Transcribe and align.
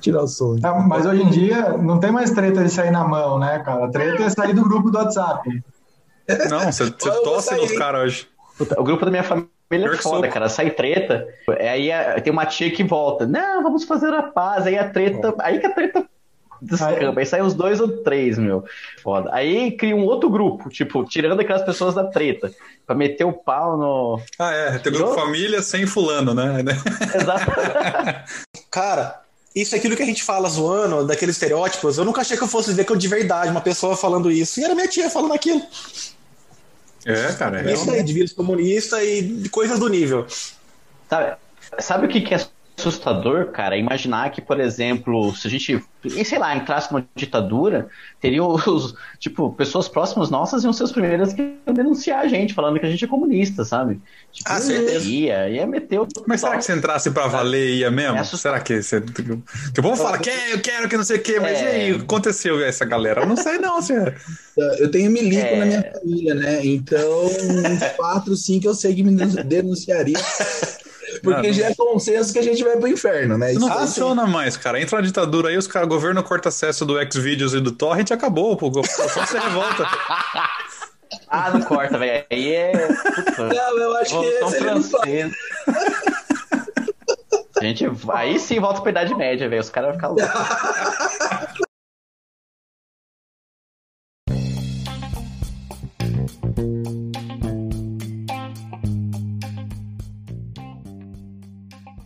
tirar 0.00 0.22
o 0.22 0.28
som. 0.28 0.56
Não, 0.60 0.80
mas 0.86 1.06
hoje 1.06 1.22
em 1.22 1.30
dia 1.30 1.70
não 1.78 1.98
tem 2.00 2.10
mais 2.10 2.30
treta 2.30 2.62
de 2.62 2.70
sair 2.70 2.90
na 2.90 3.04
mão, 3.04 3.38
né, 3.38 3.58
cara? 3.60 3.86
A 3.86 3.88
treta 3.88 4.22
é 4.22 4.30
sair 4.30 4.54
do 4.54 4.62
grupo 4.62 4.90
do 4.90 4.98
WhatsApp. 4.98 5.62
Não, 6.50 6.70
você, 6.72 6.90
tosse 7.24 7.54
nos 7.56 7.72
caras 7.72 8.02
hoje. 8.02 8.28
Puta, 8.56 8.80
O 8.80 8.84
grupo 8.84 9.04
da 9.04 9.10
minha 9.10 9.22
família 9.22 9.46
é 9.72 9.96
foda, 9.96 9.98
soco. 10.26 10.28
cara. 10.28 10.48
Sai 10.48 10.70
treta. 10.70 11.26
é, 11.58 11.70
Aí 11.70 12.20
tem 12.22 12.32
uma 12.32 12.44
tia 12.46 12.70
que 12.70 12.82
volta. 12.84 13.26
Não, 13.26 13.62
vamos 13.62 13.84
fazer 13.84 14.12
a 14.12 14.22
paz. 14.22 14.66
Aí 14.66 14.76
a 14.76 14.88
treta. 14.90 15.34
Aí 15.38 15.58
que 15.60 15.66
a 15.66 15.74
treta 15.74 16.06
descamba. 16.60 17.20
Aí 17.20 17.24
sai 17.26 17.40
os 17.40 17.54
dois 17.54 17.80
ou 17.80 17.88
três, 18.02 18.36
meu. 18.36 18.64
Foda. 19.02 19.30
Aí 19.32 19.70
cria 19.76 19.94
um 19.94 20.04
outro 20.04 20.28
grupo, 20.28 20.68
tipo, 20.68 21.04
tirando 21.04 21.38
aquelas 21.40 21.62
pessoas 21.62 21.94
da 21.94 22.04
treta. 22.04 22.50
Pra 22.84 22.96
meter 22.96 23.24
o 23.24 23.32
pau 23.32 23.76
no. 23.78 24.20
Ah, 24.38 24.52
é. 24.52 24.78
Tem 24.78 24.92
grupo 24.92 25.14
família 25.14 25.62
sem 25.62 25.86
fulano, 25.86 26.34
né? 26.34 26.56
Exato. 27.14 27.52
Cara, 28.70 29.20
isso 29.60 29.74
é 29.74 29.78
aquilo 29.78 29.96
que 29.96 30.02
a 30.02 30.06
gente 30.06 30.22
fala 30.22 30.48
zoando, 30.48 31.06
daqueles 31.06 31.36
estereótipos. 31.36 31.98
Eu 31.98 32.04
nunca 32.04 32.20
achei 32.20 32.36
que 32.36 32.42
eu 32.42 32.48
fosse 32.48 32.72
ver 32.72 32.84
que 32.84 32.92
eu 32.92 32.96
de 32.96 33.08
verdade 33.08 33.50
uma 33.50 33.60
pessoa 33.60 33.96
falando 33.96 34.30
isso. 34.30 34.60
E 34.60 34.64
era 34.64 34.74
minha 34.74 34.88
tia 34.88 35.10
falando 35.10 35.32
aquilo. 35.32 35.62
É, 37.04 37.32
cara. 37.34 37.68
É 37.68 37.72
Isso 37.72 37.90
aí, 37.90 38.02
de 38.02 38.12
vírus 38.12 38.32
comunista 38.32 39.02
e 39.02 39.22
de 39.22 39.48
coisas 39.48 39.78
do 39.78 39.88
nível. 39.88 40.26
Sabe, 41.08 41.36
sabe 41.78 42.06
o 42.06 42.08
que, 42.08 42.20
que 42.20 42.34
é 42.34 42.46
assustador, 42.78 43.46
cara? 43.46 43.76
Imaginar 43.76 44.30
que, 44.30 44.40
por 44.40 44.60
exemplo, 44.60 45.34
se 45.34 45.46
a 45.48 45.50
gente, 45.50 45.84
sei 46.24 46.38
lá, 46.38 46.56
entrasse 46.56 46.92
numa 46.92 47.04
ditadura, 47.14 47.88
teriam 48.20 48.48
os, 48.54 48.94
tipo, 49.18 49.52
pessoas 49.52 49.88
próximas 49.88 50.30
nossas 50.30 50.62
iam 50.64 50.72
ser 50.72 50.84
os 50.84 50.92
primeiros 50.92 51.32
que 51.32 51.42
iam 51.66 51.74
denunciar 51.74 52.20
a 52.20 52.28
gente, 52.28 52.54
falando 52.54 52.78
que 52.78 52.86
a 52.86 52.90
gente 52.90 53.04
é 53.04 53.08
comunista, 53.08 53.64
sabe? 53.64 54.00
Tipo, 54.32 54.50
Ah, 54.50 54.60
certeza. 54.60 55.04
Ia, 55.08 55.48
ia 55.48 55.66
meter 55.66 56.00
o. 56.00 56.06
Mas 56.26 56.40
será 56.40 56.56
que 56.56 56.64
se 56.64 56.72
entrasse 56.72 57.10
pra 57.10 57.26
valer 57.26 57.76
ia 57.76 57.90
mesmo? 57.90 58.18
É 58.18 58.24
será 58.24 58.60
que 58.60 58.80
você. 58.82 59.00
Que 59.00 59.80
o 59.80 59.82
povo 59.82 59.96
fala, 59.96 60.18
que 60.18 60.30
eu 60.30 60.60
quero 60.60 60.88
que 60.88 60.96
não 60.96 61.04
sei 61.04 61.16
o 61.16 61.22
quê, 61.22 61.40
mas 61.40 61.58
É. 61.58 61.62
e 61.62 61.66
aí, 61.92 61.96
aconteceu 61.96 62.64
essa 62.64 62.84
galera? 62.84 63.22
Eu 63.22 63.26
não 63.26 63.36
sei, 63.36 63.58
não, 63.58 63.82
se 63.82 63.92
é. 63.92 64.14
Eu 64.78 64.90
tenho 64.90 65.10
milico 65.10 65.42
É. 65.46 65.56
na 65.56 65.66
minha 65.66 65.92
família, 65.92 66.34
né? 66.34 66.64
Então, 66.64 67.26
uns 67.26 67.82
quatro, 67.96 68.36
cinco 68.36 68.66
eu 68.68 68.74
sei 68.74 68.94
que 68.94 69.02
me 69.02 69.14
denunciaria. 69.44 70.16
Porque 71.22 71.46
Ah, 71.46 71.50
não. 71.50 71.52
já 71.52 71.66
é 71.70 71.74
consenso 71.74 72.32
que 72.32 72.38
a 72.38 72.42
gente 72.42 72.62
vai 72.64 72.76
pro 72.76 72.88
inferno, 72.88 73.36
né? 73.38 73.50
Isso 73.52 73.60
não 73.60 73.72
aí 73.72 73.78
funciona 73.80 74.26
mais, 74.26 74.56
cara. 74.56 74.80
Entra 74.80 74.98
na 75.00 75.06
ditadura 75.06 75.48
aí, 75.48 75.56
os 75.56 75.66
caras, 75.66 75.88
governo 75.88 76.22
corta 76.22 76.48
acesso 76.48 76.84
do 76.84 76.94
Xvideos 77.10 77.54
e 77.54 77.60
do 77.60 77.72
Torrent, 77.72 78.10
acabou, 78.10 78.56
pô. 78.56 78.70
População 78.70 79.26
se 79.26 79.38
revolta. 79.38 79.86
Ah, 81.28 81.50
não 81.50 81.62
corta, 81.62 81.98
velho. 81.98 82.24
Aí 82.30 82.54
é. 82.54 82.72
Puta, 82.88 83.44
Não, 83.48 83.78
eu 83.78 83.96
acho 83.96 84.20
que 84.20 84.26
esse. 84.26 84.58
Francesa. 84.58 85.30
A 87.60 87.64
gente, 87.64 87.84
aí 88.12 88.38
sim 88.38 88.60
volta 88.60 88.80
pra 88.80 88.90
Idade 88.90 89.14
Média, 89.14 89.48
velho. 89.48 89.60
Os 89.60 89.70
caras 89.70 89.90
vão 89.90 89.96
ficar 89.96 90.08
loucos. 90.08 91.68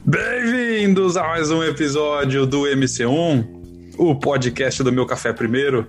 Bem-vindos 0.04 1.16
a 1.16 1.22
mais 1.22 1.52
um 1.52 1.62
episódio 1.62 2.44
do 2.44 2.62
MC1, 2.62 3.94
o 3.96 4.16
podcast 4.16 4.82
do 4.82 4.90
Meu 4.90 5.06
Café 5.06 5.32
Primeiro. 5.32 5.86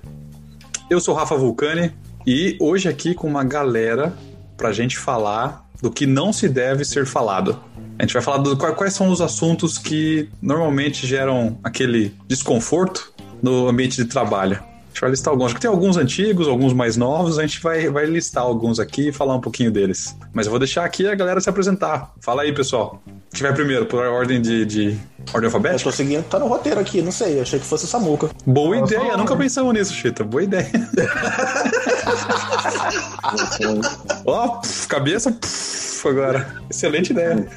Eu 0.88 1.00
sou 1.00 1.16
Rafa 1.16 1.36
Vulcani 1.36 1.92
e 2.26 2.56
hoje 2.62 2.88
aqui 2.88 3.16
com 3.16 3.28
uma 3.28 3.44
galera 3.44 4.14
pra 4.56 4.72
gente 4.72 5.00
falar 5.00 5.68
do 5.82 5.90
que 5.90 6.06
não 6.06 6.32
se 6.32 6.48
deve 6.48 6.86
ser 6.86 7.08
falado. 7.08 7.60
A 7.98 8.04
gente 8.04 8.14
vai 8.14 8.22
falar 8.22 8.38
do 8.38 8.56
quais, 8.56 8.76
quais 8.76 8.94
são 8.94 9.10
os 9.10 9.20
assuntos 9.20 9.80
que 9.80 10.30
normalmente 10.40 11.08
geram 11.08 11.58
aquele 11.64 12.14
desconforto 12.28 13.12
no 13.42 13.68
ambiente 13.68 13.98
de 13.98 14.06
trabalho. 14.06 14.58
A 14.58 14.88
gente 14.90 15.02
vai 15.02 15.10
listar 15.10 15.32
alguns. 15.32 15.46
Acho 15.48 15.56
que 15.56 15.62
tem 15.62 15.72
alguns 15.72 15.98
antigos, 15.98 16.48
alguns 16.48 16.72
mais 16.72 16.96
novos. 16.96 17.40
A 17.40 17.42
gente 17.42 17.60
vai, 17.62 17.90
vai 17.90 18.06
listar 18.06 18.44
alguns 18.44 18.80
aqui 18.80 19.08
e 19.08 19.12
falar 19.12 19.36
um 19.36 19.42
pouquinho 19.42 19.72
deles. 19.72 20.16
Mas 20.32 20.46
eu 20.46 20.52
vou 20.52 20.60
deixar 20.60 20.86
aqui 20.86 21.08
a 21.08 21.16
galera 21.16 21.42
se 21.42 21.50
apresentar. 21.50 22.14
Fala 22.22 22.44
aí, 22.44 22.54
pessoal. 22.54 23.02
Quem 23.34 23.42
vai 23.42 23.54
primeiro? 23.54 23.86
Por 23.88 24.06
ordem 24.06 24.40
de, 24.42 24.64
de 24.66 24.98
ordem 25.34 25.42
Eu 25.42 25.46
alfabética? 25.46 25.90
tô 25.90 25.96
seguindo, 25.96 26.24
tá 26.26 26.38
no 26.38 26.48
roteiro 26.48 26.80
aqui, 26.80 27.02
não 27.02 27.12
sei, 27.12 27.42
achei 27.42 27.60
que 27.60 27.66
fosse 27.66 27.86
o 27.86 27.88
Samuca. 27.88 28.30
Boa 28.46 28.76
Eu 28.78 28.86
ideia, 28.86 29.18
nunca 29.18 29.36
pensamos 29.36 29.74
nisso, 29.74 29.92
Chita. 29.94 30.24
Boa 30.24 30.44
ideia. 30.44 30.70
Ó, 34.26 34.48
pff, 34.60 34.88
cabeça 34.88 35.32
pff, 35.32 36.08
agora. 36.08 36.48
Excelente 36.70 37.12
ideia. 37.12 37.48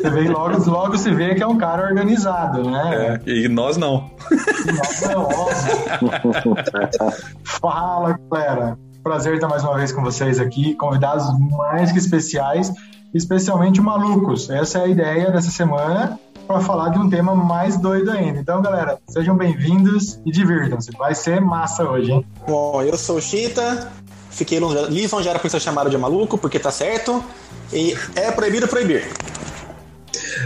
Você 0.00 0.10
vê 0.10 0.28
logo, 0.28 0.70
logo 0.70 0.96
se 0.96 1.10
vê 1.12 1.34
que 1.34 1.42
é 1.42 1.46
um 1.46 1.58
cara 1.58 1.86
organizado, 1.86 2.68
né? 2.70 3.20
É, 3.26 3.30
e 3.30 3.48
nós 3.48 3.76
não. 3.76 4.10
Nossa, 4.74 5.12
é 5.12 5.16
óbvio. 5.16 6.56
Fala, 7.44 8.18
galera. 8.30 8.78
Prazer 9.02 9.34
estar 9.34 9.48
mais 9.48 9.62
uma 9.62 9.76
vez 9.76 9.92
com 9.92 10.02
vocês 10.02 10.40
aqui, 10.40 10.74
convidados 10.74 11.24
mais 11.50 11.92
que 11.92 11.98
especiais, 11.98 12.72
especialmente 13.16 13.80
malucos. 13.80 14.50
Essa 14.50 14.78
é 14.78 14.82
a 14.82 14.88
ideia 14.88 15.30
dessa 15.30 15.50
semana 15.50 16.18
para 16.46 16.60
falar 16.60 16.90
de 16.90 16.98
um 16.98 17.08
tema 17.10 17.34
mais 17.34 17.76
doido 17.76 18.10
ainda. 18.10 18.38
Então, 18.38 18.62
galera, 18.62 18.98
sejam 19.08 19.36
bem-vindos 19.36 20.20
e 20.24 20.30
divirtam-se. 20.30 20.90
Vai 20.96 21.14
ser 21.14 21.40
massa 21.40 21.88
hoje, 21.88 22.12
hein? 22.12 22.26
Bom, 22.46 22.82
eu 22.82 22.96
sou 22.96 23.16
o 23.16 23.20
Chita, 23.20 23.90
fiquei 24.30 24.60
longe- 24.60 24.90
lisonjeado 24.90 25.40
por 25.40 25.50
ser 25.50 25.60
chamado 25.60 25.90
de 25.90 25.98
maluco, 25.98 26.38
porque 26.38 26.58
tá 26.58 26.70
certo. 26.70 27.22
E 27.72 27.96
é 28.14 28.30
proibido 28.30 28.68
proibir. 28.68 29.04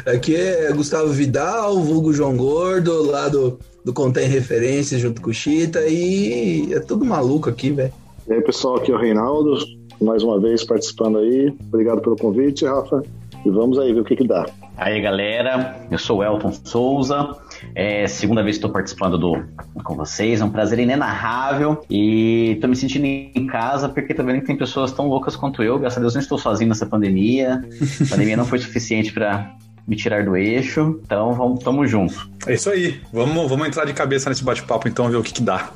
Aqui 0.07 0.35
é 0.37 0.73
Gustavo 0.73 1.09
Vidal, 1.09 1.79
vulgo 1.81 2.13
João 2.13 2.35
Gordo, 2.37 3.11
lá 3.11 3.29
do, 3.29 3.59
do 3.85 3.93
Contém 3.93 4.27
Referências, 4.27 5.01
junto 5.01 5.21
com 5.21 5.31
o 5.31 5.35
Chita, 5.35 5.81
e 5.87 6.73
é 6.73 6.81
tudo 6.81 7.05
maluco 7.05 7.51
aqui, 7.51 7.71
velho. 7.71 7.93
E 8.27 8.33
aí, 8.33 8.41
pessoal, 8.41 8.77
aqui 8.77 8.91
é 8.91 8.95
o 8.95 8.99
Reinaldo, 8.99 9.59
mais 10.01 10.23
uma 10.23 10.41
vez 10.41 10.65
participando 10.65 11.19
aí. 11.19 11.55
Obrigado 11.69 12.01
pelo 12.01 12.17
convite, 12.17 12.65
Rafa. 12.65 13.03
E 13.45 13.51
vamos 13.51 13.79
aí 13.79 13.93
ver 13.93 14.01
o 14.01 14.05
que 14.05 14.17
que 14.17 14.27
dá. 14.27 14.47
Aí, 14.77 15.01
galera, 15.01 15.77
eu 15.91 15.99
sou 15.99 16.19
o 16.19 16.25
Elton 16.25 16.53
Souza. 16.65 17.37
É 17.75 18.07
segunda 18.07 18.43
vez 18.43 18.57
que 18.57 18.59
estou 18.59 18.71
participando 18.71 19.19
do 19.19 19.37
com 19.85 19.95
vocês, 19.95 20.41
é 20.41 20.45
um 20.45 20.51
prazer 20.51 20.79
inenarrável 20.79 21.83
e 21.91 22.59
tô 22.61 22.69
me 22.69 22.77
sentindo 22.77 23.05
em 23.05 23.47
casa 23.47 23.89
porque 23.89 24.15
tô 24.15 24.23
vendo 24.25 24.41
que 24.41 24.47
tem 24.47 24.57
pessoas 24.57 24.93
tão 24.93 25.09
loucas 25.09 25.37
quanto 25.37 25.63
eu. 25.63 25.79
Graças 25.79 25.99
a 25.99 26.01
Deus 26.01 26.15
não 26.15 26.21
estou 26.21 26.39
sozinho 26.39 26.69
nessa 26.69 26.87
pandemia. 26.87 27.63
A 28.01 28.09
pandemia 28.09 28.37
não 28.37 28.47
foi 28.47 28.59
suficiente 28.59 29.13
para 29.13 29.55
me 29.87 29.97
tirar 29.97 30.25
do 30.25 30.37
eixo, 30.37 31.01
então 31.05 31.33
vamos, 31.33 31.65
tamo 31.65 31.87
junto. 31.87 32.31
É 32.47 32.55
isso 32.55 32.71
aí. 32.71 33.01
Vamos, 33.13 33.49
vamos 33.49 33.67
entrar 33.67 33.85
de 33.85 33.93
cabeça 33.93 34.31
nesse 34.31 34.45
bate-papo 34.45 34.89
então, 34.89 35.11
ver 35.11 35.17
o 35.17 35.23
que, 35.23 35.33
que 35.33 35.43
dá. 35.43 35.71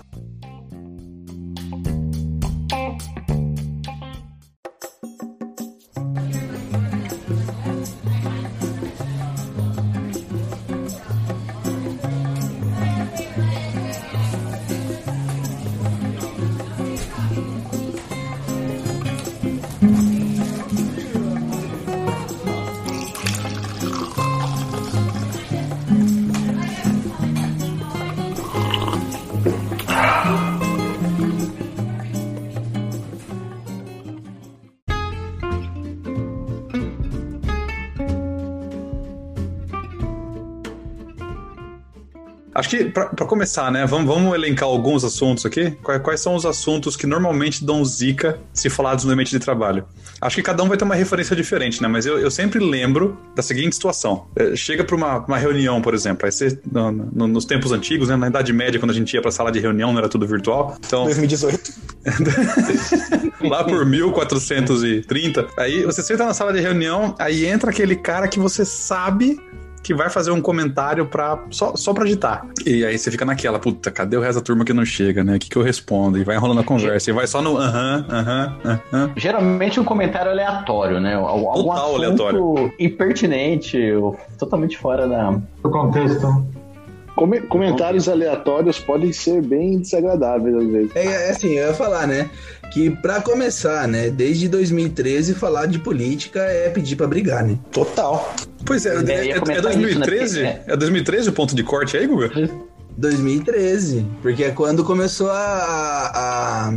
Acho 42.65 42.69
que, 42.71 42.85
pra 42.87 43.07
pra 43.07 43.27
começar, 43.27 43.71
né, 43.71 43.85
vamos, 43.87 44.07
vamos 44.07 44.35
elencar 44.35 44.67
alguns 44.67 45.05
assuntos 45.05 45.45
aqui. 45.45 45.73
Quais, 45.83 46.01
quais 46.03 46.21
são 46.21 46.35
os 46.35 46.47
assuntos 46.47 46.97
que 46.97 47.07
normalmente 47.07 47.63
dão 47.63 47.85
zica 47.85 48.39
se 48.55 48.71
falados 48.71 49.05
no 49.05 49.13
ambiente 49.13 49.31
de 49.31 49.39
trabalho? 49.39 49.85
Acho 50.19 50.37
que 50.37 50.43
cada 50.43 50.63
um 50.63 50.69
vai 50.69 50.77
ter 50.79 50.85
uma 50.85 50.95
referência 50.95 51.37
diferente, 51.37 51.83
né? 51.83 51.89
Mas 51.89 52.07
eu, 52.07 52.19
eu 52.19 52.31
sempre 52.31 52.59
lembro 52.59 53.19
da 53.37 53.43
seguinte 53.43 53.75
situação. 53.75 54.27
É, 54.35 54.57
Chega 54.57 54.83
para 54.83 54.97
uma, 54.97 55.19
uma 55.19 55.37
reunião, 55.37 55.83
por 55.83 55.93
exemplo, 55.93 56.25
aí 56.25 56.33
você, 56.33 56.59
no- 56.73 56.91
no- 56.91 57.27
nos 57.29 57.45
tempos 57.45 57.71
antigos, 57.73 58.09
né, 58.09 58.17
na 58.17 58.29
Idade 58.29 58.53
Média, 58.53 58.81
quando 58.81 58.93
a 58.93 58.95
gente 58.95 59.13
ia 59.13 59.21
pra 59.21 59.31
sala 59.31 59.53
de 59.53 59.61
reunião, 59.61 59.93
não 59.93 59.99
era 59.99 60.09
tudo 60.09 60.27
virtual. 60.27 60.77
Então, 60.87 61.05
2018. 61.05 61.73
lá 63.43 63.65
por 63.65 63.85
1430. 63.85 65.47
Aí 65.59 65.83
você 65.85 66.03
senta 66.03 66.25
na 66.25 66.33
sala 66.35 66.53
de 66.53 66.61
reunião, 66.61 67.15
aí 67.19 67.45
entra 67.47 67.71
aquele 67.71 67.97
cara 67.97 68.29
que 68.29 68.39
você 68.39 68.65
sabe 68.65 69.39
que 69.85 69.95
vai 69.95 70.09
fazer 70.11 70.31
um 70.33 70.41
comentário 70.41 71.07
pra, 71.07 71.39
só, 71.51 71.77
só 71.77 71.93
pra 71.95 72.03
agitar. 72.05 72.45
E 72.67 72.85
aí 72.85 72.99
você 72.99 73.11
fica 73.11 73.25
naquela, 73.25 73.59
puta, 73.59 73.91
cadê 73.91 74.17
o 74.17 74.21
resto 74.21 74.41
da 74.41 74.45
turma 74.45 74.65
que 74.65 74.73
não 74.73 74.85
chega, 74.85 75.23
né? 75.23 75.37
O 75.37 75.39
que, 75.39 75.49
que 75.51 75.57
eu 75.57 75.63
respondo? 75.63 76.19
E 76.19 76.25
vai 76.25 76.35
enrolando 76.37 76.61
a 76.61 76.65
conversa. 76.65 77.11
E 77.11 77.13
vai 77.13 77.27
só 77.27 77.43
no 77.43 77.57
aham, 77.59 78.07
aham, 78.11 78.57
aham. 78.65 79.11
Geralmente 79.15 79.79
um 79.79 79.85
comentário 79.85 80.31
aleatório, 80.31 80.99
né? 81.01 81.15
Algum 81.15 81.53
Total 81.65 81.85
assunto 81.85 81.97
aleatório. 81.97 82.73
impertinente, 82.81 83.93
ou 83.93 84.19
totalmente 84.39 84.77
fora 84.79 85.07
da. 85.07 85.39
O 85.63 85.69
contexto. 85.71 86.45
Come- 87.15 87.43
comentários 87.43 88.09
aleatórios 88.09 88.81
podem 88.81 89.13
ser 89.13 89.41
bem 89.41 89.79
desagradáveis 89.79 90.57
às 90.57 90.67
vezes. 90.67 90.97
É, 90.97 91.05
é 91.29 91.31
assim, 91.31 91.53
eu 91.53 91.69
ia 91.69 91.75
falar, 91.75 92.09
né? 92.09 92.29
Que 92.75 92.91
pra 92.91 93.21
começar, 93.23 93.87
né? 93.87 94.11
Desde 94.11 94.49
2013, 94.49 95.35
falar 95.35 95.67
de 95.67 95.79
política 95.79 96.41
é 96.41 96.69
pedir 96.69 96.97
pra 96.97 97.07
brigar, 97.07 97.45
né? 97.47 97.57
Total. 97.71 98.35
Pois 98.67 98.85
é, 98.85 98.97
é, 98.97 99.27
ia 99.27 99.37
é, 99.37 99.39
comentar 99.39 99.63
2013? 99.63 100.25
isso, 100.25 100.43
né? 100.43 100.61
É 100.67 100.77
2013 100.77 101.29
o 101.29 101.33
ponto 101.33 101.55
de 101.55 101.63
corte 101.63 101.97
aí, 101.97 102.05
Guga? 102.05 102.33
2013, 102.97 104.05
porque 104.21 104.43
é 104.43 104.51
quando 104.51 104.83
começou 104.83 105.31
a, 105.31 105.37
a- 105.37 106.73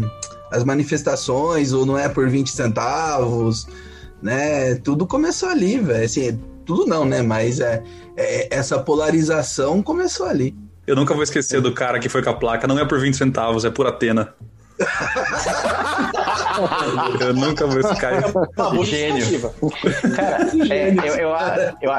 as 0.52 0.64
manifestações, 0.64 1.74
ou 1.74 1.84
não 1.84 1.98
é 1.98 2.08
por 2.08 2.30
20 2.30 2.52
centavos, 2.52 3.68
né? 4.22 4.76
Tudo 4.76 5.08
começou 5.08 5.50
ali, 5.50 5.80
velho. 5.80 6.06
Assim, 6.06 6.40
tudo 6.64 6.86
não, 6.86 7.06
né? 7.06 7.24
Mas 7.24 7.60
é, 7.60 7.82
é- 8.16 8.48
essa 8.56 8.78
polarização 8.78 9.82
começou 9.82 10.28
ali. 10.28 10.56
Eu 10.86 10.96
nunca 10.96 11.16
vou 11.16 11.24
esquecer 11.24 11.60
do 11.60 11.72
cara 11.74 11.98
que 11.98 12.08
foi 12.08 12.22
com 12.22 12.30
a 12.30 12.34
placa, 12.36 12.68
não 12.68 12.78
é 12.78 12.86
por 12.86 13.00
20 13.00 13.18
centavos, 13.18 13.66
é 13.66 13.72
por 13.72 13.88
Atena. 13.88 14.36
Eu 17.20 17.34
nunca 17.34 17.66
vou 17.66 17.80
esquecer. 17.80 18.32
Uma 18.58 18.70
boa 18.70 18.86
Gênio. 18.86 19.26
Cara, 20.16 20.48
é, 20.70 20.94
eu, 20.94 21.16
eu, 21.16 21.36
eu, 21.82 21.92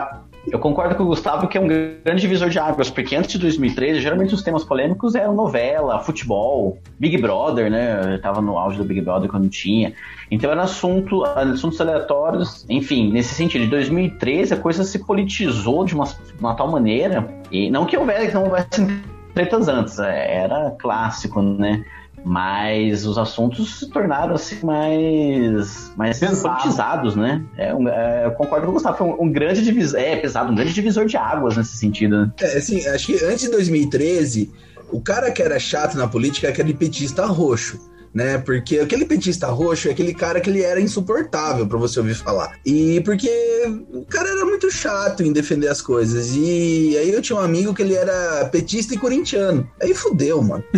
eu 0.50 0.58
concordo 0.58 0.94
com 0.94 1.02
o 1.02 1.06
Gustavo 1.06 1.46
que 1.48 1.58
é 1.58 1.60
um 1.60 1.69
grande 1.69 2.20
divisor 2.20 2.48
de 2.48 2.58
águas, 2.58 2.90
porque 2.90 3.14
antes 3.14 3.32
de 3.32 3.38
2013, 3.38 4.00
geralmente 4.00 4.34
os 4.34 4.42
temas 4.42 4.64
polêmicos 4.64 5.14
eram 5.14 5.34
novela, 5.34 6.00
futebol, 6.00 6.78
Big 6.98 7.19
Brother, 7.19 7.70
né? 7.70 8.14
Eu 8.14 8.20
tava 8.20 8.40
no 8.40 8.58
auge 8.58 8.78
do 8.78 8.84
Big 8.84 9.00
Brother 9.00 9.28
quando 9.28 9.48
tinha. 9.48 9.92
Então 10.31 10.50
era 10.50 10.62
assunto, 10.62 11.24
assuntos 11.24 11.81
aleatórios, 11.81 12.64
enfim, 12.69 13.12
nesse 13.12 13.34
sentido. 13.34 13.64
De 13.64 13.70
2013 13.70 14.54
a 14.54 14.56
coisa 14.56 14.84
se 14.84 14.98
politizou 15.04 15.84
de 15.84 15.94
uma, 15.94 16.08
uma 16.38 16.54
tal 16.54 16.70
maneira, 16.70 17.28
e 17.50 17.70
não 17.70 17.84
que 17.84 17.96
houvesse, 17.96 18.34
não 18.34 18.44
houvesse 18.44 18.86
tretas 19.34 19.69
antes, 19.69 19.98
é, 19.98 20.42
era 20.42 20.70
clássico, 20.78 21.42
né? 21.42 21.84
Mas 22.30 23.06
os 23.06 23.16
assuntos 23.16 23.78
se 23.78 23.88
tornaram 23.88 24.34
assim 24.34 24.58
mais, 24.64 25.90
mais 25.96 26.19
Pesado. 26.20 26.42
politizados, 26.42 27.16
né? 27.16 27.42
É, 27.56 27.75
um- 27.75 27.88
é, 27.88 28.26
eu 28.26 28.32
concordo 28.32 28.66
com 28.66 28.72
o 28.72 28.75
Gustavo, 28.75 28.98
foi 28.98 29.06
um, 29.06 29.22
um 29.22 29.32
grande 29.32 29.62
divisor, 29.62 29.98
é 29.98 30.14
pesado, 30.14 30.52
um 30.52 30.54
grande 30.54 30.75
divisor 30.75 31.06
de 31.06 31.16
águas 31.16 31.56
nesse 31.56 31.78
sentido. 31.78 32.19
Né? 32.26 32.32
É, 32.42 32.58
assim, 32.58 32.86
acho 32.86 33.06
que 33.06 33.25
antes 33.25 33.40
de 33.46 33.50
2013, 33.50 34.52
o 34.92 35.00
cara 35.00 35.30
que 35.32 35.40
era 35.42 35.58
chato 35.58 35.96
na 35.96 36.06
política 36.06 36.48
é 36.48 36.50
aquele 36.50 36.75
petista 36.75 37.25
roxo. 37.25 37.80
Né? 38.14 38.38
Porque 38.38 38.78
aquele 38.78 39.05
petista 39.05 39.46
roxo 39.49 39.88
é 39.88 39.93
aquele 39.93 40.14
cara 40.14 40.40
que 40.40 40.50
ele 40.50 40.62
era 40.62 40.81
insuportável 40.81 41.66
pra 41.66 41.78
você 41.78 42.00
ouvir 42.00 42.14
falar. 42.14 42.58
E 42.64 43.00
porque 43.05 43.31
o 43.93 44.05
cara 44.05 44.28
era 44.28 44.44
muito 44.44 44.70
chato 44.70 45.22
em 45.22 45.32
defender 45.32 45.69
as 45.69 45.82
coisas. 45.82 46.34
E 46.34 46.96
aí 46.99 47.12
eu 47.12 47.22
tinha 47.22 47.38
um 47.38 47.43
amigo 47.43 47.75
que 47.75 47.82
ele 47.82 47.94
era 47.94 48.46
petista 48.46 48.94
e 48.94 48.99
corintiano. 48.99 49.69
Aí 49.81 49.94
fudeu, 49.94 50.43
mano. 50.43 50.64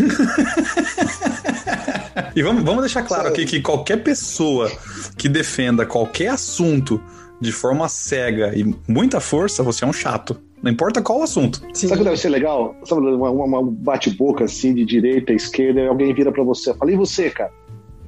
E 2.35 2.43
vamos, 2.43 2.65
vamos 2.65 2.81
deixar 2.83 3.03
claro 3.03 3.29
aqui 3.29 3.45
que 3.45 3.61
qualquer 3.61 4.03
pessoa 4.03 4.71
que 5.17 5.29
defenda 5.29 5.87
qualquer 5.87 6.29
assunto 6.29 7.01
de 7.41 7.53
forma 7.53 7.89
cega 7.89 8.53
e 8.55 8.75
muita 8.87 9.21
força, 9.21 9.63
você 9.63 9.85
é 9.85 9.87
um 9.87 9.93
chato. 9.93 10.41
Não 10.63 10.71
importa 10.71 11.01
qual 11.03 11.21
o 11.21 11.23
assunto. 11.23 11.59
Sabe 11.75 11.95
o 11.95 11.99
que 11.99 12.05
deve 12.05 12.17
ser 12.19 12.29
legal? 12.29 12.77
Sabe, 12.85 13.01
uma, 13.01 13.31
uma- 13.31 13.45
uma 13.59 13.63
bate-boca 13.73 14.45
assim 14.45 14.75
de 14.75 14.85
direita, 14.85 15.33
esquerda, 15.33 15.81
e 15.81 15.89
alguém 15.89 16.13
vira 16.13 16.31
pra 16.31 16.45
você. 16.45 16.75
Fala, 16.75 16.93
e 16.93 16.97
você, 16.97 17.31
cara? 17.31 17.51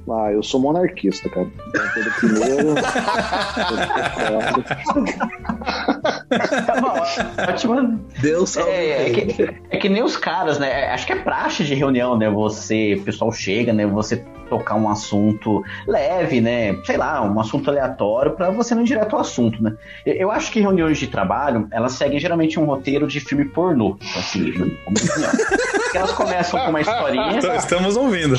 Ah, 0.09 0.31
eu 0.33 0.43
sou 0.43 0.59
monarquista, 0.59 1.29
cara. 1.29 1.47
Eu 1.73 1.87
sou 1.93 2.03
do 2.03 2.11
primeiro. 2.11 2.75
Tá 6.65 6.81
bom, 6.81 6.93
ótima, 7.49 7.99
Deus 8.21 8.57
É, 8.57 9.07
é, 9.07 9.09
que, 9.09 9.49
é 9.69 9.77
que 9.77 9.89
nem 9.89 10.03
os 10.03 10.17
caras, 10.17 10.59
né? 10.59 10.89
Acho 10.91 11.05
que 11.05 11.13
é 11.13 11.17
praxe 11.17 11.63
de 11.63 11.73
reunião, 11.73 12.17
né? 12.17 12.29
Você, 12.29 12.95
o 12.95 13.03
pessoal 13.03 13.31
chega, 13.31 13.73
né? 13.73 13.85
Você 13.85 14.23
tocar 14.49 14.75
um 14.75 14.89
assunto 14.89 15.63
leve, 15.87 16.39
né? 16.41 16.75
Sei 16.85 16.97
lá, 16.97 17.21
um 17.23 17.39
assunto 17.39 17.69
aleatório 17.69 18.33
pra 18.33 18.51
você 18.51 18.75
não 18.75 18.83
ir 18.83 18.85
direto 18.85 19.15
ao 19.15 19.21
assunto, 19.21 19.61
né? 19.61 19.73
Eu, 20.05 20.13
eu 20.13 20.31
acho 20.31 20.51
que 20.51 20.59
reuniões 20.59 20.97
de 20.97 21.07
trabalho, 21.07 21.67
elas 21.71 21.93
seguem 21.93 22.19
geralmente 22.19 22.59
um 22.59 22.65
roteiro 22.65 23.07
de 23.07 23.19
filme 23.19 23.45
pornô, 23.45 23.97
assim, 24.15 24.51
como 24.51 24.71
opinião. 24.87 25.31
Porque 25.83 25.97
elas 25.97 26.13
começam 26.13 26.59
com 26.59 26.69
uma 26.69 26.81
historinha, 26.81 27.39
Estamos 27.55 27.97
ouvindo. 27.97 28.35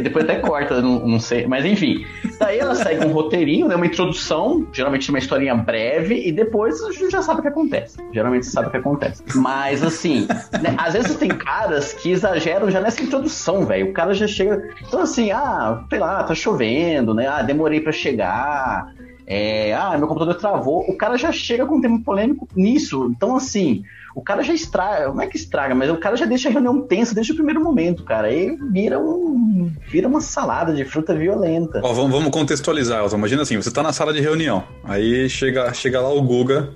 depois 0.00 0.24
até 0.24 0.36
corta, 0.36 0.80
não, 0.80 1.06
não 1.06 1.20
sei. 1.20 1.46
Mas 1.46 1.64
enfim. 1.64 2.04
Daí 2.38 2.58
ela 2.58 2.74
segue 2.74 3.04
um 3.06 3.12
roteirinho, 3.12 3.68
né? 3.68 3.74
Uma 3.74 3.86
introdução, 3.86 4.66
geralmente 4.72 5.08
uma 5.10 5.18
historinha 5.18 5.54
breve, 5.54 6.26
e 6.26 6.32
depois 6.32 6.82
a 6.82 6.92
gente 6.92 7.10
já 7.10 7.22
sabe 7.22 7.40
o 7.40 7.42
que 7.42 7.48
acontece. 7.48 7.98
Geralmente 8.12 8.46
você 8.46 8.52
sabe 8.52 8.68
o 8.68 8.70
que 8.70 8.76
acontece. 8.76 9.22
Mas 9.34 9.82
assim, 9.82 10.26
né, 10.60 10.74
às 10.78 10.94
vezes 10.94 11.16
tem 11.16 11.28
caras 11.28 11.92
que 11.92 12.10
exageram 12.10 12.70
já 12.70 12.80
nessa 12.80 13.02
introdução, 13.02 13.64
velho. 13.64 13.90
O 13.90 13.92
cara 13.92 14.14
já 14.14 14.26
chega. 14.26 14.70
Então, 14.86 15.00
assim, 15.00 15.30
ah, 15.30 15.84
sei 15.88 15.98
lá, 15.98 16.22
tá 16.24 16.34
chovendo, 16.34 17.14
né? 17.14 17.26
Ah, 17.26 17.42
demorei 17.42 17.80
pra 17.80 17.92
chegar. 17.92 18.92
É, 19.26 19.74
ah, 19.74 19.96
meu 19.98 20.06
computador 20.06 20.36
travou. 20.36 20.80
O 20.88 20.96
cara 20.96 21.16
já 21.16 21.32
chega 21.32 21.66
com 21.66 21.76
um 21.76 21.80
tema 21.80 22.00
polêmico 22.02 22.46
nisso. 22.54 23.12
Então, 23.16 23.36
assim, 23.36 23.82
o 24.16 24.22
cara 24.22 24.42
já 24.42 24.54
estraga, 24.54 25.08
não 25.08 25.20
é 25.20 25.26
que 25.26 25.36
estraga, 25.36 25.74
mas 25.74 25.90
o 25.90 25.98
cara 25.98 26.16
já 26.16 26.24
deixa 26.24 26.48
a 26.48 26.52
reunião 26.52 26.80
tensa 26.80 27.14
desde 27.14 27.32
o 27.32 27.34
primeiro 27.34 27.62
momento, 27.62 28.02
cara. 28.02 28.28
Aí 28.28 28.56
vira 28.72 28.98
um. 28.98 29.70
vira 29.90 30.08
uma 30.08 30.22
salada 30.22 30.72
de 30.72 30.86
fruta 30.86 31.14
violenta. 31.14 31.82
Ó, 31.84 31.92
vamos, 31.92 32.12
vamos 32.12 32.30
contextualizar, 32.30 33.02
Elton. 33.02 33.18
Imagina 33.18 33.42
assim, 33.42 33.58
você 33.58 33.70
tá 33.70 33.82
na 33.82 33.92
sala 33.92 34.14
de 34.14 34.20
reunião. 34.22 34.64
Aí 34.82 35.28
chega, 35.28 35.70
chega 35.74 36.00
lá 36.00 36.08
o 36.08 36.22
Guga. 36.22 36.70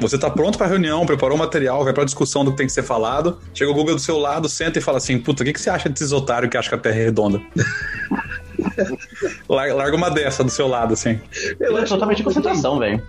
Você 0.00 0.16
tá 0.16 0.30
pronto 0.30 0.56
pra 0.56 0.66
reunião, 0.66 1.04
preparou 1.04 1.36
o 1.36 1.38
material, 1.38 1.84
vai 1.84 1.92
pra 1.92 2.04
discussão 2.04 2.44
do 2.44 2.52
que 2.52 2.56
tem 2.56 2.66
que 2.66 2.72
ser 2.72 2.84
falado. 2.84 3.38
Chega 3.52 3.70
o 3.70 3.74
Guga 3.74 3.92
do 3.92 3.98
seu 3.98 4.16
lado, 4.16 4.48
senta 4.48 4.78
e 4.78 4.82
fala 4.82 4.96
assim: 4.96 5.18
Puta, 5.18 5.42
o 5.42 5.46
que, 5.46 5.52
que 5.52 5.60
você 5.60 5.68
acha 5.68 5.86
desses 5.90 6.12
otários 6.12 6.50
que 6.50 6.56
acham 6.56 6.70
que 6.70 6.76
a 6.76 6.78
Terra 6.78 6.98
é 6.98 7.04
redonda? 7.04 7.42
Larga 9.48 9.96
uma 9.96 10.10
dessa 10.10 10.42
do 10.42 10.50
seu 10.50 10.66
lado, 10.66 10.94
assim. 10.94 11.20
Eu 11.58 11.76
É 11.76 11.82
acho 11.82 11.92
totalmente 11.92 12.22
concentração, 12.22 12.78
velho. 12.78 13.02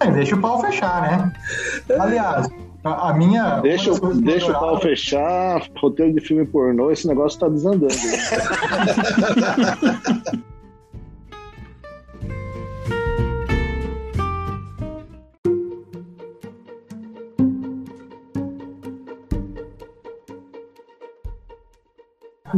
É, 0.00 0.10
deixa 0.10 0.34
o 0.34 0.40
pau 0.40 0.60
fechar, 0.62 1.02
né? 1.02 1.32
Aliás, 1.98 2.48
a, 2.82 3.10
a 3.10 3.14
minha. 3.14 3.60
Deixa, 3.60 3.90
eu 3.90 4.14
deixa 4.16 4.50
o 4.50 4.58
pau 4.58 4.80
fechar, 4.80 5.62
roteiro 5.76 6.14
de 6.14 6.20
filme 6.20 6.46
pornô, 6.46 6.90
esse 6.90 7.06
negócio 7.06 7.38
tá 7.38 7.48
desandando. 7.48 7.88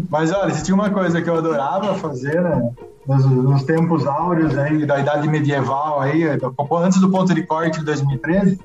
Mas 0.09 0.31
olha, 0.31 0.53
se 0.53 0.63
tinha 0.63 0.75
uma 0.75 0.91
coisa 0.91 1.23
que 1.23 1.29
eu 1.29 1.37
adorava 1.37 1.95
fazer, 1.95 2.41
né? 2.43 2.71
Nos, 3.07 3.25
nos 3.25 3.63
tempos 3.65 4.07
áureos 4.07 4.57
aí, 4.57 4.87
da 4.87 5.01
idade 5.01 5.27
medieval 5.27 6.01
aí, 6.01 6.25
antes 6.25 7.01
do 7.01 7.11
ponto 7.11 7.35
de 7.35 7.45
corte 7.45 7.81
de 7.81 7.87
2013, 7.87 8.61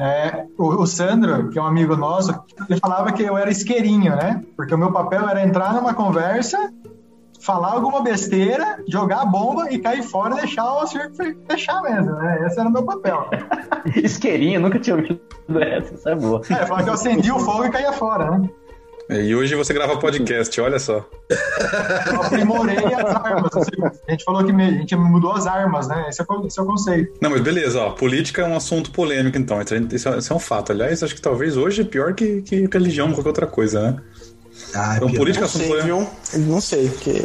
é, 0.00 0.44
o, 0.58 0.82
o 0.82 0.86
Sandro, 0.86 1.50
que 1.50 1.58
é 1.58 1.62
um 1.62 1.66
amigo 1.66 1.96
nosso, 1.96 2.34
ele 2.68 2.78
falava 2.80 3.12
que 3.12 3.22
eu 3.22 3.36
era 3.36 3.50
isqueirinho, 3.50 4.14
né? 4.16 4.42
Porque 4.56 4.74
o 4.74 4.78
meu 4.78 4.92
papel 4.92 5.28
era 5.28 5.42
entrar 5.44 5.74
numa 5.74 5.94
conversa, 5.94 6.72
falar 7.40 7.72
alguma 7.72 8.02
besteira, 8.02 8.82
jogar 8.88 9.22
a 9.22 9.26
bomba 9.26 9.70
e 9.72 9.78
cair 9.78 10.02
fora 10.02 10.34
e 10.34 10.40
deixar 10.40 10.64
o 10.72 10.86
circo 10.86 11.14
fe- 11.14 11.36
fechar 11.48 11.80
mesmo, 11.82 12.12
né? 12.12 12.46
Esse 12.46 12.58
era 12.60 12.68
o 12.68 12.72
meu 12.72 12.84
papel. 12.84 13.28
Isqueirinho, 13.96 14.60
nunca 14.60 14.78
tinha 14.78 14.96
ouvido 14.96 15.20
essa, 15.60 15.94
essa 15.94 16.10
é 16.10 16.14
boa. 16.14 16.40
É, 16.50 16.66
falar 16.66 16.82
que 16.82 16.88
eu 16.90 16.94
acendia 16.94 17.34
o 17.34 17.38
fogo 17.40 17.64
e 17.66 17.70
caía 17.70 17.92
fora, 17.92 18.30
né? 18.38 18.48
E 19.10 19.34
hoje 19.34 19.54
você 19.54 19.72
grava 19.72 19.96
podcast, 19.96 20.60
olha 20.60 20.78
só. 20.78 21.08
Eu 22.12 22.22
aprimorei 22.22 22.76
as 22.76 23.04
armas. 23.16 23.50
A 24.06 24.10
gente 24.10 24.22
falou 24.24 24.44
que 24.44 24.52
a 24.52 24.70
gente 24.70 24.94
mudou 24.96 25.32
as 25.32 25.46
armas, 25.46 25.88
né? 25.88 26.06
Esse 26.10 26.20
é, 26.20 26.24
o- 26.28 26.46
esse 26.46 26.60
é 26.60 26.62
o 26.62 26.66
conceito. 26.66 27.14
Não, 27.20 27.30
mas 27.30 27.40
beleza, 27.40 27.80
ó. 27.80 27.90
Política 27.92 28.42
é 28.42 28.44
um 28.44 28.54
assunto 28.56 28.90
polêmico, 28.90 29.38
então. 29.38 29.62
Isso 29.62 29.74
é, 29.74 29.78
isso 29.92 30.08
é- 30.10 30.18
é 30.30 30.36
um 30.36 30.38
fato. 30.38 30.72
Aliás, 30.72 31.02
acho 31.02 31.14
que 31.14 31.22
talvez 31.22 31.56
hoje 31.56 31.80
é 31.80 31.84
pior 31.84 32.12
que, 32.12 32.42
que 32.42 32.68
religião, 32.70 33.10
qualquer 33.12 33.28
outra 33.30 33.46
coisa, 33.46 33.80
né? 33.80 33.96
Ah, 34.74 34.96
Então, 34.96 35.10
política 35.10 35.38
é 35.38 35.40
Não 35.40 35.46
assunto 35.46 35.62
sei, 35.62 35.68
polêmico. 35.70 36.10
viu? 36.32 36.40
Não 36.46 36.60
sei, 36.60 36.88
porque 36.90 37.24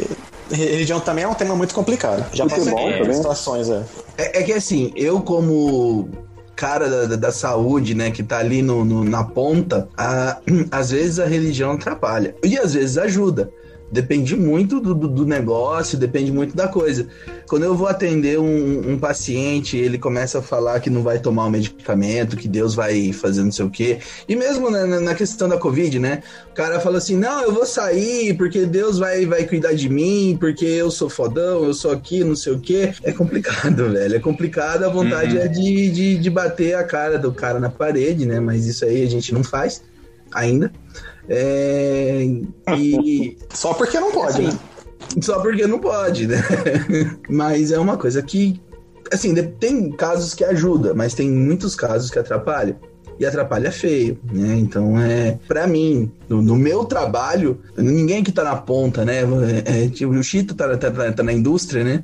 religião 0.50 1.00
também 1.00 1.24
é 1.24 1.28
um 1.28 1.34
tema 1.34 1.54
muito 1.54 1.74
complicado. 1.74 2.24
Já 2.32 2.48
Futebol 2.48 2.76
por 2.92 2.98
também. 2.98 3.14
situações, 3.14 3.68
é. 3.68 3.82
É, 4.16 4.40
é 4.40 4.42
que 4.42 4.52
assim, 4.54 4.90
eu 4.96 5.20
como 5.20 6.08
cara 6.56 6.88
da, 6.88 7.16
da- 7.16 7.32
saúde, 7.32 7.94
né, 7.94 8.10
que 8.10 8.22
tá 8.22 8.38
ali 8.38 8.62
no, 8.62 8.84
no- 8.84 9.04
na 9.04 9.24
ponta, 9.24 9.88
a- 9.96 10.38
às 10.70 10.90
vezes 10.90 11.18
a 11.18 11.26
religião 11.26 11.72
atrapalha. 11.72 12.34
E 12.44 12.56
às 12.58 12.74
vezes 12.74 12.96
ajuda. 12.98 13.50
Depende 13.94 14.34
muito 14.34 14.80
do, 14.80 14.92
do, 14.92 15.24
negócio, 15.24 15.96
depende 15.96 16.32
muito 16.32 16.56
da 16.56 16.66
coisa. 16.66 17.06
Quando 17.46 17.62
eu 17.62 17.76
vou 17.76 17.86
atender 17.86 18.40
um, 18.40 18.90
um, 18.90 18.98
paciente, 18.98 19.76
ele 19.76 19.98
começa 19.98 20.40
a 20.40 20.42
falar 20.42 20.80
que 20.80 20.90
não 20.90 21.00
vai 21.00 21.20
tomar 21.20 21.44
o 21.44 21.50
medicamento, 21.50 22.36
que 22.36 22.48
Deus 22.48 22.74
vai 22.74 23.12
fazer 23.12 23.44
não 23.44 23.52
sei 23.52 23.64
o 23.64 23.70
quê. 23.70 24.00
E 24.28 24.34
mesmo 24.34 24.68
na, 24.68 24.84
na 24.98 25.14
questão 25.14 25.48
da 25.48 25.56
Covid, 25.56 26.00
né? 26.00 26.24
O 26.50 26.54
cara 26.54 26.80
fala 26.80 26.98
assim: 26.98 27.16
não, 27.16 27.40
eu 27.42 27.52
vou 27.52 27.64
sair 27.64 28.36
porque 28.36 28.66
Deus 28.66 28.98
vai, 28.98 29.24
vai 29.26 29.44
cuidar 29.44 29.74
de 29.74 29.88
mim, 29.88 30.36
porque 30.40 30.64
eu 30.64 30.90
sou 30.90 31.08
fodão, 31.08 31.62
eu 31.62 31.72
sou 31.72 31.92
aqui, 31.92 32.24
não 32.24 32.34
sei 32.34 32.52
o 32.52 32.58
quê. 32.58 32.92
É 33.04 33.12
complicado, 33.12 33.90
velho. 33.94 34.16
É 34.16 34.18
complicado. 34.18 34.82
A 34.82 34.88
vontade 34.88 35.36
uhum. 35.36 35.42
é 35.42 35.46
de, 35.46 35.90
de, 35.90 36.18
de 36.18 36.30
bater 36.30 36.74
a 36.74 36.82
cara 36.82 37.16
do 37.16 37.32
cara 37.32 37.60
na 37.60 37.70
parede, 37.70 38.26
né? 38.26 38.40
Mas 38.40 38.66
isso 38.66 38.84
aí 38.84 39.04
a 39.04 39.08
gente 39.08 39.32
não 39.32 39.44
faz 39.44 39.82
ainda. 40.34 40.72
É, 41.28 42.26
e 42.76 43.38
só 43.54 43.72
porque 43.72 43.98
não 43.98 44.12
pode, 44.12 44.42
assim, 44.42 44.46
né? 44.48 44.58
Só 45.20 45.40
porque 45.40 45.66
não 45.66 45.78
pode, 45.78 46.26
né? 46.26 46.42
mas 47.28 47.70
é 47.70 47.78
uma 47.78 47.96
coisa 47.96 48.22
que, 48.22 48.60
assim, 49.12 49.34
tem 49.34 49.90
casos 49.92 50.34
que 50.34 50.44
ajuda, 50.44 50.94
mas 50.94 51.14
tem 51.14 51.30
muitos 51.30 51.74
casos 51.74 52.10
que 52.10 52.18
atrapalham. 52.18 52.76
E 53.16 53.24
atrapalha 53.24 53.70
feio, 53.70 54.18
né? 54.32 54.56
Então, 54.58 55.00
é 55.00 55.38
para 55.46 55.68
mim, 55.68 56.10
no, 56.28 56.42
no, 56.42 56.56
meu 56.56 56.84
trabalho, 56.84 57.60
ninguém 57.76 58.24
que 58.24 58.32
tá 58.32 58.42
na 58.42 58.56
ponta, 58.56 59.04
né? 59.04 59.20
É, 59.64 59.84
é, 59.84 59.88
tipo, 59.88 60.12
o 60.12 60.22
Chito 60.22 60.52
tá, 60.52 60.76
tá, 60.76 60.90
tá, 60.90 61.12
tá 61.12 61.22
na 61.22 61.32
indústria, 61.32 61.84
né? 61.84 62.02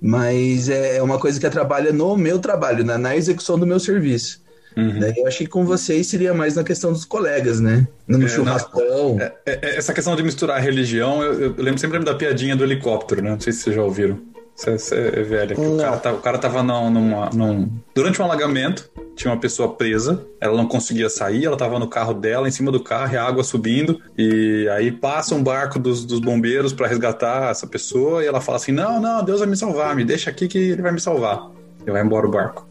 Mas 0.00 0.70
é, 0.70 0.96
é 0.96 1.02
uma 1.02 1.18
coisa 1.18 1.38
que 1.38 1.46
atrapalha 1.46 1.92
no 1.92 2.16
meu 2.16 2.38
trabalho, 2.38 2.82
na, 2.82 2.96
na 2.96 3.14
execução 3.14 3.58
do 3.58 3.66
meu 3.66 3.78
serviço. 3.78 4.40
Uhum. 4.78 5.00
Daí 5.00 5.14
eu 5.16 5.26
acho 5.26 5.38
que 5.38 5.46
com 5.46 5.64
vocês 5.64 6.06
seria 6.06 6.32
mais 6.32 6.54
na 6.54 6.62
questão 6.62 6.92
dos 6.92 7.04
colegas, 7.04 7.58
né? 7.58 7.86
No 8.06 8.24
é, 8.24 8.28
churrascão. 8.28 9.18
É, 9.20 9.32
é, 9.44 9.58
é, 9.60 9.76
essa 9.76 9.92
questão 9.92 10.14
de 10.14 10.22
misturar 10.22 10.62
religião, 10.62 11.20
eu, 11.20 11.40
eu, 11.40 11.54
lembro 11.58 11.80
sempre 11.80 11.98
da 11.98 12.14
piadinha 12.14 12.54
do 12.54 12.62
helicóptero, 12.62 13.20
né? 13.20 13.30
Não 13.30 13.40
sei 13.40 13.52
se 13.52 13.60
vocês 13.60 13.74
já 13.74 13.82
ouviram. 13.82 14.20
Você 14.54 14.94
é 14.94 15.22
velho. 15.22 15.60
O 15.60 15.78
cara, 15.78 15.96
tá, 15.96 16.12
o 16.12 16.18
cara 16.18 16.38
tava 16.38 16.62
num, 16.62 16.90
numa, 16.90 17.30
num... 17.30 17.70
Durante 17.94 18.20
um 18.20 18.24
alagamento, 18.24 18.88
tinha 19.16 19.32
uma 19.32 19.40
pessoa 19.40 19.74
presa, 19.74 20.24
ela 20.40 20.56
não 20.56 20.66
conseguia 20.66 21.08
sair, 21.08 21.44
ela 21.44 21.56
tava 21.56 21.78
no 21.78 21.88
carro 21.88 22.14
dela, 22.14 22.46
em 22.46 22.50
cima 22.50 22.70
do 22.70 22.80
carro, 22.80 23.14
e 23.14 23.16
a 23.16 23.24
água 23.24 23.42
subindo, 23.42 24.00
e 24.16 24.68
aí 24.70 24.92
passa 24.92 25.34
um 25.34 25.42
barco 25.42 25.78
dos, 25.78 26.04
dos 26.04 26.20
bombeiros 26.20 26.72
para 26.72 26.88
resgatar 26.88 27.50
essa 27.50 27.66
pessoa, 27.66 28.22
e 28.22 28.26
ela 28.26 28.40
fala 28.40 28.56
assim: 28.56 28.72
Não, 28.72 29.00
não, 29.00 29.24
Deus 29.24 29.40
vai 29.40 29.48
me 29.48 29.56
salvar, 29.56 29.94
me 29.94 30.04
deixa 30.04 30.30
aqui 30.30 30.48
que 30.48 30.58
ele 30.58 30.82
vai 30.82 30.92
me 30.92 31.00
salvar. 31.00 31.50
E 31.86 31.90
vai 31.90 32.02
embora 32.02 32.26
o 32.26 32.30
barco. 32.30 32.67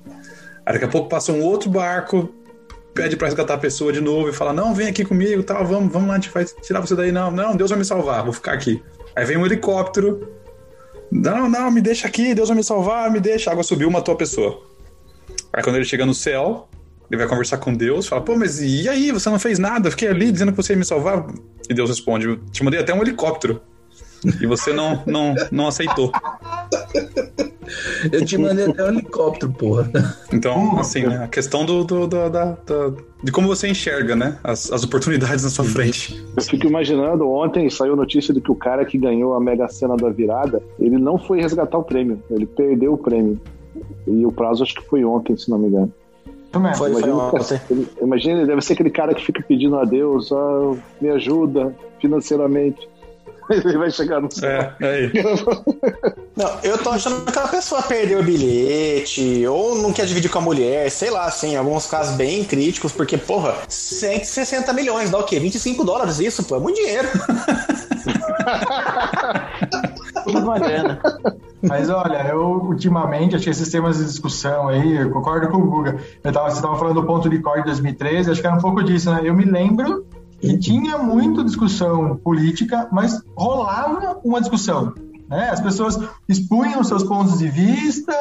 Aí 0.68 0.74
daqui 0.74 0.84
a 0.84 0.90
pouco 0.90 1.08
passa 1.08 1.32
um 1.32 1.42
outro 1.42 1.70
barco, 1.70 2.30
pede 2.94 3.16
para 3.16 3.28
resgatar 3.28 3.54
a 3.54 3.58
pessoa 3.58 3.94
de 3.94 4.02
novo 4.02 4.28
e 4.28 4.34
fala: 4.34 4.52
Não, 4.52 4.76
vem 4.76 4.90
aqui 4.90 5.06
comigo, 5.06 5.42
tal, 5.42 5.66
vamos, 5.66 5.94
vamos 5.94 6.10
lá, 6.10 6.16
a 6.16 6.18
gente 6.18 6.30
vai 6.30 6.44
tirar 6.44 6.82
você 6.82 6.94
daí. 6.94 7.10
Não, 7.10 7.32
não, 7.32 7.56
Deus 7.56 7.70
vai 7.70 7.80
me 7.80 7.86
salvar, 7.86 8.22
vou 8.22 8.34
ficar 8.34 8.52
aqui. 8.52 8.84
Aí 9.16 9.24
vem 9.24 9.38
um 9.38 9.46
helicóptero. 9.46 10.30
Não, 11.10 11.50
não, 11.50 11.72
me 11.72 11.80
deixa 11.80 12.06
aqui, 12.06 12.36
Deus 12.36 12.50
vai 12.50 12.58
me 12.58 12.66
salvar, 12.66 13.10
me 13.10 13.22
deixa. 13.22 13.50
A 13.50 13.54
água 13.54 13.64
subiu, 13.64 13.90
matou 13.90 14.14
a 14.14 14.18
pessoa. 14.18 14.62
Aí 15.54 15.64
quando 15.64 15.78
ele 15.78 15.86
chega 15.86 16.06
no 16.06 16.14
céu, 16.14 16.68
ele 17.10 17.18
vai 17.18 17.30
conversar 17.30 17.60
com 17.60 17.74
Deus, 17.74 18.06
fala: 18.06 18.22
Pô, 18.22 18.36
mas 18.36 18.60
e 18.62 18.90
aí? 18.90 19.10
Você 19.14 19.30
não 19.30 19.40
fez 19.40 19.58
nada? 19.58 19.90
Fiquei 19.90 20.10
ali 20.10 20.34
dizendo 20.34 20.52
que 20.52 20.58
você 20.58 20.74
ia 20.74 20.78
me 20.78 20.84
salvar. 20.84 21.28
E 21.70 21.74
Deus 21.74 21.90
responde: 21.90 22.36
Te 22.52 22.62
mandei 22.62 22.82
até 22.82 22.94
um 22.94 23.02
helicóptero. 23.02 23.62
E 24.42 24.46
você 24.46 24.74
não, 24.74 25.02
não, 25.06 25.34
não 25.50 25.68
aceitou. 25.68 26.12
Eu 28.12 28.26
te 28.26 28.38
mandei 28.38 28.66
até 28.66 28.84
um 28.84 28.88
helicóptero, 28.90 29.52
porra. 29.52 29.90
Então, 30.32 30.80
assim, 30.80 31.04
né? 31.04 31.24
A 31.24 31.28
questão 31.28 31.66
do, 31.66 31.84
do, 31.84 32.08
do 32.08 32.30
da, 32.30 32.30
da, 32.30 32.58
de 33.24 33.32
como 33.32 33.48
você 33.48 33.68
enxerga, 33.68 34.16
né? 34.16 34.38
As, 34.44 34.72
as 34.72 34.84
oportunidades 34.84 35.44
na 35.44 35.50
sua 35.50 35.66
frente. 35.66 36.24
Eu 36.36 36.44
fico 36.44 36.68
imaginando, 36.68 37.30
ontem 37.30 37.70
saiu 37.70 37.96
notícia 37.96 38.34
de 38.34 38.42
que 38.42 38.52
o 38.52 38.56
cara 38.56 38.86
que 38.86 38.98
ganhou 38.98 39.34
a 39.34 39.40
Mega 39.40 39.68
Sena 39.68 39.96
da 39.96 40.10
virada, 40.10 40.62
ele 40.80 40.98
não 40.98 41.18
foi 41.18 41.42
resgatar 41.42 41.78
o 41.78 41.84
prêmio, 41.84 42.22
ele 42.30 42.46
perdeu 42.46 42.94
o 42.94 42.98
prêmio. 42.98 43.40
E 44.08 44.26
o 44.26 44.32
prazo 44.32 44.64
acho 44.64 44.76
que 44.76 44.86
foi 44.88 45.04
ontem, 45.04 45.36
se 45.36 45.50
não 45.50 45.58
me 45.58 45.68
engano. 45.68 45.92
Foi, 46.78 46.90
imagina, 46.90 47.30
foi 47.30 47.60
ele, 47.70 47.88
imagina, 48.02 48.38
ele 48.40 48.48
deve 48.48 48.62
ser 48.62 48.74
aquele 48.74 48.90
cara 48.90 49.14
que 49.14 49.24
fica 49.24 49.44
pedindo 49.44 49.76
a 49.78 49.84
Deus, 49.84 50.32
ah, 50.32 50.76
me 51.00 51.10
ajuda 51.10 51.76
financeiramente. 52.00 52.88
Ele 53.50 53.78
vai 53.78 53.92
chegar 53.92 54.22
no 54.22 54.32
céu. 54.32 54.50
É, 54.50 54.76
é 54.80 54.90
aí. 54.90 55.12
Não, 56.36 56.60
eu 56.62 56.78
tô 56.78 56.92
achando 56.92 57.32
que 57.32 57.40
a 57.40 57.48
pessoa 57.48 57.82
perdeu 57.82 58.20
o 58.20 58.24
bilhete, 58.24 59.48
ou 59.48 59.76
não 59.76 59.92
quer 59.92 60.06
dividir 60.06 60.30
com 60.30 60.38
a 60.38 60.42
mulher, 60.42 60.88
sei 60.92 61.10
lá, 61.10 61.26
assim, 61.26 61.56
alguns 61.56 61.88
casos 61.88 62.16
bem 62.16 62.44
críticos, 62.44 62.92
porque, 62.92 63.18
porra, 63.18 63.56
160 63.68 64.72
milhões, 64.72 65.10
dá 65.10 65.18
o 65.18 65.24
quê? 65.24 65.40
25 65.40 65.84
dólares 65.84 66.20
isso, 66.20 66.44
pô, 66.44 66.58
é 66.58 66.60
muito 66.60 66.76
dinheiro. 66.76 67.08
Tudo 70.24 70.40
uma 70.40 70.60
grana. 70.60 71.00
Mas 71.64 71.90
olha, 71.90 72.28
eu 72.28 72.40
ultimamente, 72.40 73.36
acho 73.36 73.46
que 73.46 73.50
esses 73.50 73.70
temas 73.70 73.98
de 73.98 74.06
discussão 74.06 74.68
aí, 74.68 74.98
eu 74.98 75.10
concordo 75.10 75.50
com 75.50 75.58
o 75.58 75.68
Guga. 75.68 75.98
Eu 76.24 76.32
tava, 76.32 76.52
você 76.52 76.58
estava 76.58 76.78
falando 76.78 77.02
do 77.02 77.08
ponto 77.08 77.28
de 77.28 77.40
corte 77.40 77.62
de 77.62 77.72
2013, 77.72 78.30
acho 78.30 78.42
que 78.42 78.48
era 78.48 78.56
um 78.56 78.62
pouco 78.62 78.84
disso, 78.84 79.12
né? 79.12 79.22
Eu 79.24 79.34
me 79.34 79.44
lembro 79.44 80.06
que 80.40 80.58
tinha 80.58 80.98
muita 80.98 81.44
discussão 81.44 82.18
política, 82.18 82.88
mas 82.92 83.22
rolava 83.36 84.20
uma 84.24 84.40
discussão. 84.40 84.94
Né? 85.30 85.50
As 85.50 85.60
pessoas 85.60 86.00
expunham 86.28 86.84
seus 86.84 87.04
pontos 87.04 87.40
de 87.40 87.50
vista, 87.50 88.14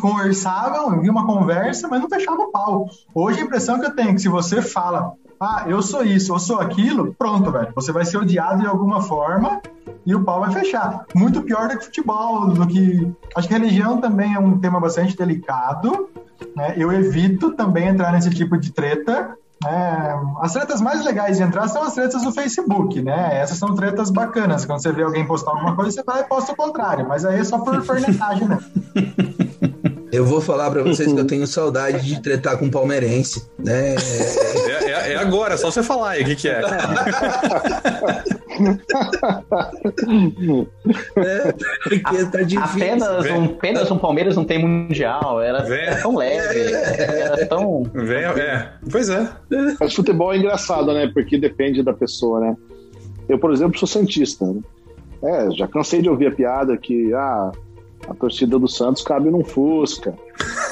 conversavam, 0.00 0.90
havia 0.90 1.10
uma 1.10 1.26
conversa, 1.26 1.88
mas 1.88 2.00
não 2.00 2.08
fechava 2.08 2.42
o 2.42 2.50
pau. 2.50 2.88
Hoje 3.14 3.40
a 3.40 3.44
impressão 3.44 3.78
que 3.78 3.86
eu 3.86 3.94
tenho 3.94 4.10
é 4.10 4.14
que 4.14 4.20
se 4.20 4.28
você 4.28 4.60
fala, 4.60 5.12
ah, 5.40 5.64
eu 5.66 5.80
sou 5.80 6.04
isso, 6.04 6.34
eu 6.34 6.38
sou 6.38 6.60
aquilo, 6.60 7.14
pronto, 7.14 7.50
velho. 7.50 7.72
Você 7.74 7.92
vai 7.92 8.04
ser 8.04 8.18
odiado 8.18 8.60
de 8.60 8.66
alguma 8.66 9.00
forma 9.00 9.60
e 10.04 10.14
o 10.14 10.22
pau 10.22 10.40
vai 10.40 10.52
fechar. 10.52 11.06
Muito 11.14 11.42
pior 11.42 11.68
do 11.68 11.78
que 11.78 11.84
futebol, 11.86 12.48
do 12.48 12.66
que. 12.66 13.10
Acho 13.34 13.48
que 13.48 13.54
religião 13.54 14.00
também 14.00 14.34
é 14.34 14.38
um 14.38 14.58
tema 14.58 14.78
bastante 14.78 15.16
delicado. 15.16 16.08
Né? 16.54 16.74
Eu 16.76 16.92
evito 16.92 17.52
também 17.52 17.88
entrar 17.88 18.12
nesse 18.12 18.30
tipo 18.30 18.58
de 18.58 18.72
treta, 18.72 19.36
é, 19.66 20.16
as 20.40 20.52
tretas 20.52 20.80
mais 20.80 21.04
legais 21.04 21.36
de 21.36 21.42
entrar 21.42 21.68
são 21.68 21.82
as 21.82 21.94
tretas 21.94 22.22
do 22.22 22.32
Facebook, 22.32 23.02
né? 23.02 23.40
Essas 23.40 23.58
são 23.58 23.74
tretas 23.74 24.10
bacanas. 24.10 24.64
Quando 24.64 24.80
você 24.80 24.90
vê 24.90 25.02
alguém 25.02 25.26
postar 25.26 25.50
alguma 25.50 25.76
coisa, 25.76 25.90
você 25.90 26.02
vai 26.02 26.22
e 26.22 26.24
posta 26.24 26.52
o 26.52 26.56
contrário. 26.56 27.06
Mas 27.06 27.26
aí 27.26 27.40
é 27.40 27.44
só 27.44 27.58
por 27.58 27.82
fornetagem, 27.84 28.48
né? 28.48 28.58
Eu 30.12 30.26
vou 30.26 30.40
falar 30.40 30.68
para 30.72 30.82
vocês 30.82 31.12
que 31.12 31.18
eu 31.20 31.24
tenho 31.24 31.46
saudade 31.46 32.04
de 32.04 32.20
tretar 32.20 32.58
com 32.58 32.68
palmeirense, 32.68 33.48
né? 33.56 33.94
É, 33.94 34.84
é, 34.84 35.12
é 35.12 35.16
agora, 35.16 35.54
é 35.54 35.56
só 35.56 35.70
você 35.70 35.84
falar 35.84 36.10
aí 36.10 36.22
o 36.22 36.24
que, 36.24 36.34
que 36.34 36.48
é. 36.48 36.60
é 41.16 41.52
porque 41.82 42.24
tá 42.26 42.42
difícil. 42.42 42.62
Apenas 42.62 43.26
um, 43.30 43.44
apenas 43.44 43.90
um 43.90 43.98
Palmeiras 43.98 44.36
não 44.36 44.44
tem 44.44 44.58
mundial. 44.58 45.40
Era, 45.40 45.58
era 45.74 46.02
tão 46.02 46.16
leve. 46.16 46.72
Era 46.72 47.46
tão. 47.46 47.82
É. 48.36 48.68
Pois 48.90 49.08
é. 49.08 49.28
Mas 49.78 49.94
futebol 49.94 50.32
é 50.32 50.38
engraçado, 50.38 50.92
né? 50.92 51.10
Porque 51.12 51.38
depende 51.38 51.82
da 51.82 51.92
pessoa, 51.92 52.40
né? 52.40 52.56
Eu, 53.28 53.38
por 53.38 53.52
exemplo, 53.52 53.78
sou 53.78 53.88
santista. 53.88 54.44
Né? 54.44 54.60
É, 55.22 55.50
já 55.52 55.68
cansei 55.68 56.02
de 56.02 56.08
ouvir 56.08 56.26
a 56.26 56.32
piada 56.32 56.76
que 56.76 57.12
ah, 57.14 57.52
a 58.08 58.14
torcida 58.14 58.58
do 58.58 58.68
Santos 58.68 59.02
cabe 59.02 59.30
num 59.30 59.44
Fusca. 59.44 60.14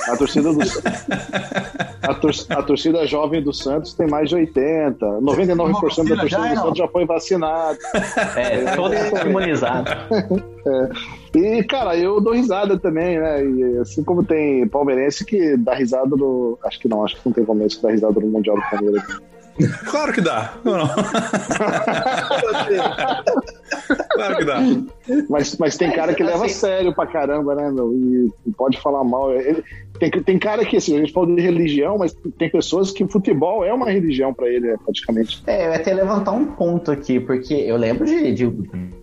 A 0.08 0.16
torcida 0.16 0.52
do 0.52 0.58
a, 2.02 2.14
tor 2.14 2.32
a 2.50 2.62
torcida 2.62 3.06
jovem 3.06 3.42
do 3.42 3.52
Santos 3.52 3.94
tem 3.94 4.08
mais 4.08 4.28
de 4.28 4.36
80. 4.36 5.04
99% 5.04 6.08
da 6.08 6.16
torcida 6.16 6.48
do 6.48 6.56
Santos 6.56 6.78
já 6.78 6.88
foi 6.88 7.04
vacinado. 7.04 7.78
É, 8.36 8.74
todo 8.76 8.94
imunizado. 9.26 9.90
É. 10.68 11.38
E, 11.38 11.64
cara, 11.64 11.96
eu 11.96 12.20
dou 12.20 12.34
risada 12.34 12.78
também, 12.78 13.18
né? 13.18 13.42
E, 13.42 13.78
assim 13.78 14.04
como 14.04 14.22
tem 14.22 14.68
palmeirense 14.68 15.24
que 15.24 15.56
dá 15.56 15.74
risada 15.74 16.14
no. 16.14 16.58
Acho 16.62 16.78
que 16.78 16.88
não, 16.88 17.02
acho 17.04 17.16
que 17.16 17.22
não 17.24 17.32
tem 17.32 17.42
palmeirense 17.42 17.76
que 17.76 17.82
dá 17.82 17.90
risada 17.90 18.20
no 18.20 18.26
Mundial 18.26 18.56
do 18.56 18.62
Palmeiras. 18.70 19.02
Claro 19.86 20.12
que 20.12 20.20
dá. 20.20 20.54
Não, 20.64 20.78
não. 20.78 20.88
claro 24.10 24.36
que 24.36 24.44
dá. 24.44 24.60
Mas, 25.28 25.56
mas 25.56 25.76
tem 25.76 25.90
cara 25.90 26.14
que 26.14 26.22
leva 26.22 26.46
a 26.46 26.48
sério 26.48 26.94
pra 26.94 27.08
caramba, 27.08 27.56
né, 27.56 27.68
meu? 27.70 27.92
E 27.92 28.32
pode 28.56 28.80
falar 28.80 29.02
mal. 29.02 29.32
Ele, 29.32 29.64
tem, 29.98 30.10
tem 30.10 30.38
cara 30.38 30.64
que, 30.64 30.76
assim, 30.76 30.96
a 30.96 31.00
gente 31.00 31.12
falou 31.12 31.34
de 31.34 31.42
religião, 31.42 31.98
mas 31.98 32.16
tem 32.36 32.50
pessoas 32.50 32.90
que 32.90 33.06
futebol 33.06 33.64
é 33.64 33.72
uma 33.72 33.90
religião 33.90 34.32
pra 34.32 34.48
ele, 34.48 34.76
praticamente. 34.78 35.42
É, 35.46 35.66
eu 35.66 35.70
ia 35.70 35.76
até 35.76 35.92
levantar 35.92 36.32
um 36.32 36.46
ponto 36.46 36.90
aqui, 36.90 37.18
porque 37.20 37.54
eu 37.54 37.76
lembro 37.76 38.06
de, 38.06 38.32
de 38.32 38.50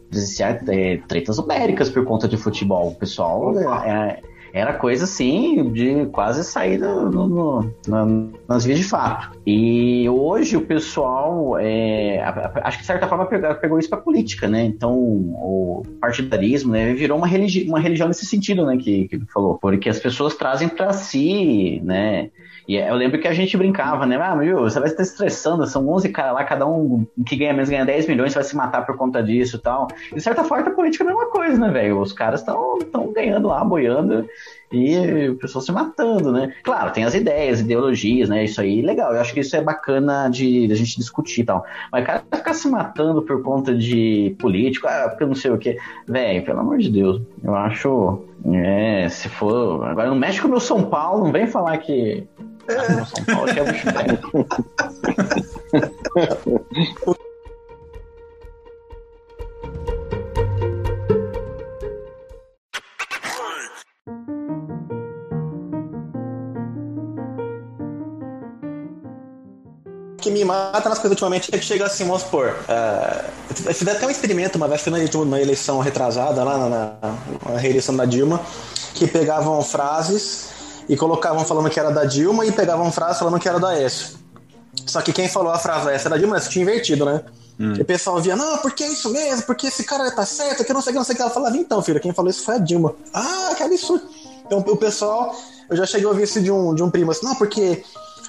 presenciar 0.09 0.63
é, 0.69 0.97
tretas 1.07 1.37
numéricas 1.37 1.89
por 1.89 2.05
conta 2.05 2.27
de 2.27 2.37
futebol. 2.37 2.89
O 2.89 2.95
pessoal 2.95 3.57
é, 3.59 4.19
Era 4.55 4.71
coisa 4.71 5.03
assim 5.03 5.69
de 5.73 6.05
quase 6.13 6.41
sair 6.45 6.77
no, 6.77 7.11
no, 7.11 7.27
no, 7.27 7.73
na, 7.85 8.05
nas 8.47 8.63
vias 8.63 8.79
de 8.79 8.85
fato. 8.85 9.37
E 9.45 10.07
hoje 10.07 10.55
o 10.55 10.61
pessoal, 10.61 11.57
é, 11.59 12.23
acho 12.63 12.77
que 12.77 12.83
de 12.83 12.87
certa 12.87 13.05
forma 13.05 13.25
pegou, 13.25 13.53
pegou 13.55 13.77
isso 13.77 13.89
para 13.89 13.99
política, 13.99 14.47
né? 14.47 14.63
Então 14.63 14.93
o 14.93 15.83
partidarismo 15.99 16.71
né, 16.71 16.93
virou 16.93 17.17
uma, 17.17 17.27
religi 17.27 17.67
uma 17.67 17.81
religião 17.81 18.07
nesse 18.07 18.25
sentido, 18.25 18.65
né? 18.65 18.77
Que, 18.77 19.09
que 19.09 19.19
falou, 19.33 19.57
porque 19.57 19.89
as 19.89 19.99
pessoas 19.99 20.35
trazem 20.35 20.69
para 20.69 20.93
si, 20.93 21.81
né? 21.83 22.29
E 22.67 22.77
eu 22.77 22.95
lembro 22.95 23.19
que 23.19 23.27
a 23.27 23.33
gente 23.33 23.55
brincava, 23.55 24.05
né? 24.05 24.17
Ah, 24.19 24.35
meu, 24.35 24.61
você 24.61 24.79
vai 24.79 24.89
estar 24.89 25.03
estressando, 25.03 25.67
são 25.67 25.87
11 25.87 26.09
caras 26.09 26.33
lá, 26.33 26.43
cada 26.43 26.65
um 26.65 27.05
que 27.25 27.35
ganha 27.35 27.53
menos 27.53 27.69
ganha 27.69 27.85
10 27.85 28.07
milhões, 28.07 28.33
vai 28.33 28.43
se 28.43 28.55
matar 28.55 28.85
por 28.85 28.97
conta 28.97 29.21
disso 29.21 29.57
e 29.57 29.59
tal. 29.59 29.87
De 30.13 30.19
certa 30.19 30.43
forma, 30.43 30.67
a 30.67 30.71
política 30.71 31.03
é 31.03 31.07
a 31.07 31.09
mesma 31.09 31.29
coisa, 31.29 31.59
né, 31.59 31.69
velho? 31.69 31.99
Os 31.99 32.11
caras 32.11 32.39
estão 32.39 33.13
ganhando 33.13 33.49
lá, 33.49 33.63
boiando, 33.63 34.27
e 34.71 35.29
o 35.29 35.35
pessoal 35.35 35.61
se 35.61 35.71
matando, 35.71 36.31
né? 36.31 36.53
Claro, 36.63 36.91
tem 36.91 37.03
as 37.03 37.13
ideias, 37.13 37.61
ideologias, 37.61 38.29
né? 38.29 38.43
Isso 38.43 38.59
aí, 38.59 38.81
legal. 38.81 39.13
Eu 39.13 39.21
acho 39.21 39.33
que 39.33 39.39
isso 39.39 39.55
é 39.55 39.61
bacana 39.61 40.27
de, 40.27 40.67
de 40.67 40.73
a 40.73 40.75
gente 40.75 40.97
discutir 40.97 41.41
e 41.41 41.45
tal. 41.45 41.65
Mas 41.91 42.03
o 42.03 42.05
cara 42.05 42.23
ficar 42.33 42.53
se 42.53 42.67
matando 42.67 43.21
por 43.21 43.41
conta 43.41 43.73
de 43.75 44.35
político, 44.39 44.87
ah, 44.87 45.07
porque 45.09 45.23
eu 45.23 45.27
não 45.27 45.35
sei 45.35 45.51
o 45.51 45.57
que. 45.57 45.77
Velho, 46.07 46.43
pelo 46.43 46.59
amor 46.59 46.77
de 46.79 46.89
Deus, 46.89 47.21
eu 47.43 47.55
acho. 47.55 48.23
É, 48.53 49.07
se 49.09 49.29
for. 49.29 49.85
Agora 49.85 50.09
não 50.09 50.15
mexe 50.15 50.41
com 50.41 50.47
o 50.47 50.51
meu 50.51 50.59
São 50.59 50.83
Paulo, 50.83 51.25
não 51.25 51.31
vem 51.31 51.47
falar 51.47 51.77
que 51.77 52.27
ah, 52.69 53.05
São 53.05 53.23
Paulo 53.25 53.53
que 53.53 53.59
é 53.59 53.71
bicho 53.71 53.87
me 70.35 70.43
mata 70.43 70.89
nas 70.89 70.99
coisas 70.99 71.11
ultimamente 71.11 71.49
é 71.53 71.57
que 71.57 71.63
chega 71.63 71.85
assim, 71.85 72.03
vamos 72.03 72.23
supor. 72.23 72.49
Uh, 72.67 73.25
eu 73.67 73.73
fiz 73.73 73.87
até 73.87 74.05
um 74.05 74.09
experimento 74.09 74.57
uma 74.57 74.67
vez, 74.67 74.81
foi 74.81 74.91
na 74.91 75.41
eleição 75.41 75.79
retrasada, 75.79 76.43
lá 76.43 76.57
na, 76.57 76.69
na, 76.69 76.93
na 77.53 77.57
reeleição 77.57 77.95
da 77.95 78.03
Dilma, 78.03 78.41
que 78.93 79.07
pegavam 79.07 79.61
frases 79.63 80.49
e 80.89 80.97
colocavam 80.97 81.45
falando 81.45 81.69
que 81.69 81.79
era 81.79 81.89
da 81.89 82.03
Dilma 82.03 82.45
e 82.45 82.51
pegavam 82.51 82.91
frase 82.91 83.19
falando 83.19 83.39
que 83.39 83.47
era 83.47 83.59
da 83.59 83.69
Aécio. 83.69 84.17
Só 84.85 85.01
que 85.01 85.13
quem 85.13 85.29
falou 85.29 85.53
a 85.53 85.57
frase 85.57 85.89
essa 85.89 86.09
da 86.09 86.17
Dilma, 86.17 86.35
essa 86.35 86.49
tinha 86.49 86.63
invertido, 86.63 87.05
né? 87.05 87.21
Hum. 87.57 87.73
E 87.77 87.81
o 87.81 87.85
pessoal 87.85 88.21
via, 88.21 88.35
não, 88.35 88.57
porque 88.57 88.83
é 88.83 88.87
isso 88.89 89.09
mesmo, 89.09 89.43
porque 89.43 89.67
esse 89.67 89.85
cara 89.85 90.11
tá 90.11 90.25
certo, 90.25 90.65
que 90.65 90.73
não 90.73 90.81
sei 90.81 90.91
o 90.91 90.93
que, 90.93 90.97
não 90.97 91.05
sei 91.05 91.13
o 91.13 91.15
que. 91.15 91.21
Ela 91.21 91.31
falava, 91.31 91.55
então, 91.55 91.81
filho, 91.81 92.01
quem 92.01 92.13
falou 92.13 92.29
isso 92.29 92.43
foi 92.43 92.55
a 92.55 92.57
Dilma. 92.57 92.93
Ah, 93.13 93.53
que 93.55 93.63
absurdo. 93.63 94.03
Então 94.45 94.59
o 94.59 94.75
pessoal, 94.75 95.33
eu 95.69 95.77
já 95.77 95.85
cheguei 95.85 96.05
a 96.05 96.09
ouvir 96.09 96.23
isso 96.23 96.41
de 96.41 96.51
um, 96.51 96.75
de 96.75 96.83
um 96.83 96.91
primo, 96.91 97.11
assim, 97.11 97.25
não, 97.25 97.35
porque 97.35 97.83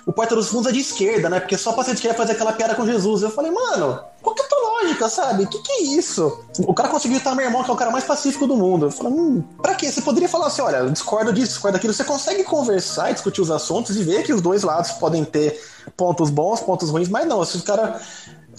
o 0.07 0.13
Porta 0.13 0.37
dos 0.37 0.49
Fundos 0.49 0.69
é 0.69 0.73
de 0.73 0.79
esquerda, 0.79 1.29
né? 1.29 1.41
Porque 1.41 1.59
só 1.59 1.73
pra 1.73 1.83
gente 1.83 2.01
quer 2.01 2.15
fazer 2.15 2.33
aquela 2.33 2.53
piada 2.53 2.77
com 2.77 2.87
Jesus. 2.87 3.23
Eu 3.23 3.31
falei, 3.31 3.51
mano, 3.51 3.99
qual 4.23 4.37
que 4.37 4.41
é 4.41 4.45
a 4.45 4.49
tua 4.49 4.59
lógica, 4.61 5.09
sabe? 5.09 5.43
O 5.43 5.49
que, 5.49 5.59
que 5.59 5.73
é 5.73 5.83
isso? 5.83 6.45
O 6.61 6.73
cara 6.73 6.89
conseguiu 6.89 7.19
estar 7.19 7.35
meu 7.35 7.45
irmão, 7.45 7.65
que 7.65 7.71
é 7.71 7.75
o 7.75 7.77
cara 7.77 7.91
mais 7.91 8.05
pacífico 8.05 8.47
do 8.47 8.57
mundo. 8.57 8.87
Eu 8.87 8.91
falei, 8.93 9.13
hum, 9.13 9.43
pra 9.61 9.75
quê? 9.75 9.91
Você 9.91 10.01
poderia 10.01 10.29
falar 10.29 10.47
assim, 10.47 10.63
olha, 10.63 10.89
discordo 10.89 11.33
disso, 11.33 11.49
discordo 11.49 11.77
daquilo. 11.77 11.93
Você 11.93 12.05
consegue 12.05 12.45
conversar 12.45 13.11
e 13.11 13.15
discutir 13.15 13.41
os 13.41 13.51
assuntos 13.51 13.97
e 13.97 14.05
ver 14.05 14.23
que 14.23 14.33
os 14.33 14.41
dois 14.41 14.63
lados 14.63 14.93
podem 14.93 15.25
ter 15.25 15.61
pontos 15.97 16.31
bons, 16.31 16.61
pontos 16.61 16.89
ruins, 16.89 17.09
mas 17.09 17.27
não, 17.27 17.45
se 17.45 17.57
o 17.57 17.63
cara 17.63 18.01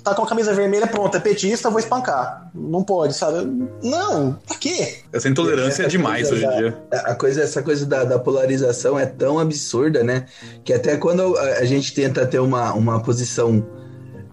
tá 0.09 0.15
com 0.15 0.23
a 0.23 0.27
camisa 0.27 0.53
vermelha, 0.53 0.87
pronto, 0.87 1.15
é 1.17 1.19
petista, 1.19 1.69
vou 1.69 1.79
espancar. 1.79 2.49
Não 2.53 2.83
pode, 2.83 3.13
sabe? 3.13 3.67
Não, 3.83 4.33
pra 4.45 4.57
quê? 4.57 4.99
Essa 5.11 5.27
intolerância 5.27 5.83
é 5.83 5.87
demais 5.87 6.31
hoje 6.31 6.45
em 6.45 6.57
dia. 6.57 6.77
A 6.91 7.15
coisa, 7.15 7.41
essa 7.41 7.61
coisa 7.61 7.85
da, 7.85 8.03
da, 8.03 8.19
polarização 8.19 8.97
é 8.97 9.05
tão 9.05 9.39
absurda, 9.39 10.03
né? 10.03 10.25
Que 10.63 10.73
até 10.73 10.97
quando 10.97 11.37
a, 11.37 11.41
a 11.41 11.65
gente 11.65 11.93
tenta 11.93 12.25
ter 12.25 12.39
uma, 12.39 12.73
uma 12.73 13.01
posição 13.01 13.65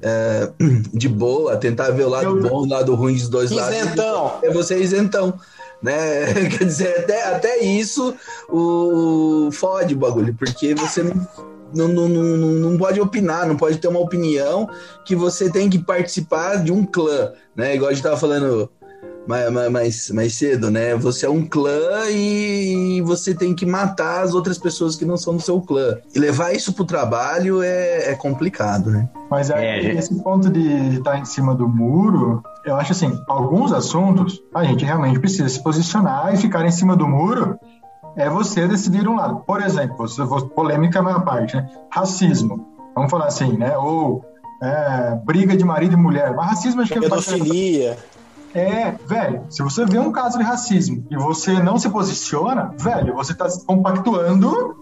é, 0.03 0.51
de 0.93 1.09
boa, 1.09 1.57
tentar 1.57 1.91
ver 1.91 2.05
o 2.05 2.09
lado 2.09 2.27
Eu... 2.27 2.49
bom, 2.49 2.63
o 2.63 2.69
lado 2.69 2.95
ruim 2.95 3.15
dos 3.15 3.29
dois 3.29 3.51
isentão. 3.51 3.65
lados. 3.67 3.83
Isentão. 3.83 4.39
É 4.43 4.51
você 4.51 4.79
isentão. 4.79 5.35
Né? 5.83 6.33
Quer 6.57 6.65
dizer, 6.65 6.99
até, 7.01 7.25
até 7.25 7.59
isso 7.59 8.15
o 8.49 9.51
fode 9.53 9.95
o 9.95 9.99
bagulho, 9.99 10.35
porque 10.35 10.75
você 10.75 11.03
não 11.03 11.27
não, 11.75 11.89
não, 11.89 12.09
não, 12.09 12.37
não 12.37 12.79
pode 12.79 13.01
opinar, 13.01 13.47
não 13.47 13.57
pode 13.57 13.79
ter 13.79 13.89
uma 13.89 14.01
opinião 14.01 14.69
que 15.05 15.15
você 15.15 15.51
tem 15.51 15.69
que 15.69 15.79
participar 15.79 16.63
de 16.63 16.73
um 16.73 16.85
clã, 16.85 17.33
né? 17.55 17.75
Igual 17.75 17.91
a 17.91 17.95
gente 17.95 18.03
tava 18.03 18.17
falando 18.17 18.71
mais, 19.27 19.71
mais, 19.71 20.11
mais 20.11 20.35
cedo, 20.35 20.71
né? 20.71 20.95
Você 20.97 21.27
é 21.27 21.31
um 21.31 21.45
clã 21.45 22.09
e 22.11 23.01
você 23.03 23.35
tem 23.35 23.55
que 23.55 23.65
matar 23.65 24.23
as 24.23 24.35
outras 24.35 24.59
pessoas 24.59 24.97
que 24.97 25.05
não 25.05 25.17
são 25.17 25.37
do 25.37 25.43
seu 25.43 25.61
clã. 25.61 25.99
E 26.15 26.19
levar 26.19 26.53
isso 26.55 26.73
pro 26.73 26.85
trabalho 26.85 27.63
é, 27.63 28.11
é 28.11 28.15
complicado, 28.15 28.91
né? 28.91 29.09
Mas 29.31 29.51
é, 29.51 29.81
é 29.81 29.95
esse 29.95 30.15
ponto 30.23 30.51
de 30.51 30.97
estar 30.97 31.19
em 31.19 31.25
cima 31.25 31.55
do 31.55 31.67
muro, 31.67 32.43
eu 32.65 32.77
acho 32.77 32.93
assim, 32.93 33.19
alguns 33.27 33.73
assuntos 33.73 34.43
a 34.55 34.65
gente 34.65 34.85
realmente 34.85 35.19
precisa 35.19 35.49
se 35.49 35.63
posicionar 35.63 36.35
e 36.35 36.37
ficar 36.37 36.65
em 36.65 36.71
cima 36.71 36.95
do 36.95 37.07
muro 37.07 37.59
é 38.17 38.29
você 38.29 38.67
decidir 38.67 39.09
um 39.09 39.17
lado. 39.17 39.41
Por 39.47 39.63
exemplo, 39.63 40.07
polêmica 40.55 41.03
na 41.03 41.21
parte, 41.21 41.57
né? 41.57 41.69
Racismo. 41.91 42.67
Vamos 42.95 43.11
falar 43.11 43.27
assim, 43.27 43.57
né? 43.57 43.77
Ou 43.77 44.25
é, 44.63 45.17
briga 45.25 45.57
de 45.57 45.65
marido 45.65 45.95
e 45.95 45.97
mulher. 45.97 46.35
Mas 46.35 46.47
racismo 46.47 46.83
acho 46.83 46.93
que 46.93 46.99
é 46.99 47.03
Pedofilia. 47.03 47.99
É, 48.55 48.93
velho, 49.05 49.45
se 49.51 49.63
você 49.63 49.85
vê 49.85 49.99
um 49.99 50.13
caso 50.13 50.39
de 50.39 50.45
racismo 50.45 51.05
e 51.11 51.17
você 51.17 51.61
não 51.61 51.77
se 51.77 51.91
posiciona, 51.91 52.73
velho, 52.79 53.15
você 53.15 53.33
está 53.33 53.49
compactuando 53.67 54.77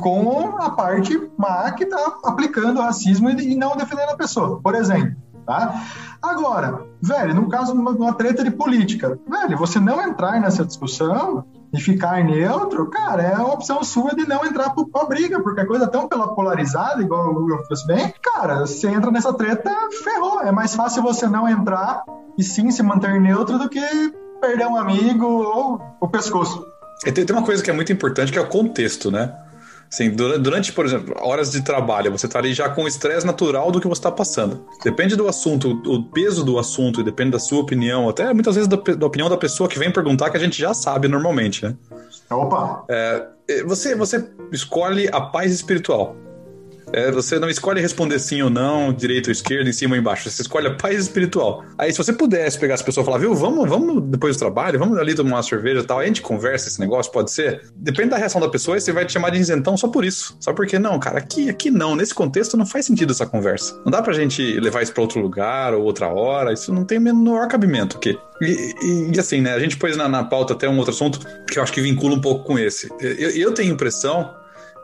com 0.00 0.56
a 0.56 0.70
parte 0.70 1.30
má 1.36 1.70
que 1.72 1.82
está 1.84 2.18
aplicando 2.24 2.78
o 2.78 2.82
racismo 2.82 3.28
e 3.28 3.56
não 3.56 3.76
defendendo 3.76 4.10
a 4.10 4.16
pessoa. 4.16 4.60
Por 4.62 4.76
exemplo, 4.76 5.16
tá? 5.50 5.84
Agora, 6.22 6.82
velho, 7.02 7.34
no 7.34 7.48
caso 7.48 7.72
de 7.72 7.78
uma 7.80 8.14
treta 8.14 8.44
de 8.44 8.50
política, 8.52 9.18
velho, 9.28 9.58
você 9.58 9.80
não 9.80 10.00
entrar 10.00 10.40
nessa 10.40 10.64
discussão 10.64 11.44
e 11.72 11.80
ficar 11.80 12.22
neutro, 12.22 12.86
cara, 12.86 13.22
é 13.22 13.34
a 13.34 13.44
opção 13.44 13.82
sua 13.82 14.14
de 14.14 14.28
não 14.28 14.44
entrar 14.44 14.70
pra 14.70 15.04
briga, 15.06 15.40
porque 15.40 15.60
a 15.60 15.66
coisa 15.66 15.84
é 15.84 15.88
tão 15.88 16.08
polarizada, 16.08 17.02
igual 17.02 17.28
o 17.28 17.44
Hugo 17.44 17.64
fosse 17.66 17.86
bem, 17.86 18.12
cara, 18.22 18.60
você 18.60 18.88
entra 18.88 19.10
nessa 19.10 19.32
treta, 19.32 19.70
ferrou. 20.04 20.40
É 20.42 20.52
mais 20.52 20.74
fácil 20.74 21.02
você 21.02 21.26
não 21.26 21.48
entrar 21.48 22.04
e 22.38 22.44
sim 22.44 22.70
se 22.70 22.82
manter 22.82 23.20
neutro 23.20 23.58
do 23.58 23.68
que 23.68 23.80
perder 24.40 24.66
um 24.66 24.76
amigo 24.76 25.26
ou 25.26 25.80
o 26.00 26.08
pescoço. 26.08 26.64
E 27.04 27.12
tem 27.12 27.24
uma 27.30 27.44
coisa 27.44 27.62
que 27.62 27.70
é 27.70 27.72
muito 27.72 27.92
importante 27.92 28.30
que 28.30 28.38
é 28.38 28.42
o 28.42 28.48
contexto, 28.48 29.10
né? 29.10 29.34
Assim, 29.92 30.08
durante, 30.10 30.72
por 30.72 30.86
exemplo, 30.86 31.14
horas 31.18 31.50
de 31.50 31.62
trabalho, 31.62 32.12
você 32.12 32.26
está 32.26 32.38
ali 32.38 32.54
já 32.54 32.68
com 32.68 32.84
o 32.84 32.88
estresse 32.88 33.26
natural 33.26 33.72
do 33.72 33.80
que 33.80 33.88
você 33.88 33.98
está 33.98 34.12
passando. 34.12 34.64
Depende 34.84 35.16
do 35.16 35.26
assunto, 35.26 35.82
o 35.84 36.04
peso 36.04 36.44
do 36.44 36.60
assunto, 36.60 37.00
e 37.00 37.04
depende 37.04 37.32
da 37.32 37.40
sua 37.40 37.58
opinião, 37.58 38.08
até 38.08 38.32
muitas 38.32 38.54
vezes 38.54 38.68
da, 38.68 38.76
da 38.76 39.06
opinião 39.06 39.28
da 39.28 39.36
pessoa 39.36 39.68
que 39.68 39.80
vem 39.80 39.90
perguntar, 39.90 40.30
que 40.30 40.36
a 40.36 40.40
gente 40.40 40.56
já 40.56 40.72
sabe 40.72 41.08
normalmente, 41.08 41.64
né? 41.64 41.74
Opa! 42.30 42.84
É, 42.88 43.26
você, 43.66 43.96
você 43.96 44.24
escolhe 44.52 45.08
a 45.10 45.20
paz 45.20 45.52
espiritual. 45.52 46.14
É, 46.92 47.10
você 47.10 47.38
não 47.38 47.48
escolhe 47.48 47.80
responder 47.80 48.18
sim 48.18 48.42
ou 48.42 48.50
não, 48.50 48.92
direito 48.92 49.28
ou 49.28 49.32
esquerda, 49.32 49.68
em 49.68 49.72
cima 49.72 49.94
ou 49.94 50.00
embaixo. 50.00 50.28
Você 50.28 50.42
escolhe 50.42 50.66
a 50.66 50.74
paz 50.74 50.98
espiritual. 50.98 51.64
Aí, 51.78 51.92
se 51.92 51.98
você 51.98 52.12
pudesse 52.12 52.58
pegar 52.58 52.74
as 52.74 52.82
pessoas 52.82 53.04
e 53.04 53.06
falar, 53.06 53.18
viu, 53.18 53.34
vamos, 53.34 53.68
vamos 53.68 54.02
depois 54.04 54.36
do 54.36 54.38
trabalho, 54.38 54.78
vamos 54.78 54.98
ali 54.98 55.14
tomar 55.14 55.36
uma 55.36 55.42
cerveja 55.42 55.80
e 55.80 55.84
tal, 55.84 56.00
a 56.00 56.06
gente 56.06 56.22
conversa 56.22 56.68
esse 56.68 56.80
negócio, 56.80 57.12
pode 57.12 57.30
ser? 57.30 57.62
Depende 57.76 58.10
da 58.10 58.16
reação 58.16 58.40
da 58.40 58.48
pessoa, 58.48 58.78
você 58.78 58.92
vai 58.92 59.04
te 59.04 59.12
chamar 59.12 59.30
de 59.30 59.38
isentão 59.38 59.76
só 59.76 59.88
por 59.88 60.04
isso. 60.04 60.36
Só 60.40 60.52
porque, 60.52 60.78
não, 60.78 60.98
cara, 60.98 61.18
aqui, 61.18 61.48
aqui 61.48 61.70
não. 61.70 61.94
Nesse 61.94 62.14
contexto 62.14 62.56
não 62.56 62.66
faz 62.66 62.86
sentido 62.86 63.12
essa 63.12 63.26
conversa. 63.26 63.80
Não 63.84 63.90
dá 63.90 64.02
pra 64.02 64.12
gente 64.12 64.42
levar 64.60 64.82
isso 64.82 64.92
pra 64.92 65.02
outro 65.02 65.20
lugar 65.20 65.74
ou 65.74 65.82
outra 65.82 66.08
hora. 66.08 66.52
Isso 66.52 66.72
não 66.72 66.84
tem 66.84 66.98
o 66.98 67.00
menor 67.00 67.48
cabimento 67.48 67.96
aqui. 67.96 68.18
E, 68.40 68.74
e, 68.82 69.10
e, 69.14 69.20
assim, 69.20 69.40
né? 69.40 69.52
A 69.52 69.58
gente 69.58 69.76
pôs 69.76 69.96
na, 69.96 70.08
na 70.08 70.24
pauta 70.24 70.54
até 70.54 70.68
um 70.68 70.78
outro 70.78 70.92
assunto 70.92 71.20
que 71.46 71.58
eu 71.58 71.62
acho 71.62 71.72
que 71.72 71.80
vincula 71.80 72.14
um 72.14 72.20
pouco 72.20 72.44
com 72.44 72.58
esse. 72.58 72.88
Eu, 73.00 73.30
eu 73.30 73.52
tenho 73.52 73.70
a 73.70 73.74
impressão 73.74 74.34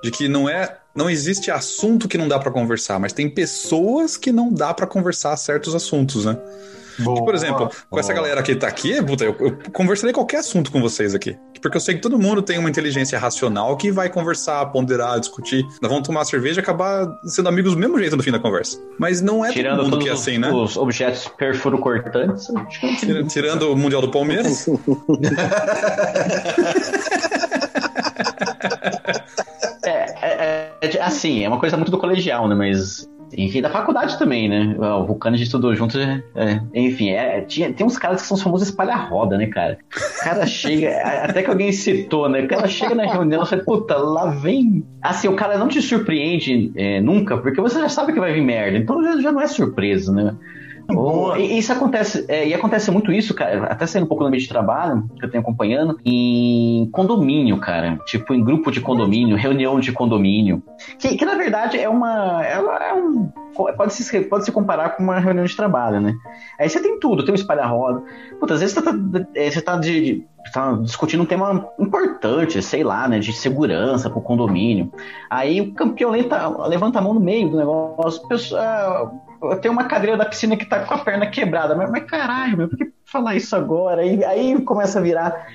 de 0.03 0.11
que 0.11 0.29
não 0.29 0.49
é 0.49 0.79
não 0.97 1.11
existe 1.11 1.51
assunto 1.51 2.09
que 2.09 2.17
não 2.17 2.27
dá 2.27 2.39
para 2.39 2.51
conversar, 2.51 2.99
mas 2.99 3.13
tem 3.13 3.29
pessoas 3.29 4.17
que 4.17 4.33
não 4.33 4.53
dá 4.53 4.73
para 4.73 4.87
conversar 4.87 5.37
certos 5.37 5.75
assuntos, 5.75 6.25
né? 6.25 6.37
Boa, 6.99 7.25
por 7.25 7.35
exemplo, 7.35 7.71
com 7.91 7.99
essa 7.99 8.13
galera 8.13 8.43
que 8.43 8.55
tá 8.55 8.67
aqui, 8.69 9.03
puta, 9.03 9.25
eu, 9.25 9.37
eu 9.39 9.59
conversarei 9.73 10.15
qualquer 10.15 10.39
assunto 10.39 10.73
com 10.73 10.81
vocês 10.81 11.15
aqui. 11.15 11.37
Porque 11.61 11.77
eu 11.77 11.81
sei 11.81 11.97
que 11.97 12.01
todo 12.01 12.19
mundo 12.19 12.41
tem 12.43 12.59
uma 12.59 12.71
inteligência 12.71 13.19
racional 13.19 13.77
que 13.77 13.91
vai 13.91 14.09
conversar, 14.09 14.65
ponderar, 14.67 15.19
discutir. 15.19 15.63
Nós 15.83 15.91
vamos 15.91 16.07
tomar 16.07 16.25
cerveja 16.25 16.61
e 16.61 16.63
acabar 16.63 17.07
sendo 17.25 17.49
amigos 17.49 17.75
do 17.75 17.79
mesmo 17.79 17.99
jeito 17.99 18.17
no 18.17 18.23
fim 18.23 18.31
da 18.31 18.39
conversa. 18.39 18.79
Mas 18.99 19.21
não 19.21 19.45
é 19.45 19.53
tirando 19.53 19.79
todo 19.79 19.91
mundo 19.91 19.99
que 19.99 20.09
é 20.09 20.13
assim, 20.13 20.39
né? 20.39 20.51
Os 20.51 20.77
objetos 20.77 21.29
perfuro 21.37 21.79
cortantes. 21.79 22.49
Tirando, 23.01 23.29
tirando 23.29 23.73
o 23.73 23.77
Mundial 23.77 24.01
do 24.01 24.11
Palmeiras. 24.11 24.67
assim, 31.07 31.45
é 31.45 31.49
uma 31.49 31.59
coisa 31.59 31.77
muito 31.77 31.91
do 31.91 31.99
colegial, 31.99 32.49
né? 32.49 32.55
Mas 32.55 33.09
Enfim, 33.37 33.61
da 33.61 33.71
faculdade 33.71 34.19
também, 34.19 34.49
né? 34.49 34.77
O 34.79 35.05
Vulcano 35.05 35.35
a 35.35 35.39
gente 35.39 35.47
estudou 35.47 35.75
junto. 35.75 35.99
é, 35.99 36.23
enfim, 36.75 37.11
é, 37.11 37.41
tinha, 37.41 37.73
tem 37.73 37.87
uns 37.87 37.99
caras 37.99 38.23
que 38.23 38.29
são 38.29 38.37
os 38.37 38.43
famosos 38.43 38.69
espalha-roda, 38.69 39.37
né, 39.37 39.47
cara? 39.47 39.79
O 39.95 40.25
cara 40.25 40.47
chega, 40.47 40.91
até 41.23 41.43
que 41.43 41.51
alguém 41.51 41.73
citou, 41.73 42.29
né? 42.29 42.43
O 42.43 42.49
cara 42.49 42.69
chega 42.69 42.95
na 42.95 43.07
reunião 43.07 43.43
e 43.43 43.47
fala, 43.47 43.65
puta, 43.65 43.97
lá 43.97 44.31
vem. 44.31 44.85
Assim, 45.03 45.29
o 45.29 45.37
cara 45.37 45.59
não 45.59 45.69
te 45.69 45.83
surpreende 45.83 46.73
é, 46.77 47.01
nunca, 47.01 47.37
porque 47.37 47.61
você 47.61 47.81
já 47.81 47.89
sabe 47.89 48.13
que 48.13 48.21
vai 48.21 48.33
vir 48.33 48.43
merda. 48.43 48.79
Então 48.79 49.03
já, 49.03 49.21
já 49.21 49.33
não 49.33 49.41
é 49.41 49.47
surpresa, 49.47 50.13
né? 50.13 50.35
Boa. 50.89 51.39
E 51.39 51.59
isso 51.59 51.73
acontece, 51.73 52.25
é, 52.29 52.47
e 52.49 52.55
acontece 52.55 52.91
muito 52.91 53.13
isso, 53.13 53.35
cara, 53.35 53.65
até 53.67 53.87
saindo 53.87 54.05
um 54.05 54.09
pouco 54.09 54.23
do 54.23 54.29
ambiente 54.29 54.45
de 54.45 54.49
trabalho, 54.49 55.09
que 55.19 55.25
eu 55.25 55.31
tenho 55.31 55.43
acompanhando, 55.43 55.99
em 56.05 56.89
condomínio, 56.93 57.59
cara. 57.59 57.99
Tipo, 58.07 58.33
em 58.35 58.43
grupo 58.43 58.71
de 58.71 58.81
condomínio, 58.81 59.37
reunião 59.37 59.81
de 59.81 59.93
condomínio. 59.93 60.63
Que, 60.99 61.17
que 61.17 61.25
na 61.25 61.35
verdade 61.35 61.79
é 61.79 61.89
uma. 61.89 62.45
Ela 62.45 62.85
é 62.85 62.95
um. 62.95 63.29
Pode 63.55 63.95
se, 63.95 64.21
pode 64.23 64.45
se 64.45 64.53
comparar 64.53 64.91
com 64.91 65.03
uma 65.03 65.19
reunião 65.19 65.45
de 65.45 65.57
trabalho, 65.57 66.01
né? 66.01 66.15
Aí 66.61 66.69
você 66.69 66.81
tem 66.81 67.01
tudo, 67.01 67.25
tem 67.25 67.33
um 67.33 67.37
espalha-roda. 67.37 68.03
Puta, 68.39 68.55
às 68.55 68.61
vezes 68.61 68.75
você 68.75 68.83
tá, 68.83 68.95
é, 69.35 69.51
você 69.51 69.63
tá, 69.63 69.77
de, 69.79 70.27
tá 70.53 70.73
discutindo 70.83 71.23
um 71.23 71.27
tema 71.27 71.67
importante, 71.79 72.63
sei 72.63 72.85
lá, 72.85 73.09
né? 73.09 73.19
De 73.19 73.33
segurança 73.33 74.11
pro 74.11 74.21
condomínio. 74.21 74.93
Aí 75.31 75.61
o 75.61 75.73
campeão 75.73 76.11
levanta 76.11 76.99
a 76.99 77.03
mão 77.03 77.15
no 77.15 77.21
meio 77.21 77.49
do 77.49 77.57
negócio. 77.57 78.29
Pessoa, 78.29 79.11
tem 79.61 79.71
uma 79.71 79.85
cadeira 79.85 80.17
da 80.17 80.25
piscina 80.25 80.57
que 80.57 80.65
tá 80.65 80.81
com 80.81 80.95
a 80.95 80.99
perna 80.99 81.27
quebrada. 81.27 81.75
Mas, 81.75 81.91
mas 81.91 82.05
caralho, 82.05 82.57
meu, 82.57 82.69
por 82.69 82.77
que 82.77 82.93
falar 83.05 83.35
isso 83.35 83.55
agora? 83.55 84.03
Aí, 84.03 84.25
aí 84.25 84.61
começa 84.63 84.99
a 84.99 85.03
virar. 85.03 85.47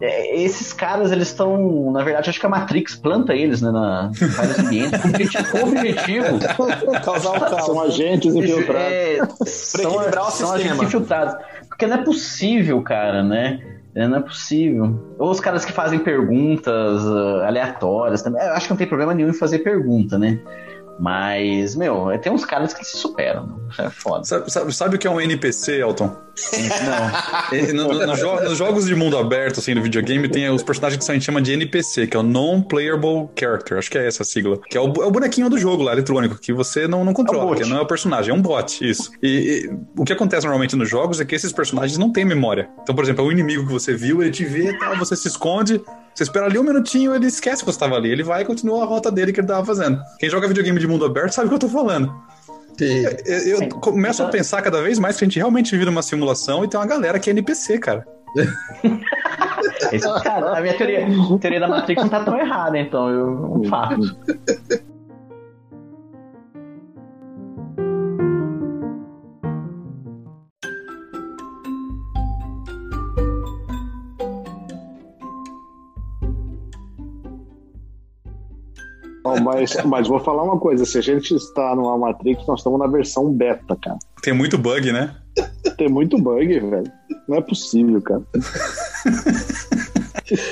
É, 0.00 0.40
esses 0.40 0.72
caras, 0.72 1.10
eles 1.10 1.28
estão. 1.28 1.90
Na 1.90 2.04
verdade, 2.04 2.30
acho 2.30 2.38
que 2.38 2.46
a 2.46 2.48
Matrix 2.48 2.94
planta 2.94 3.34
eles, 3.34 3.60
né? 3.60 3.70
Na, 3.72 4.10
em 4.20 4.26
vários 4.28 4.58
ambientes. 4.58 5.50
Com 5.50 5.68
objetivo. 5.68 6.38
Causar 7.04 7.36
o 7.36 7.40
caos. 7.40 7.66
São 7.66 7.82
agentes 7.82 8.34
infiltrados. 8.34 8.92
é, 8.92 9.18
são, 9.44 9.90
equilibrar 9.90 10.28
o 10.28 10.30
são 10.30 10.48
sistema. 10.48 10.54
agentes 10.54 10.82
infiltrados. 10.82 11.34
Porque 11.68 11.86
não 11.86 11.96
é 11.96 12.04
possível, 12.04 12.80
cara, 12.82 13.24
né? 13.24 13.60
É, 13.94 14.06
Não 14.06 14.18
é 14.18 14.20
possível. 14.20 15.14
Ou 15.18 15.30
os 15.30 15.40
caras 15.40 15.64
que 15.64 15.72
fazem 15.72 15.98
perguntas 15.98 17.04
ah, 17.04 17.48
aleatórias 17.48 18.22
também. 18.22 18.40
Eu 18.40 18.52
acho 18.52 18.66
que 18.66 18.70
não 18.70 18.76
tem 18.76 18.86
problema 18.86 19.12
nenhum 19.12 19.30
em 19.30 19.34
fazer 19.34 19.58
pergunta, 19.58 20.16
né? 20.16 20.38
Mas, 20.98 21.76
meu, 21.76 22.06
tem 22.20 22.32
uns 22.32 22.44
caras 22.44 22.74
que 22.74 22.84
se 22.84 22.96
superam. 22.96 23.60
É 23.78 23.88
foda. 23.90 24.24
Sabe, 24.24 24.50
sabe- 24.50 24.74
sabe 24.74 24.96
o 24.96 24.98
que 24.98 25.06
é 25.06 25.10
um 25.10 25.20
NPC, 25.20 25.80
Elton? 25.80 26.16
Não. 26.52 27.88
No- 27.88 27.92
no- 27.98 28.06
no 28.06 28.16
jo- 28.16 28.40
nos 28.40 28.58
jogos 28.58 28.86
de 28.86 28.94
mundo 28.94 29.16
aberto, 29.18 29.60
assim, 29.60 29.74
no 29.74 29.82
videogame, 29.82 30.28
tem 30.28 30.48
os 30.50 30.62
personagens 30.62 31.04
que 31.04 31.10
a 31.10 31.14
gente 31.14 31.24
chama 31.24 31.40
de 31.42 31.52
NPC, 31.52 32.06
que 32.06 32.16
é 32.16 32.20
o 32.20 32.22
Non-Playable 32.22 33.28
Character. 33.38 33.78
Acho 33.78 33.90
que 33.90 33.98
é 33.98 34.06
essa 34.06 34.22
a 34.22 34.26
sigla. 34.26 34.58
Que 34.68 34.76
é 34.76 34.80
o, 34.80 34.86
é 35.02 35.06
o 35.06 35.10
bonequinho 35.10 35.48
do 35.50 35.58
jogo 35.58 35.82
lá, 35.82 35.92
eletrônico, 35.92 36.38
que 36.38 36.52
você 36.52 36.86
não, 36.88 37.04
não 37.04 37.12
controla, 37.12 37.46
bot. 37.46 37.62
que 37.62 37.68
não 37.68 37.78
é 37.78 37.80
o 37.80 37.86
personagem, 37.86 38.30
é 38.30 38.34
um 38.34 38.40
bot, 38.42 38.88
isso. 38.88 39.10
E, 39.22 39.28
e 39.66 39.70
o 39.96 40.04
que 40.04 40.12
acontece 40.12 40.44
normalmente 40.46 40.76
nos 40.76 40.88
jogos 40.88 41.20
é 41.20 41.24
que 41.24 41.34
esses 41.34 41.52
personagens 41.52 41.98
não 41.98 42.12
têm 42.12 42.24
memória. 42.24 42.68
Então, 42.82 42.94
por 42.94 43.04
exemplo, 43.04 43.24
é 43.24 43.28
um 43.28 43.32
inimigo 43.32 43.66
que 43.66 43.72
você 43.72 43.94
viu, 43.94 44.22
ele 44.22 44.30
te 44.30 44.44
vê 44.44 44.70
e 44.70 44.78
tal, 44.78 44.96
você 44.96 45.16
se 45.16 45.28
esconde, 45.28 45.80
você 46.14 46.22
espera 46.22 46.46
ali 46.46 46.58
um 46.58 46.62
minutinho, 46.64 47.14
ele 47.14 47.26
esquece 47.26 47.58
que 47.62 47.66
você 47.66 47.76
estava 47.76 47.96
ali. 47.96 48.10
Ele 48.10 48.22
vai 48.22 48.42
e 48.42 48.44
continua 48.44 48.82
a 48.82 48.86
rota 48.86 49.10
dele 49.10 49.32
que 49.32 49.40
ele 49.40 49.46
tava 49.46 49.64
fazendo. 49.64 50.00
Quem 50.18 50.28
joga 50.30 50.48
videogame 50.48 50.78
de 50.80 50.86
mundo 50.86 51.04
aberto 51.04 51.32
sabe 51.32 51.46
o 51.46 51.48
que 51.50 51.54
eu 51.54 51.60
tô 51.60 51.68
falando. 51.68 52.12
Eu, 52.80 53.60
eu 53.60 53.68
começo 53.68 54.22
a 54.22 54.28
pensar 54.28 54.62
cada 54.62 54.80
vez 54.82 54.98
mais 54.98 55.16
que 55.16 55.24
a 55.24 55.26
gente 55.26 55.38
realmente 55.38 55.72
vive 55.72 55.84
numa 55.84 56.02
simulação 56.02 56.64
e 56.64 56.68
tem 56.68 56.78
uma 56.78 56.86
galera 56.86 57.18
que 57.18 57.30
é 57.30 57.32
NPC, 57.32 57.78
cara. 57.78 58.06
Esse, 59.92 60.22
cara, 60.22 60.58
a 60.58 60.60
minha 60.60 60.76
teoria, 60.76 61.06
a 61.06 61.38
teoria 61.38 61.60
da 61.60 61.68
Matrix 61.68 62.02
não 62.02 62.10
tá 62.10 62.24
tão 62.24 62.38
errada, 62.38 62.78
então, 62.78 63.08
eu, 63.08 63.60
um 63.60 63.64
fato. 63.64 64.00
Não, 79.24 79.36
mas, 79.40 79.76
mas 79.84 80.08
vou 80.08 80.20
falar 80.20 80.42
uma 80.42 80.58
coisa: 80.58 80.84
se 80.84 80.98
a 80.98 81.02
gente 81.02 81.34
está 81.34 81.74
numa 81.74 81.96
Matrix, 81.98 82.46
nós 82.46 82.60
estamos 82.60 82.78
na 82.78 82.86
versão 82.86 83.30
beta, 83.32 83.76
cara. 83.80 83.98
Tem 84.22 84.32
muito 84.32 84.58
bug, 84.58 84.92
né? 84.92 85.14
Tem 85.76 85.88
muito 85.88 86.18
bug, 86.18 86.46
velho. 86.46 86.92
Não 87.28 87.36
é 87.36 87.40
possível, 87.40 88.00
cara. 88.02 88.22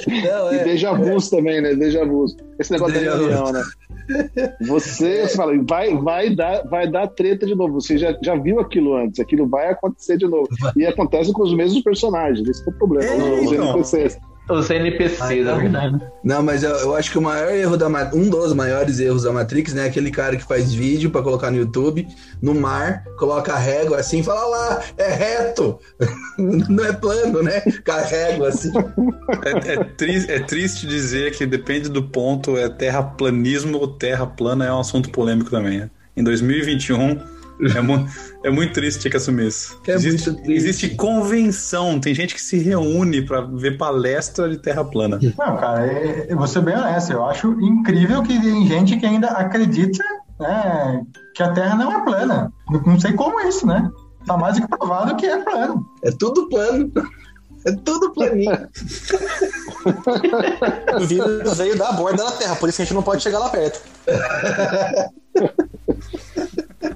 Não, 0.07 0.53
E 0.53 0.59
é, 0.59 0.65
déjà 0.65 0.93
vus 0.93 1.29
também, 1.29 1.61
né? 1.61 1.75
Déjà 1.75 2.05
vus. 2.05 2.37
Esse 2.59 2.73
negócio 2.73 2.95
da 2.95 3.01
reunião, 3.01 3.53
né? 3.53 3.63
Você, 4.67 5.27
você 5.27 5.37
fala, 5.37 5.53
vai, 5.69 5.95
vai, 5.97 6.35
dar, 6.35 6.63
vai 6.69 6.91
dar 6.91 7.09
treta 7.09 7.45
de 7.47 7.55
novo. 7.55 7.81
Você 7.81 7.99
já, 7.99 8.17
já 8.23 8.37
viu 8.37 8.61
aquilo 8.61 8.97
antes, 8.97 9.21
aquilo 9.21 9.49
vai 9.49 9.71
acontecer 9.71 10.17
de 10.17 10.27
novo. 10.27 10.49
E 10.77 10.87
acontece 10.87 11.33
com 11.33 11.43
os 11.43 11.55
mesmos 11.55 11.83
personagens. 11.83 12.49
Esse 12.49 12.67
é 12.67 12.71
o 12.71 12.75
problema. 12.75 13.11
É, 13.13 13.41
os 13.41 13.53
então. 13.53 13.71
NPCs. 13.71 14.19
Os 14.49 14.71
NPCs, 14.71 15.21
Ah, 15.21 15.35
é 15.35 15.41
não. 15.43 15.59
verdade. 15.59 16.01
Não, 16.23 16.43
mas 16.43 16.63
eu, 16.63 16.71
eu 16.71 16.95
acho 16.95 17.11
que 17.11 17.19
o 17.19 17.23
maior 17.23 17.51
erro 17.53 17.77
da 17.77 17.89
um 18.15 18.29
dos 18.31 18.53
maiores 18.53 19.01
erros 19.01 19.25
da 19.25 19.33
Matrix, 19.33 19.75
né, 19.75 19.85
é 19.85 19.89
aquele 19.89 20.11
cara 20.11 20.37
que 20.37 20.45
faz 20.45 20.73
vídeo 20.73 21.11
pra 21.11 21.21
colocar 21.23 21.51
no 21.51 21.57
YouTube, 21.57 22.07
no 22.41 22.55
mar, 22.55 23.05
coloca 23.19 23.53
a 23.53 23.59
régua 23.59 23.99
assim, 23.99 24.21
e 24.21 24.23
fala 24.23 24.41
"Ah 24.43 24.47
lá, 24.47 24.83
é 24.99 25.09
reto, 25.13 25.79
não 26.39 26.85
é 26.85 26.93
plano, 26.93 27.43
né? 27.43 27.61
Régua 28.09 28.49
assim. 28.49 28.73
É, 29.45 29.73
é 29.73 29.85
tri- 29.85 30.27
é 30.31 30.39
triste 30.41 30.87
dizer 30.87 31.33
que 31.37 31.45
depende 31.47 31.89
do 31.89 32.03
ponto, 32.03 32.57
é 32.57 32.69
terraplanismo 32.69 33.79
ou 33.79 33.89
terra 33.89 34.27
plana 34.27 34.65
é 34.67 34.73
um 34.73 34.81
assunto 34.81 35.11
polêmico 35.11 35.51
também. 35.51 35.79
né? 35.81 35.91
Em 36.17 36.23
2021, 36.23 37.19
é, 37.77 37.81
mu- 37.81 38.07
é 38.45 38.51
muito 38.51 38.73
triste 38.75 39.03
ter 39.03 39.11
que 39.11 39.17
assumir 39.17 39.47
isso. 39.49 39.81
É 39.87 39.93
existe, 39.93 40.31
muito 40.31 40.43
triste. 40.45 40.67
existe 40.67 40.89
convenção, 40.97 41.99
tem 42.01 42.15
gente 42.15 42.35
que 42.35 42.41
se 42.43 42.59
reúne 42.59 43.23
pra 43.23 43.41
ver 43.41 43.79
palestra 43.79 44.49
de 44.49 44.59
terra 44.59 44.85
plana. 44.85 45.19
Não, 45.39 45.57
cara, 45.57 45.87
é- 45.87 46.27
eu 46.29 46.37
vou 46.37 46.47
ser 46.47 46.61
bem 46.63 46.77
honesto. 46.77 47.13
Eu 47.13 47.25
acho 47.27 47.49
incrível 47.61 48.23
que 48.23 48.39
tem 48.41 48.67
gente 48.67 48.97
que 48.97 49.07
ainda 49.07 49.29
acredita 49.29 50.03
né, 50.39 51.03
que 51.35 51.43
a 51.43 51.51
Terra 51.53 51.77
não 51.77 51.91
é 51.93 52.05
plana. 52.05 52.53
Não- 52.71 52.83
Não 52.83 53.01
sei 53.01 53.13
como 53.15 53.41
é 53.41 53.49
isso, 53.49 53.67
né? 53.67 53.91
Tá 54.27 54.37
mais 54.37 54.57
do 54.57 54.63
que 54.63 54.69
provado 54.77 55.17
que 55.17 55.25
é 55.25 55.39
plano. 55.39 55.87
É 56.05 56.11
tudo 56.11 56.49
plano. 56.49 56.91
É 57.67 57.73
tudo 57.85 58.13
planinho. 58.13 58.53
O 60.97 61.01
vírus 61.07 61.59
veio 61.59 61.79
da 61.79 61.93
borda 61.93 62.25
da 62.25 62.33
Terra, 62.33 62.57
por 62.57 62.69
isso 62.69 62.77
que 62.77 62.83
a 62.83 62.85
gente 62.85 62.95
não 62.95 63.05
pode 63.05 63.23
chegar 63.23 63.39
lá 63.39 63.49
perto. 63.49 63.81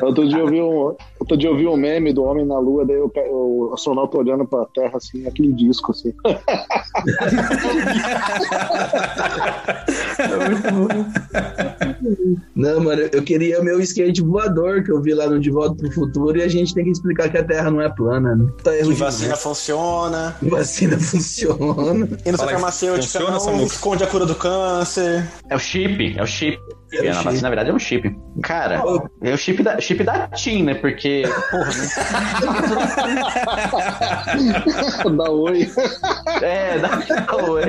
Outro 0.00 0.26
dia 0.28 0.38
eu 0.38 0.48
vi 0.48 0.60
um, 0.60 0.94
outro 1.20 1.36
dia 1.36 1.48
eu 1.50 1.56
vi 1.56 1.66
um 1.66 1.76
meme 1.76 2.12
do 2.12 2.22
Homem 2.24 2.46
na 2.46 2.58
Lua, 2.58 2.84
daí 2.86 2.96
o, 2.98 3.70
astronauta 3.74 4.16
olhando 4.16 4.46
pra 4.46 4.64
Terra 4.74 4.96
assim, 4.96 5.26
aquele 5.26 5.52
disco 5.52 5.90
assim. 5.92 6.12
Não, 12.54 12.80
mano, 12.80 13.02
eu 13.12 13.22
queria 13.22 13.62
meu 13.62 13.80
skate 13.80 14.20
voador 14.22 14.82
que 14.82 14.90
eu 14.92 15.00
vi 15.00 15.14
lá 15.14 15.28
no 15.28 15.40
De 15.40 15.50
Volta 15.50 15.74
pro 15.76 15.90
Futuro 15.92 16.36
e 16.38 16.42
a 16.42 16.48
gente 16.48 16.74
tem 16.74 16.84
que 16.84 16.90
explicar 16.90 17.28
que 17.30 17.38
a 17.38 17.44
Terra 17.44 17.70
não 17.70 17.80
é 17.80 17.88
plana, 17.88 18.34
né? 18.34 18.46
Tá 18.62 18.76
erro 18.76 18.90
Que 18.90 18.94
vacina 18.96 19.36
funciona. 19.36 20.36
vacina 20.42 20.98
funciona. 20.98 22.04
Indústria 22.04 22.36
Fala 22.36 22.50
aí, 22.50 22.54
farmacêutica 22.54 23.02
funciona, 23.02 23.30
não 23.32 23.40
Samuca? 23.40 23.64
esconde 23.64 24.04
a 24.04 24.06
cura 24.06 24.26
do 24.26 24.34
câncer. 24.34 25.28
É 25.48 25.56
o 25.56 25.58
chip, 25.58 26.14
é 26.18 26.22
o 26.22 26.26
chip. 26.26 26.58
É 26.92 27.00
o 27.00 27.04
É, 27.06 27.12
chip. 27.12 27.24
vacina, 27.24 27.42
na 27.42 27.48
verdade, 27.48 27.70
é 27.70 27.74
um 27.74 27.78
chip. 27.78 28.16
Cara, 28.42 28.82
é 29.22 29.32
o 29.32 29.36
chip 29.38 29.62
da, 29.62 29.80
chip 29.82 30.04
da 30.04 30.28
TIM, 30.28 30.62
né? 30.64 30.74
Porque, 30.74 31.22
porra, 31.50 31.70
Dá 35.16 35.30
oi. 35.30 35.70
é, 36.40 36.78
dá 36.78 37.00
Oi. 37.44 37.62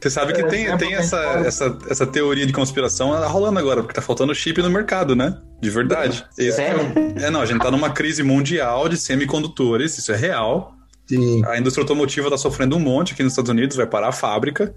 Você 0.00 0.10
sabe 0.10 0.32
que 0.32 0.40
É, 0.40 0.44
tem, 0.46 0.66
é 0.68 0.76
tem 0.76 0.94
essa, 0.94 1.22
fala- 1.22 1.46
essa, 1.46 1.78
essa 1.88 2.06
teoria 2.06 2.46
de 2.46 2.52
conspiração 2.52 3.14
ela 3.14 3.26
rolando 3.28 3.58
agora, 3.58 3.82
porque 3.82 3.94
tá 3.94 4.02
faltando 4.02 4.34
chip 4.34 4.60
no 4.62 4.70
mercado, 4.70 5.14
né? 5.14 5.36
De 5.60 5.70
verdade. 5.70 6.24
Sério? 6.32 6.92
é, 7.16 7.30
não, 7.30 7.40
a 7.40 7.46
gente 7.46 7.60
tá 7.60 7.70
numa 7.70 7.90
crise 7.90 8.22
mundial 8.22 8.88
de 8.88 8.96
semicondutores, 8.96 9.96
isso 9.98 10.12
é 10.12 10.16
real. 10.16 10.74
Sim. 11.06 11.44
A 11.46 11.58
indústria 11.58 11.82
automotiva 11.82 12.30
tá 12.30 12.38
sofrendo 12.38 12.76
um 12.76 12.80
monte 12.80 13.12
aqui 13.14 13.22
nos 13.22 13.32
Estados 13.32 13.50
Unidos, 13.50 13.76
vai 13.76 13.86
parar 13.86 14.08
a 14.08 14.12
fábrica. 14.12 14.74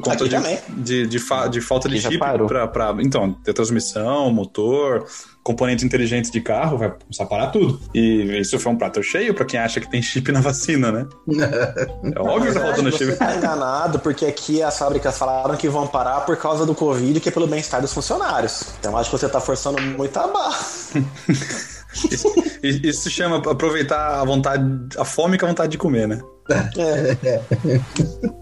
Por 0.00 0.10
conta 0.10 0.28
de, 0.28 0.36
de, 0.82 1.06
de, 1.06 1.18
fa- 1.18 1.46
de 1.48 1.60
falta 1.60 1.88
de 1.88 1.94
Aqui 1.96 2.02
já 2.04 2.10
chip 2.10 2.18
pra. 2.72 2.94
Então, 3.00 3.32
ter 3.32 3.52
transmissão, 3.52 4.30
motor, 4.32 5.06
componentes 5.42 5.84
inteligentes 5.84 6.30
de 6.30 6.40
carro, 6.40 6.78
vai 6.78 6.90
começar 6.90 7.24
a 7.24 7.26
parar 7.26 7.46
tudo. 7.48 7.80
E 7.94 8.38
isso 8.40 8.58
foi 8.58 8.72
um 8.72 8.76
prato 8.76 9.02
cheio 9.02 9.32
pra 9.34 9.44
quem 9.44 9.58
acha 9.60 9.80
que 9.80 9.90
tem 9.90 10.02
chip 10.02 10.30
na 10.32 10.40
vacina, 10.40 10.90
né? 10.92 11.06
É 12.14 12.20
óbvio 12.20 12.52
que 12.52 12.58
tá 12.58 12.64
faltando 12.66 12.90
Você 12.90 13.04
chip. 13.06 13.18
tá 13.18 13.36
enganado, 13.36 13.98
porque 14.00 14.24
aqui 14.26 14.62
as 14.62 14.78
fábricas 14.78 15.16
falaram 15.18 15.56
que 15.56 15.68
vão 15.68 15.86
parar 15.86 16.20
por 16.22 16.36
causa 16.36 16.64
do 16.66 16.74
Covid, 16.74 17.20
que 17.20 17.28
é 17.28 17.32
pelo 17.32 17.46
bem-estar 17.46 17.80
dos 17.80 17.92
funcionários. 17.92 18.64
Então 18.80 18.96
acho 18.96 19.10
que 19.10 19.18
você 19.18 19.28
tá 19.28 19.40
forçando 19.40 19.80
muito 19.80 20.16
a 20.18 20.26
barra. 20.26 20.58
Isso, 22.10 22.32
isso 22.62 23.02
se 23.02 23.10
chama 23.10 23.36
aproveitar 23.38 24.20
a 24.20 24.24
vontade, 24.24 24.64
a 24.98 25.04
fome 25.04 25.38
com 25.38 25.46
a 25.46 25.48
vontade 25.48 25.72
de 25.72 25.78
comer, 25.78 26.06
né? 26.08 26.20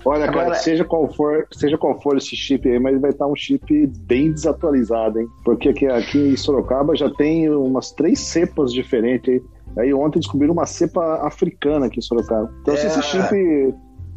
Olha, 0.05 0.25
Agora- 0.29 0.45
cara, 0.47 0.55
seja 0.55 0.85
qual, 0.85 1.09
for, 1.15 1.47
seja 1.53 1.79
qual 1.79 2.01
for 2.01 2.17
esse 2.17 2.37
chip 2.37 2.69
aí, 2.69 2.79
mas 2.79 3.01
vai 3.01 3.11
estar 3.11 3.27
um 3.27 3.35
chip 3.37 3.87
bem 4.07 4.33
desatualizado, 4.33 5.21
hein? 5.21 5.27
Porque 5.45 5.69
aqui, 5.71 5.87
aqui 5.87 6.19
em 6.19 6.37
Sorocaba 6.37 6.95
já 6.97 7.11
tem 7.11 7.49
umas 7.51 7.93
três 7.93 8.21
cepas 8.21 8.73
diferentes 8.73 9.29
aí. 9.35 9.43
Aí 9.77 9.93
ontem 9.95 10.21
descobriram 10.21 10.53
uma 10.53 10.67
cepa 10.67 11.27
africana 11.27 11.87
aqui 11.87 11.99
em 11.99 12.03
Sorocaba. 12.03 12.53
Então 12.63 12.77
se 12.77 12.85
É. 12.85 12.87
esse 12.87 13.03
chip, 13.03 13.75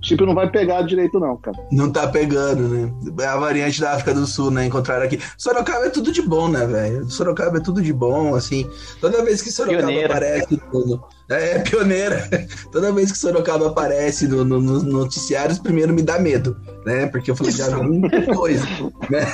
chip 0.08 0.26
não 0.26 0.34
vai 0.34 0.50
pegar 0.50 0.82
direito, 0.84 1.20
não, 1.20 1.36
cara. 1.38 1.58
Não 1.72 1.92
tá 1.92 2.08
pegando, 2.08 2.68
né? 2.70 2.92
É 3.20 3.28
a 3.28 3.38
variante 3.38 3.82
da 3.82 3.92
África 3.94 4.14
do 4.14 4.26
Sul, 4.26 4.50
né? 4.52 4.66
Encontraram 4.66 5.04
aqui. 5.06 5.20
Sorocaba 5.38 5.86
é 5.86 5.90
tudo 5.90 6.12
de 6.12 6.22
bom, 6.22 6.48
né, 6.48 6.66
velho? 6.66 7.10
Sorocaba 7.10 7.58
é 7.58 7.62
tudo 7.62 7.82
de 7.82 7.92
bom, 7.94 8.34
assim. 8.36 8.70
Toda 9.02 9.24
vez 9.24 9.42
que 9.42 9.52
Sorocaba 9.52 9.84
Pioneira. 9.88 10.08
aparece. 10.14 10.62
No, 10.74 11.04
é, 11.30 11.52
é 11.58 11.60
pioneira. 11.60 12.28
Toda 12.72 12.92
vez 12.92 13.12
que 13.12 13.18
Sorocaba 13.18 13.68
aparece 13.68 14.28
no, 14.28 14.46
no- 14.46 14.62
nos 14.62 14.84
noticiários, 14.84 15.60
primeiro 15.60 15.94
me 15.94 16.02
dá 16.02 16.18
medo, 16.20 16.56
né? 16.86 17.08
Porque 17.08 17.30
eu 17.32 17.36
falei, 17.36 17.52
já 17.52 17.68
vi 17.70 17.88
muita 17.88 18.34
coisa. 18.34 18.66
Né? 19.10 19.26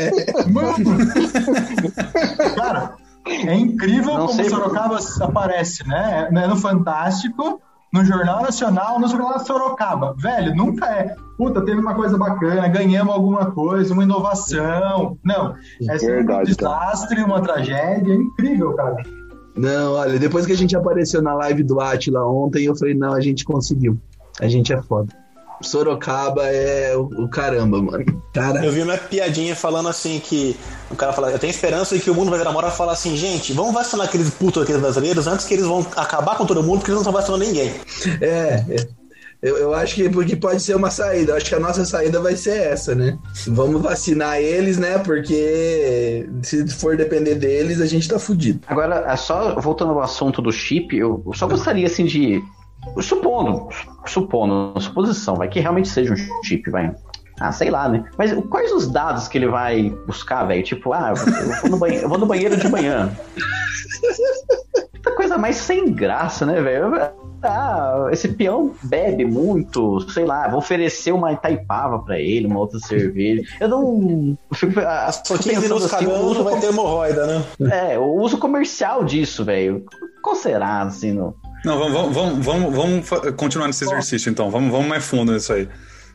Mano! 0.50 0.96
Cara, 2.56 2.94
é 3.26 3.54
incrível 3.54 4.14
Não 4.18 4.26
como 4.26 4.40
sei- 4.40 4.48
Sorocaba 4.50 4.98
aparece, 5.20 5.86
né? 5.86 6.28
É 6.32 6.46
no 6.46 6.56
Fantástico, 6.56 7.60
no 7.92 8.04
Jornal 8.04 8.42
Nacional, 8.42 8.98
no 8.98 9.06
Jornal 9.06 9.38
Sorocaba. 9.40 10.14
Velho, 10.16 10.54
nunca 10.54 10.86
é. 10.86 11.14
Puta, 11.36 11.60
teve 11.62 11.78
uma 11.78 11.94
coisa 11.94 12.16
bacana, 12.16 12.66
ganhamos 12.68 13.12
alguma 13.12 13.50
coisa, 13.50 13.92
uma 13.92 14.02
inovação. 14.02 15.18
Não, 15.22 15.54
é 15.88 15.94
um 15.94 15.98
Verdade, 15.98 16.26
cara. 16.26 16.44
desastre, 16.44 17.22
uma 17.22 17.40
tragédia. 17.42 18.12
É 18.12 18.16
incrível, 18.16 18.72
cara. 18.74 18.96
Não, 19.56 19.92
olha, 19.92 20.18
depois 20.18 20.46
que 20.46 20.52
a 20.52 20.56
gente 20.56 20.74
apareceu 20.74 21.20
na 21.20 21.34
live 21.34 21.62
do 21.62 21.80
Atila 21.80 22.26
ontem, 22.26 22.64
eu 22.64 22.74
falei, 22.74 22.94
não, 22.94 23.12
a 23.12 23.20
gente 23.20 23.44
conseguiu. 23.44 23.98
A 24.40 24.48
gente 24.48 24.72
é 24.72 24.80
foda. 24.80 25.12
Sorocaba 25.62 26.46
é 26.46 26.96
o, 26.96 27.02
o 27.24 27.28
caramba, 27.28 27.82
mano. 27.82 28.04
Cara, 28.32 28.64
Eu 28.64 28.72
vi 28.72 28.82
uma 28.82 28.96
piadinha 28.96 29.54
falando 29.54 29.88
assim 29.88 30.20
que 30.20 30.56
o 30.90 30.96
cara 30.96 31.12
fala, 31.12 31.30
eu 31.30 31.38
tenho 31.38 31.50
esperança 31.50 31.96
de 31.96 32.02
que 32.02 32.10
o 32.10 32.14
mundo 32.14 32.30
vai 32.30 32.38
virar 32.38 32.52
mora 32.52 32.70
fala 32.70 32.92
assim, 32.92 33.16
gente, 33.16 33.52
vamos 33.52 33.72
vacinar 33.72 34.06
aqueles 34.06 34.30
putos 34.30 34.62
aqueles 34.62 34.80
brasileiros 34.80 35.26
antes 35.26 35.46
que 35.46 35.54
eles 35.54 35.66
vão 35.66 35.86
acabar 35.96 36.36
com 36.36 36.46
todo 36.46 36.62
mundo 36.62 36.78
porque 36.78 36.90
eles 36.90 37.02
não 37.02 37.10
estão 37.10 37.12
vacinando 37.12 37.44
ninguém. 37.44 37.72
É, 38.20 38.64
é. 38.68 39.02
Eu, 39.42 39.56
eu 39.58 39.74
acho 39.74 39.96
que 39.96 40.08
porque 40.08 40.36
pode 40.36 40.62
ser 40.62 40.76
uma 40.76 40.88
saída. 40.88 41.32
Eu 41.32 41.36
acho 41.36 41.46
que 41.46 41.54
a 41.56 41.60
nossa 41.60 41.84
saída 41.84 42.20
vai 42.20 42.36
ser 42.36 42.58
essa, 42.58 42.94
né? 42.94 43.18
Vamos 43.48 43.82
vacinar 43.82 44.38
eles, 44.38 44.78
né? 44.78 44.98
Porque 44.98 46.28
se 46.42 46.68
for 46.68 46.96
depender 46.96 47.34
deles, 47.34 47.80
a 47.80 47.86
gente 47.86 48.08
tá 48.08 48.20
fudido. 48.20 48.60
Agora, 48.68 49.04
é 49.04 49.16
só 49.16 49.60
voltando 49.60 49.90
ao 49.90 50.00
assunto 50.00 50.40
do 50.40 50.52
chip, 50.52 50.96
eu 50.96 51.24
só 51.34 51.48
gostaria 51.48 51.86
assim 51.86 52.04
de. 52.04 52.40
Supondo, 53.00 53.68
supondo, 54.06 54.80
suposição, 54.80 55.36
vai 55.36 55.48
que 55.48 55.60
realmente 55.60 55.88
seja 55.88 56.12
um 56.12 56.42
chip, 56.42 56.70
vai. 56.70 56.94
Ah, 57.40 57.50
sei 57.50 57.70
lá, 57.70 57.88
né? 57.88 58.04
Mas 58.18 58.32
quais 58.50 58.70
os 58.72 58.86
dados 58.86 59.26
que 59.26 59.38
ele 59.38 59.48
vai 59.48 59.90
buscar, 60.06 60.44
velho? 60.44 60.62
Tipo, 60.62 60.92
ah, 60.92 61.12
eu 61.12 61.60
vou, 61.62 61.70
no 61.70 61.76
banheiro, 61.78 62.04
eu 62.04 62.08
vou 62.08 62.18
no 62.18 62.26
banheiro 62.26 62.56
de 62.56 62.68
manhã. 62.68 63.16
Puta 64.92 65.12
coisa 65.12 65.38
mais 65.38 65.56
sem 65.56 65.92
graça, 65.92 66.46
né, 66.46 66.60
velho? 66.60 66.92
Ah, 67.42 68.08
esse 68.12 68.28
peão 68.28 68.72
bebe 68.84 69.24
muito, 69.24 69.98
sei 70.10 70.24
lá, 70.24 70.46
vou 70.48 70.60
oferecer 70.60 71.10
uma 71.10 71.32
Itaipava 71.32 71.98
pra 71.98 72.20
ele, 72.20 72.46
uma 72.46 72.60
outra 72.60 72.78
cerveja. 72.78 73.42
Eu 73.58 73.68
não. 73.68 74.38
Eu 74.50 74.56
fico, 74.56 74.80
Só 75.24 75.36
fico 75.36 75.50
15 75.50 75.60
minutos 75.62 75.92
assim, 75.92 76.06
uso 76.06 76.44
vai 76.44 76.60
ter 76.60 76.68
hemorroida, 76.68 77.26
né? 77.26 77.92
é, 77.92 77.98
o 77.98 78.20
uso 78.20 78.38
comercial 78.38 79.04
disso, 79.04 79.44
velho. 79.44 79.84
Qual 80.22 80.36
será, 80.36 80.82
assim, 80.82 81.12
no... 81.12 81.34
Não, 81.64 81.78
vamos, 81.78 82.14
vamos, 82.14 82.44
vamos, 82.44 82.74
vamos, 82.74 83.08
continuar 83.36 83.66
nesse 83.68 83.84
exercício, 83.84 84.28
então. 84.30 84.50
Vamos, 84.50 84.70
vamos 84.72 84.86
mais 84.88 85.04
fundo 85.04 85.32
nisso 85.32 85.52
aí. 85.52 85.68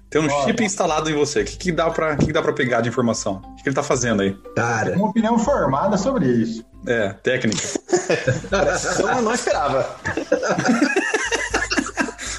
Tem 0.09 0.21
um 0.21 0.27
Bora. 0.27 0.45
chip 0.45 0.63
instalado 0.63 1.09
em 1.09 1.13
você. 1.13 1.41
O 1.41 1.45
que, 1.45 1.57
que, 1.57 1.71
dá 1.71 1.89
pra, 1.89 2.13
o 2.13 2.17
que, 2.17 2.27
que 2.27 2.33
dá 2.33 2.41
pegar 2.53 2.81
de 2.81 2.89
informação? 2.89 3.41
O 3.43 3.55
que, 3.57 3.63
que 3.63 3.69
ele 3.69 3.75
tá 3.75 3.83
fazendo 3.83 4.21
aí? 4.21 4.35
Cara, 4.55 4.95
Uma 4.95 5.09
opinião 5.09 5.37
formada 5.37 5.97
sobre 5.97 6.27
isso. 6.27 6.63
É, 6.85 7.09
técnica. 7.09 7.61
Eu 9.15 9.21
não 9.21 9.33
esperava. 9.33 9.95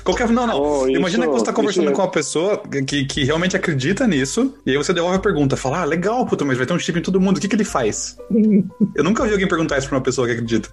Qualquer, 0.03 0.27
não, 0.31 0.47
não. 0.47 0.59
Oh, 0.59 0.89
Imagina 0.89 1.25
isso- 1.25 1.33
que 1.35 1.39
você 1.41 1.45
tá 1.45 1.53
conversando 1.53 1.91
é- 1.91 1.93
com 1.93 2.01
uma 2.01 2.11
pessoa 2.11 2.63
que, 2.87 3.05
que 3.05 3.25
realmente 3.25 3.55
acredita 3.55 4.07
nisso, 4.07 4.55
e 4.65 4.71
aí 4.71 4.77
você 4.79 4.95
devolve 4.95 5.17
a 5.17 5.21
pergunta, 5.21 5.55
fala, 5.55 5.83
ah, 5.83 5.85
legal, 5.85 6.25
puta, 6.25 6.47
mas 6.47 6.57
vai 6.57 6.65
ter 6.67 6.73
um 6.73 6.79
chip 6.79 6.99
em 6.99 7.03
todo 7.03 7.21
mundo, 7.21 7.37
o 7.37 7.41
que, 7.41 7.47
que 7.47 7.55
ele 7.55 7.65
faz? 7.65 8.17
Eu 8.95 9.05
nunca 9.05 9.21
ouvi 9.23 9.35
alguém 9.35 9.47
perguntar 9.47 9.77
isso 9.77 9.87
pra 9.87 9.99
uma 9.99 10.03
pessoa 10.03 10.27
que 10.27 10.33
acredita. 10.33 10.71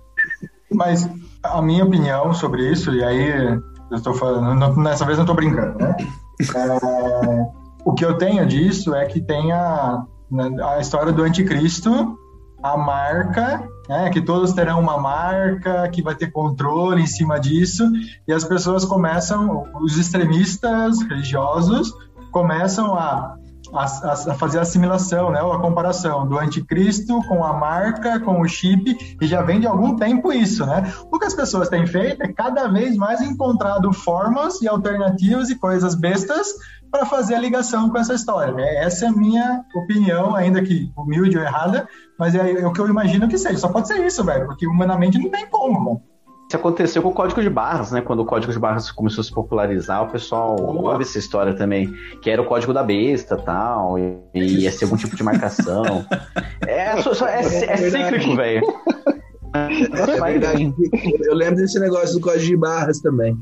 Mas 0.72 1.10
a 1.44 1.62
minha 1.62 1.86
opinião 1.86 2.34
sobre 2.34 2.70
isso, 2.72 2.94
e 2.94 3.04
aí 3.04 3.60
eu 3.92 3.98
estou 3.98 4.14
falando, 4.14 4.54
não- 4.56 4.76
nessa 4.76 5.06
vez 5.06 5.18
não 5.18 5.24
estou 5.24 5.36
brincando, 5.36 5.78
né? 5.78 5.96
É, 6.54 7.48
o 7.86 7.94
que 7.94 8.04
eu 8.04 8.18
tenho 8.18 8.46
disso 8.46 8.94
é 8.94 9.06
que 9.06 9.22
tem 9.22 9.54
a, 9.54 10.04
né, 10.30 10.50
a 10.62 10.80
história 10.82 11.14
do 11.14 11.24
anticristo, 11.24 12.18
a 12.62 12.76
marca, 12.76 13.66
né, 13.88 14.10
que 14.10 14.20
todos 14.20 14.52
terão 14.52 14.82
uma 14.82 14.98
marca, 14.98 15.88
que 15.88 16.02
vai 16.02 16.14
ter 16.14 16.32
controle 16.32 17.02
em 17.02 17.08
cima 17.08 17.40
disso, 17.40 17.90
e 18.28 18.34
as 18.34 18.44
pessoas 18.44 18.84
começam, 18.84 19.64
os 19.82 19.98
extremistas 19.98 21.02
religiosos 21.04 21.94
começam 22.34 22.96
a 22.96 23.38
a, 23.78 23.84
a- 23.86 24.34
fazer 24.36 24.60
a 24.60 24.62
assimilação, 24.62 25.32
né, 25.32 25.42
ou 25.42 25.54
a 25.54 25.60
comparação 25.62 26.28
do 26.28 26.38
anticristo 26.40 27.20
com 27.28 27.44
a 27.44 27.54
marca, 27.54 28.20
com 28.20 28.42
o 28.42 28.48
chip, 28.48 28.96
e 29.22 29.28
já 29.28 29.42
vem 29.42 29.60
de 29.60 29.68
algum 29.68 29.96
tempo 29.96 30.32
isso, 30.32 30.66
né? 30.66 30.92
O 31.12 31.20
que 31.20 31.26
as 31.26 31.34
pessoas 31.34 31.70
têm 31.70 31.86
feito 31.86 32.22
é 32.24 32.32
cada 32.32 32.68
vez 32.68 32.96
mais 32.98 33.22
encontrado 33.22 33.92
formas 33.94 34.62
e 34.62 34.68
alternativas 34.68 35.50
e 35.50 35.56
coisas 35.56 35.96
bestas 35.96 36.48
para 36.92 37.06
fazer 37.06 37.36
a 37.36 37.40
ligação 37.40 37.90
com 37.90 37.98
essa 37.98 38.14
história, 38.14 38.54
né? 38.54 38.76
Essa 38.84 39.06
é 39.06 39.08
a 39.10 39.12
minha 39.12 39.64
opinião, 39.76 40.36
ainda 40.36 40.62
que 40.64 40.92
humilde 40.96 41.38
ou 41.38 41.44
errada, 41.44 41.88
mas 42.18 42.34
é, 42.36 42.62
é 42.62 42.68
o 42.68 42.72
que 42.72 42.80
eu 42.80 42.88
imagino 42.88 43.28
que 43.28 43.38
seja. 43.38 43.58
Só 43.58 43.68
pode 43.70 43.88
ser 43.88 44.06
isso, 44.06 44.24
velho, 44.24 44.46
porque 44.46 44.66
humanamente 44.68 45.18
não 45.18 45.30
tem 45.30 45.48
como, 45.50 45.80
mano. 45.80 46.02
Isso 46.48 46.56
aconteceu 46.58 47.02
com 47.02 47.10
o 47.10 47.14
código 47.14 47.42
de 47.42 47.50
barras, 47.50 47.92
né? 47.92 48.02
Quando 48.02 48.20
o 48.20 48.26
código 48.26 48.52
de 48.54 48.60
barras 48.60 48.92
começou 48.92 49.22
a 49.22 49.26
se 49.26 49.32
popularizar, 49.32 50.04
o 50.04 50.12
pessoal 50.12 50.56
Boa. 50.56 50.92
ouve 50.92 51.04
essa 51.04 51.18
história 51.18 51.56
também, 51.56 51.92
que 52.22 52.30
era 52.30 52.40
o 52.42 52.46
código 52.46 52.72
da 52.72 52.84
besta 52.84 53.36
tal, 53.36 53.98
e, 53.98 54.16
e 54.36 54.60
ia 54.62 54.72
ser 54.72 54.86
algum 54.86 54.96
tipo 54.98 55.16
de 55.16 55.24
marcação. 55.24 56.06
É, 56.68 57.00
só- 57.02 57.14
só- 57.14 57.28
é, 57.28 57.42
é 57.42 57.78
cíclico, 57.90 58.36
velho. 58.36 58.64
é 59.54 60.32
verdade. 60.32 60.74
Eu 61.24 61.36
lembro 61.36 61.58
desse 61.58 61.80
negócio 61.80 62.16
do 62.16 62.22
código 62.22 62.44
de 62.46 62.58
barras 62.58 63.00
também. 63.00 63.38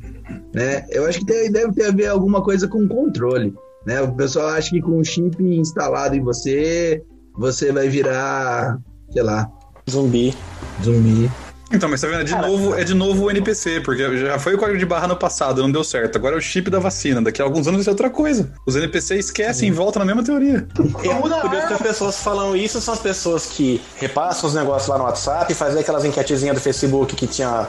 Né? 0.53 0.85
Eu 0.89 1.05
acho 1.07 1.19
que 1.19 1.25
tem- 1.25 1.51
deve 1.51 1.71
ter 1.73 1.85
a 1.87 1.91
ver 1.91 2.07
alguma 2.07 2.41
coisa 2.43 2.67
com 2.67 2.85
controle. 2.87 3.53
Né? 3.85 4.01
O 4.01 4.13
pessoal 4.13 4.49
acha 4.49 4.69
que 4.71 4.81
com 4.81 4.97
um 4.99 5.03
chip 5.03 5.41
instalado 5.41 6.15
em 6.15 6.21
você, 6.21 7.01
você 7.37 7.71
vai 7.71 7.87
virar, 7.87 8.77
sei 9.11 9.23
lá, 9.23 9.49
Zumbi. 9.89 10.33
zumbi. 10.81 11.29
Então, 11.73 11.89
mas 11.89 12.01
tá 12.01 12.07
vendo? 12.07 12.21
É 12.21 12.23
de, 12.23 12.35
novo, 12.35 12.75
é 12.75 12.83
de 12.83 12.93
novo 12.93 13.23
o 13.25 13.31
NPC, 13.31 13.81
porque 13.81 14.17
já 14.17 14.37
foi 14.37 14.53
o 14.53 14.57
código 14.57 14.77
de 14.77 14.85
barra 14.85 15.07
no 15.07 15.15
passado, 15.15 15.61
não 15.61 15.71
deu 15.71 15.83
certo. 15.83 16.17
Agora 16.17 16.35
é 16.35 16.37
o 16.37 16.41
chip 16.41 16.69
da 16.69 16.79
vacina. 16.79 17.21
Daqui 17.21 17.41
a 17.41 17.45
alguns 17.45 17.67
anos 17.67 17.77
vai 17.77 17.83
ser 17.83 17.89
outra 17.89 18.09
coisa. 18.09 18.51
Os 18.65 18.75
NPC 18.75 19.17
esquecem 19.17 19.69
e 19.69 19.71
voltam 19.71 19.99
na 19.99 20.05
mesma 20.05 20.23
teoria. 20.23 20.67
E 21.03 21.09
é 21.09 21.13
Muda 21.13 21.37
a 21.37 21.41
curioso 21.41 21.67
que 21.67 21.73
as 21.73 21.81
pessoas 21.81 22.15
que 22.15 22.23
falam 22.23 22.55
isso 22.55 22.79
são 22.79 22.93
as 22.93 22.99
pessoas 22.99 23.47
que 23.47 23.81
repassam 23.97 24.47
os 24.47 24.55
negócios 24.55 24.87
lá 24.87 24.97
no 24.97 25.05
WhatsApp, 25.05 25.51
fazem 25.53 25.81
aquelas 25.81 26.05
enquetezinhas 26.05 26.55
do 26.55 26.61
Facebook 26.61 27.15
que 27.15 27.25
tinha 27.25 27.67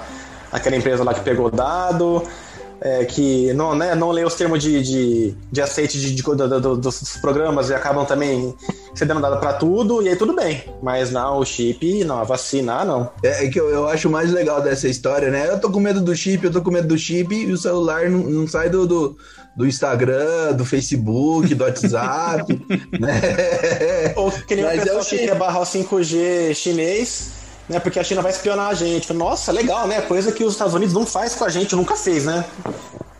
aquela 0.52 0.76
empresa 0.76 1.02
lá 1.02 1.14
que 1.14 1.20
pegou 1.20 1.50
dado, 1.50 2.22
é, 2.84 3.02
que 3.06 3.50
não, 3.54 3.74
né, 3.74 3.94
não 3.94 4.10
lê 4.10 4.22
os 4.24 4.34
termos 4.34 4.62
de, 4.62 4.82
de, 4.82 5.34
de 5.50 5.62
aceite 5.62 5.98
de, 5.98 6.14
de- 6.14 6.22
do- 6.22 6.76
dos 6.76 7.16
programas 7.16 7.70
e 7.70 7.74
acabam 7.74 8.04
também 8.04 8.54
cedendo 8.94 9.22
dado 9.22 9.40
pra 9.40 9.54
tudo, 9.54 10.02
e 10.02 10.08
aí 10.10 10.16
tudo 10.16 10.34
bem. 10.36 10.62
Mas 10.82 11.10
não, 11.10 11.38
o 11.38 11.44
chip, 11.46 12.04
não, 12.04 12.18
a 12.20 12.24
vacina, 12.24 12.74
ah, 12.80 12.84
não. 12.84 13.10
É, 13.22 13.46
é 13.46 13.48
que 13.48 13.58
eu, 13.58 13.70
eu 13.70 13.88
acho 13.88 14.10
mais 14.10 14.30
legal 14.30 14.60
dessa 14.60 14.86
história, 14.86 15.30
né? 15.30 15.48
Eu 15.48 15.58
tô 15.58 15.70
com 15.70 15.80
medo 15.80 16.00
do 16.02 16.14
chip, 16.14 16.44
eu 16.44 16.52
tô 16.52 16.60
com 16.60 16.70
medo 16.70 16.86
do 16.88 16.98
chip 16.98 17.34
e 17.34 17.50
o 17.50 17.56
celular 17.56 18.10
não, 18.10 18.18
não 18.18 18.46
sai 18.46 18.68
do, 18.68 18.86
do, 18.86 19.16
do 19.56 19.66
Instagram, 19.66 20.52
do 20.52 20.64
Facebook, 20.66 21.54
do 21.54 21.64
WhatsApp, 21.64 22.52
né? 23.00 24.12
Ou 24.16 24.30
que 24.30 24.54
nem 24.56 24.64
o 24.64 24.68
Mas 24.68 24.80
pessoal 24.80 24.98
é 24.98 25.00
o 25.00 25.04
que 25.04 25.16
chip. 25.16 25.24
quer 25.26 25.38
barrar 25.38 25.60
o 25.60 25.64
5G 25.64 26.54
chinês, 26.54 27.30
né? 27.68 27.78
Porque 27.80 27.98
a 27.98 28.04
China 28.04 28.22
vai 28.22 28.30
espionar 28.32 28.70
a 28.70 28.74
gente. 28.74 29.12
Nossa, 29.12 29.50
legal, 29.52 29.86
né? 29.86 30.00
Coisa 30.02 30.32
que 30.32 30.44
os 30.44 30.52
Estados 30.54 30.74
Unidos 30.74 30.94
não 30.94 31.06
faz 31.06 31.34
com 31.34 31.44
a 31.44 31.48
gente, 31.48 31.74
nunca 31.74 31.96
fez, 31.96 32.24
né? 32.24 32.44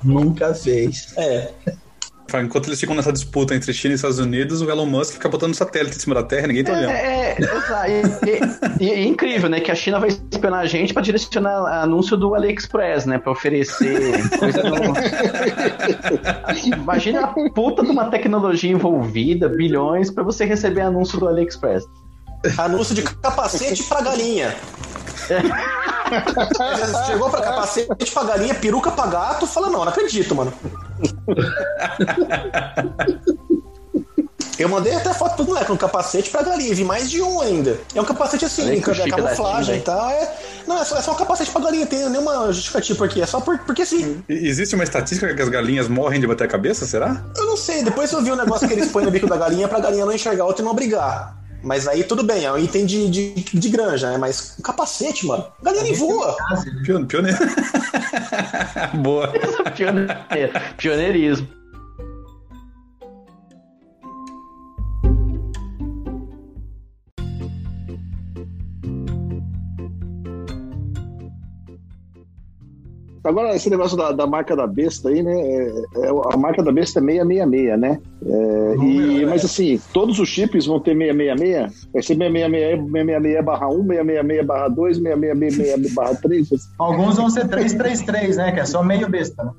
Nunca 0.03 0.55
fez. 0.55 1.15
É. 1.17 1.51
Enquanto 2.43 2.69
eles 2.69 2.81
ficam 2.81 2.97
nessa 2.97 3.13
disputa 3.13 3.55
entre 3.55 3.73
China 3.73 3.93
e 3.93 3.95
Estados 3.95 4.19
Unidos, 4.19 4.61
o 4.61 4.69
Elon 4.69 4.87
Musk 4.87 5.13
fica 5.13 5.29
botando 5.29 5.55
satélite 5.55 5.97
em 5.97 6.01
cima 6.01 6.17
da 6.17 6.23
Terra 6.25 6.45
e 6.45 6.49
ninguém 6.49 6.65
tá 6.65 6.73
olhando. 6.73 6.91
É, 6.91 7.37
é. 7.39 7.39
E, 8.81 8.85
e- 8.85 8.87
e 8.87 8.91
é 8.91 9.05
incrível, 9.05 9.49
né? 9.49 9.61
Que 9.61 9.71
a 9.71 9.75
China 9.75 10.01
vai 10.01 10.09
espionar 10.09 10.61
a 10.61 10.67
gente 10.67 10.93
pra 10.93 11.01
direcionar 11.01 11.83
anúncio 11.83 12.17
do 12.17 12.35
AliExpress, 12.35 13.07
né? 13.07 13.19
Pra 13.19 13.31
oferecer 13.31 14.29
coisa 14.39 14.63
no... 14.65 14.77
Imagina 16.77 17.21
a 17.25 17.29
puta 17.51 17.85
de 17.85 17.91
uma 17.91 18.07
tecnologia 18.11 18.71
envolvida, 18.73 19.49
bilhões, 19.49 20.11
pra 20.11 20.25
você 20.25 20.45
receber 20.45 20.81
anúncio 20.81 21.19
do 21.21 21.29
AliExpress. 21.29 21.85
Anúncio 22.59 22.95
de 22.95 23.03
capacete 23.03 23.83
pra 23.85 24.01
galinha. 24.03 24.55
Chegou 27.07 27.31
pra 27.31 27.41
capacete 27.41 28.13
pra 28.13 28.25
galinha, 28.25 28.55
peruca 28.55 28.91
pra 28.91 29.07
gato, 29.07 29.47
fala, 29.47 29.69
não, 29.71 29.81
não 29.85 29.89
acredito, 29.89 30.35
mano. 30.35 30.53
Eu 34.57 34.69
mandei 34.69 34.95
até 34.95 35.13
foto 35.13 35.35
pro 35.35 35.45
moleque, 35.47 35.73
um 35.73 35.77
capacete 35.77 36.31
pra 36.31 36.43
galinha, 36.43 36.73
vi 36.75 36.85
mais 36.85 37.11
de 37.11 37.21
um 37.21 37.41
ainda. 37.41 37.77
É 37.93 38.01
um 38.01 38.05
capacete 38.05 38.45
assim, 38.45 38.71
é 38.71 38.81
camuflagem 39.11 39.75
TIM, 39.77 39.81
e 39.81 39.85
tal. 39.85 40.11
É... 40.11 40.33
Não, 40.67 40.81
é 40.81 40.85
só, 40.85 40.97
é 40.97 41.03
só 41.03 41.13
um 41.13 41.17
capacete 41.17 41.51
pra 41.51 41.61
galinha, 41.61 41.87
tem 41.87 42.09
nenhuma 42.09 42.53
justificativa 42.53 43.05
aqui. 43.05 43.21
É 43.21 43.27
só 43.27 43.41
por, 43.41 43.59
porque 43.61 43.85
sim. 43.85 44.23
E- 44.29 44.47
Existe 44.49 44.75
uma 44.77 44.85
estatística 44.85 45.35
que 45.35 45.43
as 45.43 45.49
galinhas 45.49 45.89
morrem 45.89 46.21
de 46.21 46.27
bater 46.27 46.45
a 46.45 46.49
cabeça, 46.49 46.87
será? 46.87 47.21
Eu 47.37 47.47
não 47.47 47.57
sei, 47.57 47.83
depois 47.83 48.13
eu 48.13 48.23
vi 48.23 48.31
um 48.31 48.37
negócio 48.37 48.69
que 48.69 48.75
eles 48.75 48.91
põem 48.93 49.05
no 49.05 49.11
bico 49.11 49.27
da 49.27 49.37
galinha 49.37 49.67
pra 49.67 49.81
galinha 49.81 50.07
não 50.07 50.13
enxergar 50.13 50.45
outra 50.45 50.63
e 50.63 50.65
não 50.65 50.75
brigar. 50.75 51.37
Mas 51.65 51.89
aí 51.89 52.05
tudo 52.05 52.23
bem, 52.23 52.45
é 52.45 52.53
um 52.53 52.59
item 52.59 52.85
de, 52.87 53.09
de, 53.11 53.35
de 53.35 53.69
granja, 53.69 54.11
né? 54.11 54.19
Mas 54.19 54.55
o 54.59 54.63
capacete, 54.63 55.27
mano, 55.27 55.47
a 55.61 55.65
galinha 55.65 55.85
nem 55.85 55.95
voa. 55.95 56.37
Pione- 56.85 57.07
Pioneiro. 57.07 57.39
Boa. 59.03 59.33
Pioneiro, 59.75 60.53
pioneirismo. 60.77 61.49
Agora, 73.25 73.57
esse 73.57 73.71
negócio 73.71 73.97
da, 73.97 74.13
da 74.13 74.27
marca 74.27 74.55
da 74.55 74.67
besta 74.67 75.09
aí, 75.09 75.23
né? 75.23 75.33
é- 75.33 75.85
é- 75.97 76.11
a 76.33 76.37
marca 76.37 76.63
da 76.63 76.71
besta 76.71 77.01
é 77.01 77.03
666, 77.03 77.81
né? 77.81 77.99
É, 78.27 78.75
e, 78.85 79.27
mas 79.27 79.45
assim, 79.45 79.81
todos 79.93 80.19
os 80.19 80.29
chips 80.29 80.67
vão 80.67 80.79
ter 80.79 80.95
666? 80.95 81.89
Vai 81.93 82.03
ser 82.03 82.17
666, 82.17 82.81
666 82.93 83.45
barra 83.45 83.69
1, 83.69 83.87
666 83.87 84.47
barra 84.47 84.69
2, 84.69 84.97
666 84.99 85.95
barra 85.95 86.15
3? 86.17 86.49
Alguns 86.79 87.17
vão 87.17 87.31
ser 87.31 87.49
333, 87.49 88.37
né? 88.37 88.53
Que 88.53 88.61
é 88.61 88.65
só 88.67 88.83
meio 88.83 89.09
besta, 89.09 89.43
né? 89.43 89.53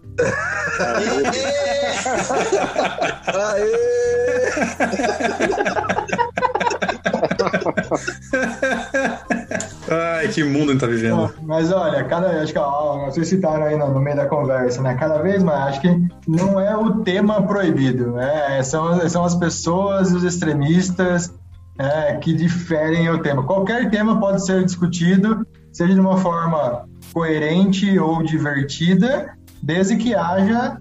Ai, 9.90 10.28
que 10.30 10.44
mundo 10.44 10.70
a 10.70 10.74
gente 10.74 10.82
tá 10.82 10.88
vivendo. 10.88 11.34
Mas 11.44 11.72
olha, 11.72 12.04
cada 12.06 12.42
acho 12.42 12.52
que 12.52 12.60
ó, 12.60 13.06
vocês 13.06 13.28
citaram 13.28 13.66
aí 13.66 13.78
no, 13.78 13.94
no 13.94 14.00
meio 14.00 14.16
da 14.16 14.26
conversa, 14.26 14.82
né? 14.82 14.96
Cada 14.96 15.20
vez 15.20 15.44
mais, 15.44 15.70
acho 15.70 15.82
que 15.82 16.08
não 16.28 16.60
é 16.60 16.76
o 16.76 17.02
tema 17.04 17.42
proibido, 17.44 18.12
né? 18.12 18.62
São, 18.64 19.08
são 19.08 19.24
as 19.24 19.36
pessoas, 19.36 20.12
os 20.12 20.24
extremistas 20.24 21.34
é, 21.78 22.16
que 22.16 22.34
diferem 22.34 23.10
o 23.10 23.20
tema. 23.20 23.44
Qualquer 23.44 23.90
tema 23.90 24.20
pode 24.20 24.46
ser 24.46 24.64
discutido, 24.64 25.46
seja 25.72 25.94
de 25.94 26.00
uma 26.00 26.18
forma 26.18 26.88
coerente 27.14 27.98
ou 28.00 28.24
divertida, 28.24 29.34
desde 29.62 29.98
que 29.98 30.16
haja 30.16 30.78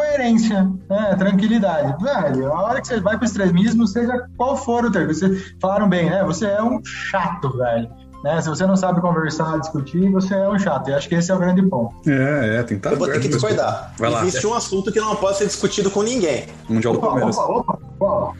coerência, 0.00 0.70
né? 0.88 1.14
tranquilidade. 1.18 2.02
Velho, 2.02 2.52
a 2.52 2.62
hora 2.62 2.80
que 2.80 2.88
você 2.88 3.00
vai 3.00 3.16
para 3.16 3.24
o 3.24 3.26
extremismo, 3.26 3.86
seja 3.86 4.26
qual 4.36 4.56
for 4.56 4.84
o 4.84 4.90
termo, 4.90 5.12
vocês 5.12 5.54
falaram 5.60 5.88
bem, 5.88 6.08
né? 6.08 6.24
Você 6.24 6.46
é 6.46 6.62
um 6.62 6.80
chato, 6.84 7.56
velho. 7.56 7.88
Né? 8.24 8.40
Se 8.42 8.48
você 8.50 8.66
não 8.66 8.76
sabe 8.76 9.00
conversar, 9.00 9.58
discutir, 9.58 10.10
você 10.10 10.34
é 10.34 10.48
um 10.48 10.58
chato. 10.58 10.88
E 10.90 10.94
acho 10.94 11.08
que 11.08 11.14
esse 11.14 11.30
é 11.30 11.34
o 11.34 11.38
grande 11.38 11.62
ponto. 11.62 11.94
É, 12.06 12.56
é, 12.56 12.62
tem 12.62 12.66
que 12.66 12.74
estar 12.74 12.92
Eu 12.92 12.98
vou 12.98 13.08
ter 13.08 13.20
que 13.20 13.28
discordar. 13.28 13.94
Vai 13.98 14.10
lá. 14.10 14.22
Existe 14.26 14.46
um 14.46 14.54
assunto 14.54 14.92
que 14.92 15.00
não 15.00 15.16
pode 15.16 15.38
ser 15.38 15.46
discutido 15.46 15.90
com 15.90 16.02
ninguém: 16.02 16.46
Mundial 16.68 16.92
do 16.94 16.98
Opa, 16.98 17.06
Palmeiras. 17.08 17.36
opa, 17.38 17.52
opa, 17.52 17.78
opa. 17.98 18.34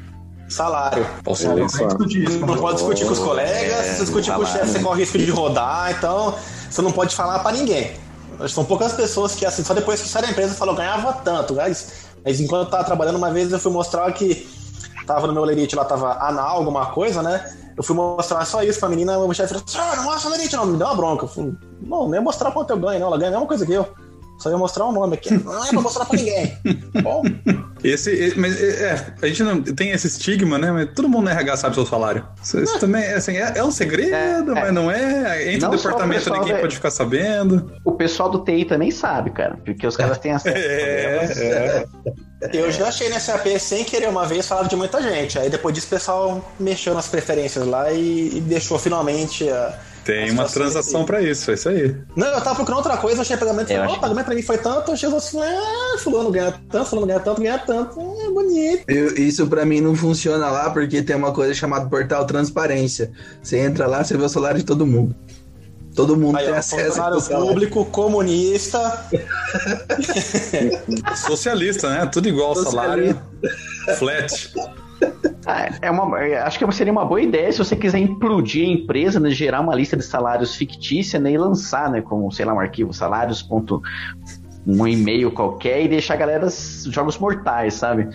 salário. 0.48 1.06
Posso 1.24 1.48
Não 1.48 1.64
isso? 1.64 1.86
discutir 1.86 2.24
isso. 2.24 2.44
Não 2.44 2.56
pode 2.56 2.76
discutir 2.76 3.06
com 3.06 3.12
os 3.12 3.18
colegas, 3.18 3.72
É, 3.72 3.82
se 3.94 4.00
discutir 4.00 4.32
com 4.34 4.42
o 4.42 4.46
chefe, 4.46 4.68
você 4.68 4.80
corre 4.80 5.00
risco 5.00 5.16
de 5.16 5.30
rodar, 5.30 5.94
então 5.96 6.34
você 6.68 6.82
não 6.82 6.92
pode 6.92 7.16
falar 7.16 7.38
pra 7.38 7.52
ninguém. 7.52 7.92
São 8.48 8.64
poucas 8.64 8.92
pessoas 8.92 9.34
que, 9.34 9.44
assim, 9.44 9.62
só 9.62 9.74
depois 9.74 10.00
que 10.00 10.08
sai 10.08 10.22
da 10.22 10.30
empresa 10.30 10.54
falou, 10.54 10.74
ganhava 10.74 11.12
tanto, 11.12 11.54
mas, 11.54 11.92
mas 12.24 12.40
enquanto 12.40 12.66
eu 12.66 12.70
tava 12.70 12.84
trabalhando, 12.84 13.16
uma 13.16 13.30
vez 13.30 13.52
eu 13.52 13.58
fui 13.58 13.72
mostrar 13.72 14.10
que 14.12 14.48
tava 15.06 15.26
no 15.26 15.32
meu 15.32 15.44
lerite, 15.44 15.76
lá 15.76 15.84
tava 15.84 16.12
anal, 16.24 16.58
alguma 16.58 16.86
coisa, 16.86 17.22
né? 17.22 17.56
Eu 17.76 17.82
fui 17.82 17.96
mostrar 17.96 18.44
só 18.44 18.62
isso 18.62 18.78
pra 18.78 18.88
menina, 18.88 19.18
o 19.18 19.34
chefe 19.34 19.54
falou, 19.54 19.92
ah, 19.92 19.96
não 19.96 20.04
mostra 20.04 20.30
lerite 20.30 20.54
não, 20.54 20.66
me 20.66 20.76
deu 20.76 20.86
uma 20.86 20.96
bronca. 20.96 21.24
Eu 21.24 21.28
falei, 21.28 21.52
não, 21.80 22.08
nem 22.08 22.20
mostrar 22.20 22.50
quanto 22.52 22.70
eu 22.70 22.78
ganho, 22.78 23.00
não, 23.00 23.06
ela 23.08 23.18
ganha 23.18 23.30
a 23.30 23.32
mesma 23.32 23.46
coisa 23.46 23.66
que 23.66 23.72
eu. 23.72 23.88
Só 24.40 24.50
ia 24.50 24.56
mostrar 24.58 24.86
o 24.86 24.92
nome 24.92 25.14
aqui. 25.14 25.32
Não 25.44 25.64
é 25.64 25.68
pra 25.68 25.80
mostrar 25.80 26.04
pra 26.06 26.18
ninguém. 26.18 26.58
Bom, 27.02 27.22
Esse, 27.84 28.34
mas 28.36 28.60
é, 28.62 29.14
a 29.22 29.26
gente 29.26 29.42
não 29.42 29.62
tem 29.62 29.90
esse 29.90 30.06
estigma, 30.06 30.58
né? 30.58 30.70
Mas 30.72 30.88
todo 30.94 31.08
mundo 31.08 31.24
no 31.24 31.30
RH 31.30 31.56
sabe 31.58 31.74
seu 31.74 31.86
salário. 31.86 32.26
Isso, 32.42 32.58
isso 32.58 32.78
também 32.78 33.02
é, 33.02 33.14
assim, 33.14 33.36
é, 33.36 33.52
é 33.56 33.64
um 33.64 33.70
segredo, 33.70 34.12
É, 34.52 34.54
mas 34.54 34.68
é. 34.68 34.72
não 34.72 34.90
é. 34.90 35.44
Entre 35.48 35.60
Não 35.60 35.70
o 35.70 35.74
o 35.74 35.76
departamento 35.76 36.18
pessoal 36.20 36.40
ninguém 36.40 36.54
da- 36.54 36.60
pode 36.60 36.74
ficar 36.74 36.90
sabendo. 36.90 37.72
O 37.84 37.92
pessoal 37.92 38.28
do 38.30 38.38
TI 38.44 38.64
também 38.66 38.90
sabe, 38.90 39.30
cara, 39.30 39.56
porque 39.64 39.86
os 39.86 39.96
caras 39.96 40.18
têm 40.18 40.32
acesso. 40.32 40.56
É, 40.60 41.84
é. 42.42 42.50
Eu 42.52 42.70
já 42.72 42.88
achei 42.88 43.08
nesse 43.08 43.30
AP 43.30 43.46
sem 43.58 43.84
querer 43.84 44.08
uma 44.08 44.26
vez 44.26 44.46
falar 44.48 44.66
de 44.66 44.74
muita 44.76 45.02
gente. 45.02 45.38
Aí 45.38 45.50
depois 45.50 45.74
disso 45.74 45.86
o 45.86 45.90
pessoal 45.90 46.52
mexeu 46.58 46.94
nas 46.94 47.06
preferências 47.08 47.66
lá 47.66 47.92
e, 47.92 48.36
e 48.36 48.40
deixou 48.40 48.78
finalmente 48.78 49.48
a. 49.48 49.78
Tem 50.04 50.30
uma 50.30 50.48
situação 50.48 50.62
transação 50.72 51.04
pra 51.04 51.20
isso, 51.22 51.50
é 51.50 51.54
isso 51.54 51.68
aí. 51.68 51.96
Não, 52.16 52.26
eu 52.26 52.40
tava 52.40 52.56
procurando 52.56 52.78
outra 52.78 52.96
coisa, 52.96 53.22
achei 53.22 53.36
pagamento, 53.36 53.70
Eu 53.70 53.76
falei, 53.76 53.84
acho 53.84 53.94
ó, 53.94 53.98
o 53.98 54.00
pagamento 54.00 54.24
pra 54.26 54.34
mim 54.34 54.42
foi 54.42 54.58
tanto, 54.58 54.92
achei 54.92 55.14
assim, 55.14 55.40
ah, 55.42 55.98
fulano 55.98 56.30
ganha 56.30 56.54
tanto, 56.70 56.88
fulano 56.90 57.06
ganha 57.06 57.20
tanto, 57.20 57.40
ganha 57.42 57.58
tanto, 57.58 58.00
é 58.20 58.30
bonito. 58.30 58.84
Eu- 58.88 59.14
isso 59.16 59.46
pra 59.46 59.64
mim 59.64 59.80
não 59.80 59.94
funciona 59.94 60.48
lá 60.50 60.70
porque 60.70 61.02
tem 61.02 61.16
uma 61.16 61.32
coisa 61.32 61.54
chamada 61.54 61.88
portal 61.88 62.24
transparência. 62.26 63.12
Você 63.42 63.58
entra 63.58 63.86
lá, 63.86 64.02
você 64.02 64.16
vê 64.16 64.24
o 64.24 64.28
salário 64.28 64.58
de 64.58 64.64
todo 64.64 64.86
mundo. 64.86 65.14
Todo 65.94 66.16
mundo 66.16 66.38
Aí, 66.38 66.44
tem 66.46 66.54
ó, 66.54 66.58
acesso 66.58 66.84
funcionário 66.86 67.14
ao 67.16 67.20
salário. 67.20 67.48
público, 67.48 67.84
comunista, 67.86 69.06
Socialista, 71.16 71.88
né? 71.90 72.06
Tudo 72.06 72.28
igual, 72.28 72.54
salário. 72.56 73.20
Flat. 73.98 74.52
Ah, 75.46 75.68
é 75.80 75.90
uma, 75.90 76.20
é, 76.20 76.40
acho 76.42 76.58
que 76.58 76.72
seria 76.72 76.92
uma 76.92 77.04
boa 77.04 77.20
ideia 77.20 77.50
se 77.50 77.58
você 77.58 77.74
quiser 77.74 77.98
implodir 77.98 78.68
a 78.68 78.72
empresa, 78.72 79.18
né, 79.18 79.30
gerar 79.30 79.60
uma 79.60 79.74
lista 79.74 79.96
de 79.96 80.04
salários 80.04 80.54
fictícia 80.54 81.18
né, 81.18 81.32
e 81.32 81.38
lançar, 81.38 81.90
né, 81.90 82.00
como, 82.00 82.30
sei 82.30 82.44
lá, 82.44 82.54
um 82.54 82.60
arquivo 82.60 82.92
salários. 82.92 83.42
um 84.66 84.86
e-mail 84.86 85.30
qualquer 85.32 85.82
e 85.82 85.88
deixar 85.88 86.14
a 86.14 86.18
galera 86.18 86.48
jogos 86.50 87.18
mortais, 87.18 87.74
sabe? 87.74 88.08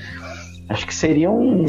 Acho 0.67 0.88
que 0.88 0.95
seria 0.95 1.30
um, 1.30 1.65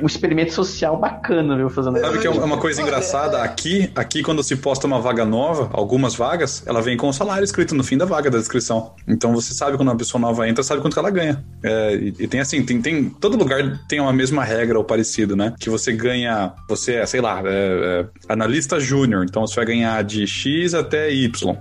um 0.00 0.06
experimento 0.06 0.52
social 0.54 0.98
bacana, 0.98 1.54
viu? 1.56 1.68
Fazendo 1.68 1.98
Sabe 1.98 2.18
que 2.18 2.26
é 2.26 2.30
uma 2.30 2.56
coisa 2.56 2.80
engraçada? 2.80 3.42
Aqui, 3.42 3.90
aqui, 3.94 4.22
quando 4.22 4.42
se 4.42 4.56
posta 4.56 4.86
uma 4.86 4.98
vaga 5.00 5.24
nova, 5.26 5.68
algumas 5.72 6.14
vagas, 6.14 6.62
ela 6.66 6.80
vem 6.80 6.96
com 6.96 7.08
o 7.08 7.12
salário 7.12 7.44
escrito 7.44 7.74
no 7.74 7.84
fim 7.84 7.98
da 7.98 8.06
vaga 8.06 8.30
da 8.30 8.38
descrição. 8.38 8.94
Então 9.06 9.34
você 9.34 9.52
sabe 9.52 9.76
quando 9.76 9.88
uma 9.88 9.96
pessoa 9.96 10.18
nova 10.20 10.48
entra, 10.48 10.64
sabe 10.64 10.80
quanto 10.80 10.94
que 10.94 10.98
ela 10.98 11.10
ganha. 11.10 11.44
É, 11.62 11.94
e, 11.96 12.14
e 12.20 12.26
tem 12.26 12.40
assim, 12.40 12.64
tem, 12.64 12.80
tem. 12.80 13.10
Todo 13.10 13.36
lugar 13.36 13.80
tem 13.86 14.00
uma 14.00 14.12
mesma 14.14 14.42
regra 14.44 14.78
ou 14.78 14.84
parecido, 14.84 15.36
né? 15.36 15.52
Que 15.60 15.68
você 15.68 15.92
ganha. 15.92 16.54
Você 16.68 16.94
é, 16.94 17.06
sei 17.06 17.20
lá, 17.20 17.42
é, 17.44 17.46
é, 17.46 18.06
analista 18.32 18.80
júnior. 18.80 19.26
Então 19.28 19.46
você 19.46 19.56
vai 19.56 19.66
ganhar 19.66 20.02
de 20.02 20.26
X 20.26 20.72
até 20.72 21.12
Y. 21.12 21.56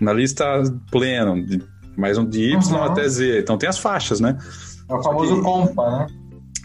Analista 0.00 0.44
pleno, 0.90 1.44
de, 1.44 1.62
mais 1.96 2.18
um 2.18 2.24
de 2.24 2.52
Y 2.52 2.56
Uhum. 2.76 2.82
até 2.84 3.08
Z. 3.08 3.38
Então 3.40 3.56
tem 3.56 3.68
as 3.68 3.78
faixas, 3.78 4.20
né? 4.20 4.36
É 4.88 4.94
o 4.94 5.02
famoso 5.02 5.42
compa, 5.42 5.90
né? 5.90 6.06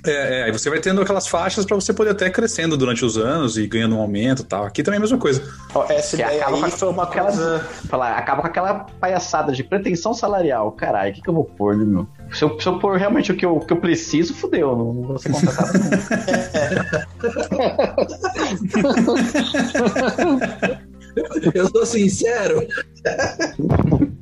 É, 0.05 0.39
é, 0.39 0.43
aí 0.43 0.51
você 0.51 0.69
vai 0.69 0.81
tendo 0.81 1.01
aquelas 1.01 1.27
faixas 1.27 1.63
pra 1.65 1.75
você 1.75 1.93
poder 1.93 2.09
até 2.09 2.29
crescendo 2.29 2.75
durante 2.75 3.05
os 3.05 3.17
anos 3.17 3.57
e 3.57 3.65
ganhando 3.65 3.95
um 3.95 4.01
aumento 4.01 4.41
e 4.41 4.45
tal. 4.45 4.65
Aqui 4.65 4.83
também 4.83 4.97
é 4.97 4.99
a 4.99 5.01
mesma 5.01 5.17
coisa. 5.17 5.41
Essa 5.87 6.17
Que 6.17 6.23
ideia 6.23 6.41
acaba 6.41 6.57
aí 6.57 6.63
com 6.63 6.77
foi 6.77 6.89
uma 6.89 7.03
aquela- 7.03 7.27
coisa... 7.27 7.59
Falar, 7.87 8.17
acaba 8.17 8.41
com 8.41 8.47
aquela 8.47 8.73
palhaçada 8.99 9.53
de 9.53 9.63
pretensão 9.63 10.13
salarial. 10.13 10.73
Caralho, 10.73 11.11
o 11.11 11.13
que, 11.15 11.21
que 11.21 11.29
eu 11.29 11.33
vou 11.33 11.45
pôr, 11.45 11.77
né, 11.77 11.85
meu? 11.85 12.05
Se 12.33 12.43
eu, 12.43 12.59
se 12.59 12.67
eu 12.67 12.77
pôr 12.79 12.97
realmente 12.97 13.31
o 13.31 13.35
que 13.37 13.45
eu, 13.45 13.55
o 13.55 13.65
que 13.65 13.71
eu 13.71 13.77
preciso, 13.77 14.33
fudeu. 14.33 14.75
Não, 14.75 14.93
não 14.93 15.03
vou 15.03 15.17
ser 15.17 15.31
contratado 15.31 15.71
nunca. 15.79 17.07
Eu 21.53 21.69
sou 21.69 21.85
sincero. 21.85 22.65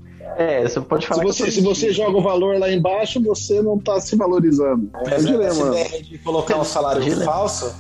É, 0.41 0.67
você 0.67 0.81
pode 0.81 1.03
Se 1.03 1.09
falar 1.09 1.21
que 1.21 1.29
eu 1.29 1.33
você, 1.33 1.45
tô 1.45 1.51
se 1.51 1.61
você 1.61 1.93
joga 1.93 2.17
o 2.17 2.21
valor 2.21 2.57
lá 2.57 2.71
embaixo, 2.71 3.21
você 3.21 3.61
não 3.61 3.77
tá 3.77 3.99
se 3.99 4.15
valorizando. 4.15 4.89
É 5.05 5.17
um 5.19 5.23
dilema. 5.25 5.67
ideia 5.67 6.01
de 6.03 6.17
colocar 6.17 6.57
um 6.57 6.63
salário 6.63 7.01
Dilema. 7.01 7.25
falso, 7.25 7.73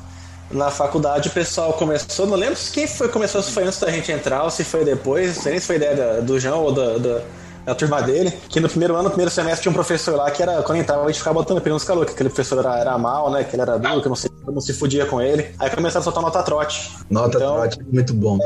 na 0.51 0.69
faculdade 0.69 1.29
o 1.29 1.31
pessoal 1.31 1.73
começou, 1.73 2.27
não 2.27 2.35
lembro 2.35 2.57
quem 2.71 2.85
foi 2.85 3.07
que 3.07 3.13
começou, 3.13 3.41
se 3.41 3.51
foi 3.51 3.63
antes 3.63 3.79
da 3.79 3.89
gente 3.89 4.11
entrar 4.11 4.43
ou 4.43 4.49
se 4.51 4.63
foi 4.63 4.83
depois, 4.85 5.37
não 5.37 5.43
sei 5.43 5.51
nem 5.53 5.61
se 5.61 5.65
foi 5.67 5.77
ideia 5.77 5.95
da- 5.95 6.19
do 6.19 6.39
João 6.39 6.63
ou 6.65 6.71
da, 6.73 6.97
da, 6.97 7.21
da 7.65 7.73
turma 7.75 8.01
dele, 8.01 8.31
que 8.49 8.59
no 8.59 8.67
primeiro 8.69 8.93
ano, 8.95 9.03
no 9.05 9.09
primeiro 9.11 9.31
semestre, 9.31 9.61
tinha 9.63 9.71
um 9.71 9.75
professor 9.75 10.15
lá 10.15 10.29
que 10.29 10.43
era, 10.43 10.61
quando 10.61 10.77
entrava, 10.79 11.03
a 11.03 11.07
gente 11.07 11.19
ficava 11.19 11.35
botando 11.39 11.61
pelo 11.61 11.75
nos 11.75 11.83
calor, 11.85 12.05
que 12.05 12.11
aquele 12.11 12.29
professor 12.29 12.59
era, 12.59 12.77
era 12.79 12.97
mal, 12.97 13.31
né, 13.31 13.43
que 13.43 13.55
ele 13.55 13.61
era 13.61 13.79
duro, 13.79 14.01
que 14.01 14.09
não 14.09 14.15
se, 14.15 14.29
não 14.45 14.61
se 14.61 14.73
fudia 14.73 15.05
com 15.05 15.21
ele. 15.21 15.47
Aí 15.57 15.69
começaram 15.69 16.01
a 16.01 16.03
soltar 16.03 16.21
nota 16.21 16.43
trote. 16.43 16.91
Nota 17.09 17.37
Então- 17.37 17.55
trote, 17.55 17.79
muito 17.91 18.13
bom. 18.13 18.37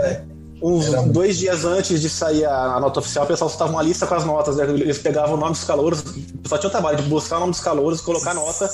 Uns 0.67 0.87
Era 0.87 1.03
dois 1.03 1.37
dias 1.37 1.63
antes 1.63 2.01
de 2.01 2.09
sair 2.09 2.43
a, 2.43 2.73
a 2.73 2.79
nota 2.79 2.99
oficial, 2.99 3.23
o 3.23 3.27
pessoal 3.27 3.47
soltava 3.51 3.71
uma 3.71 3.83
lista 3.83 4.07
com 4.07 4.15
as 4.15 4.25
notas. 4.25 4.55
né? 4.55 4.63
Eles 4.63 4.97
pegavam 4.97 5.35
o 5.35 5.37
nome 5.37 5.51
dos 5.51 5.63
calouros, 5.63 6.03
só 6.43 6.57
tinha 6.57 6.69
o 6.69 6.71
trabalho 6.71 6.97
de 6.97 7.03
buscar 7.03 7.37
o 7.37 7.41
nome 7.41 7.51
dos 7.51 7.61
calouros, 7.61 8.01
colocar 8.01 8.31
a 8.31 8.33
nota. 8.33 8.67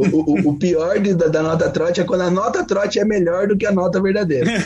O, 0.00 0.18
o, 0.18 0.50
o 0.50 0.56
pior 0.56 0.98
de, 0.98 1.14
da, 1.14 1.28
da, 1.28 1.42
nota 1.42 1.68
trote 1.68 2.00
é 2.00 2.04
quando 2.04 2.22
a 2.22 2.30
nota 2.30 2.64
trote 2.64 2.98
é 2.98 3.04
melhor 3.04 3.46
do 3.46 3.56
que 3.56 3.66
a 3.66 3.72
nota 3.72 4.00
verdadeira. 4.00 4.50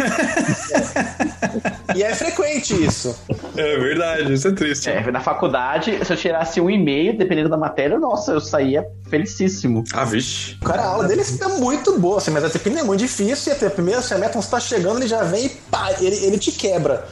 e 1.97 2.03
é 2.03 2.15
frequente 2.15 2.85
isso. 2.85 3.19
É 3.57 3.79
verdade, 3.79 4.33
isso 4.33 4.47
é 4.47 4.53
triste. 4.53 4.89
É, 4.89 5.11
na 5.11 5.21
faculdade, 5.21 5.99
se 6.05 6.13
eu 6.13 6.17
tirasse 6.17 6.61
um 6.61 6.71
e-mail, 6.71 7.19
dependendo 7.19 7.49
da 7.49 7.57
matéria, 7.57 7.99
nossa, 7.99 8.33
eu 8.33 8.41
saía 8.41 8.87
felicíssimo. 9.11 9.83
Ah, 9.93 10.05
vixe. 10.05 10.57
Cara, 10.65 10.83
a 10.83 10.87
aula 10.87 11.09
dele 11.09 11.23
é 11.23 11.49
muito 11.59 11.99
boa, 11.99 12.19
assim, 12.19 12.31
mas 12.31 12.45
a 12.45 12.47
disciplina 12.47 12.81
é 12.81 12.85
muito 12.85 13.01
difícil 13.01 13.55
e 13.61 13.65
a 13.65 13.71
primeira 13.71 14.03
semestre 14.03 14.41
você 14.41 14.51
tá 14.51 14.61
chegando, 14.61 14.99
ele 14.99 15.09
já 15.09 15.25
vem 15.25 15.47
e 15.47 15.49
pá, 15.49 15.91
ele, 16.01 16.17
ele 16.25 16.39
te 16.39 16.53
quebra. 16.53 17.05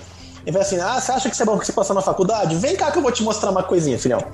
Ele 0.45 0.53
vai 0.53 0.63
assim, 0.63 0.79
ah, 0.81 1.01
você 1.01 1.13
acha 1.13 1.31
que 1.31 1.37
você 1.37 1.43
é 1.43 1.47
bom 1.47 1.59
que 1.59 1.67
você 1.67 1.73
passou 1.73 1.95
na 1.95 2.03
faculdade? 2.03 2.57
Vem 2.57 2.77
cá 2.77 2.91
que 2.91 2.99
eu 2.99 3.03
vou 3.03 3.13
te 3.13 3.23
mostrar 3.23 3.51
uma 3.51 3.63
coisinha, 3.63 3.99
filhão. 3.99 4.25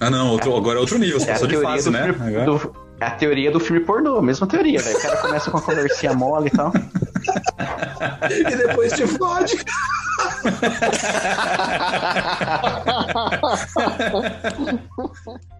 Ah, 0.00 0.08
não, 0.08 0.30
outro, 0.30 0.56
agora 0.56 0.78
é 0.78 0.80
outro 0.80 0.98
nível, 0.98 1.20
você 1.20 1.28
é 1.28 1.32
passou 1.32 1.46
de 1.46 1.58
fase, 1.58 1.90
né? 1.90 2.12
Filme, 2.12 2.44
do, 2.46 2.74
é 3.00 3.04
a 3.06 3.10
teoria 3.10 3.50
do 3.50 3.58
filme 3.58 3.80
pornô, 3.80 4.20
mesma 4.20 4.46
teoria, 4.46 4.78
velho. 4.78 4.96
O 4.96 5.00
cara 5.00 5.16
começa 5.16 5.50
com 5.50 5.56
a 5.56 5.62
conversinha 5.62 6.12
mole 6.12 6.48
e 6.48 6.50
tal. 6.50 6.70
e 8.30 8.56
depois 8.56 8.92
te 8.92 9.06
fode. 9.06 9.56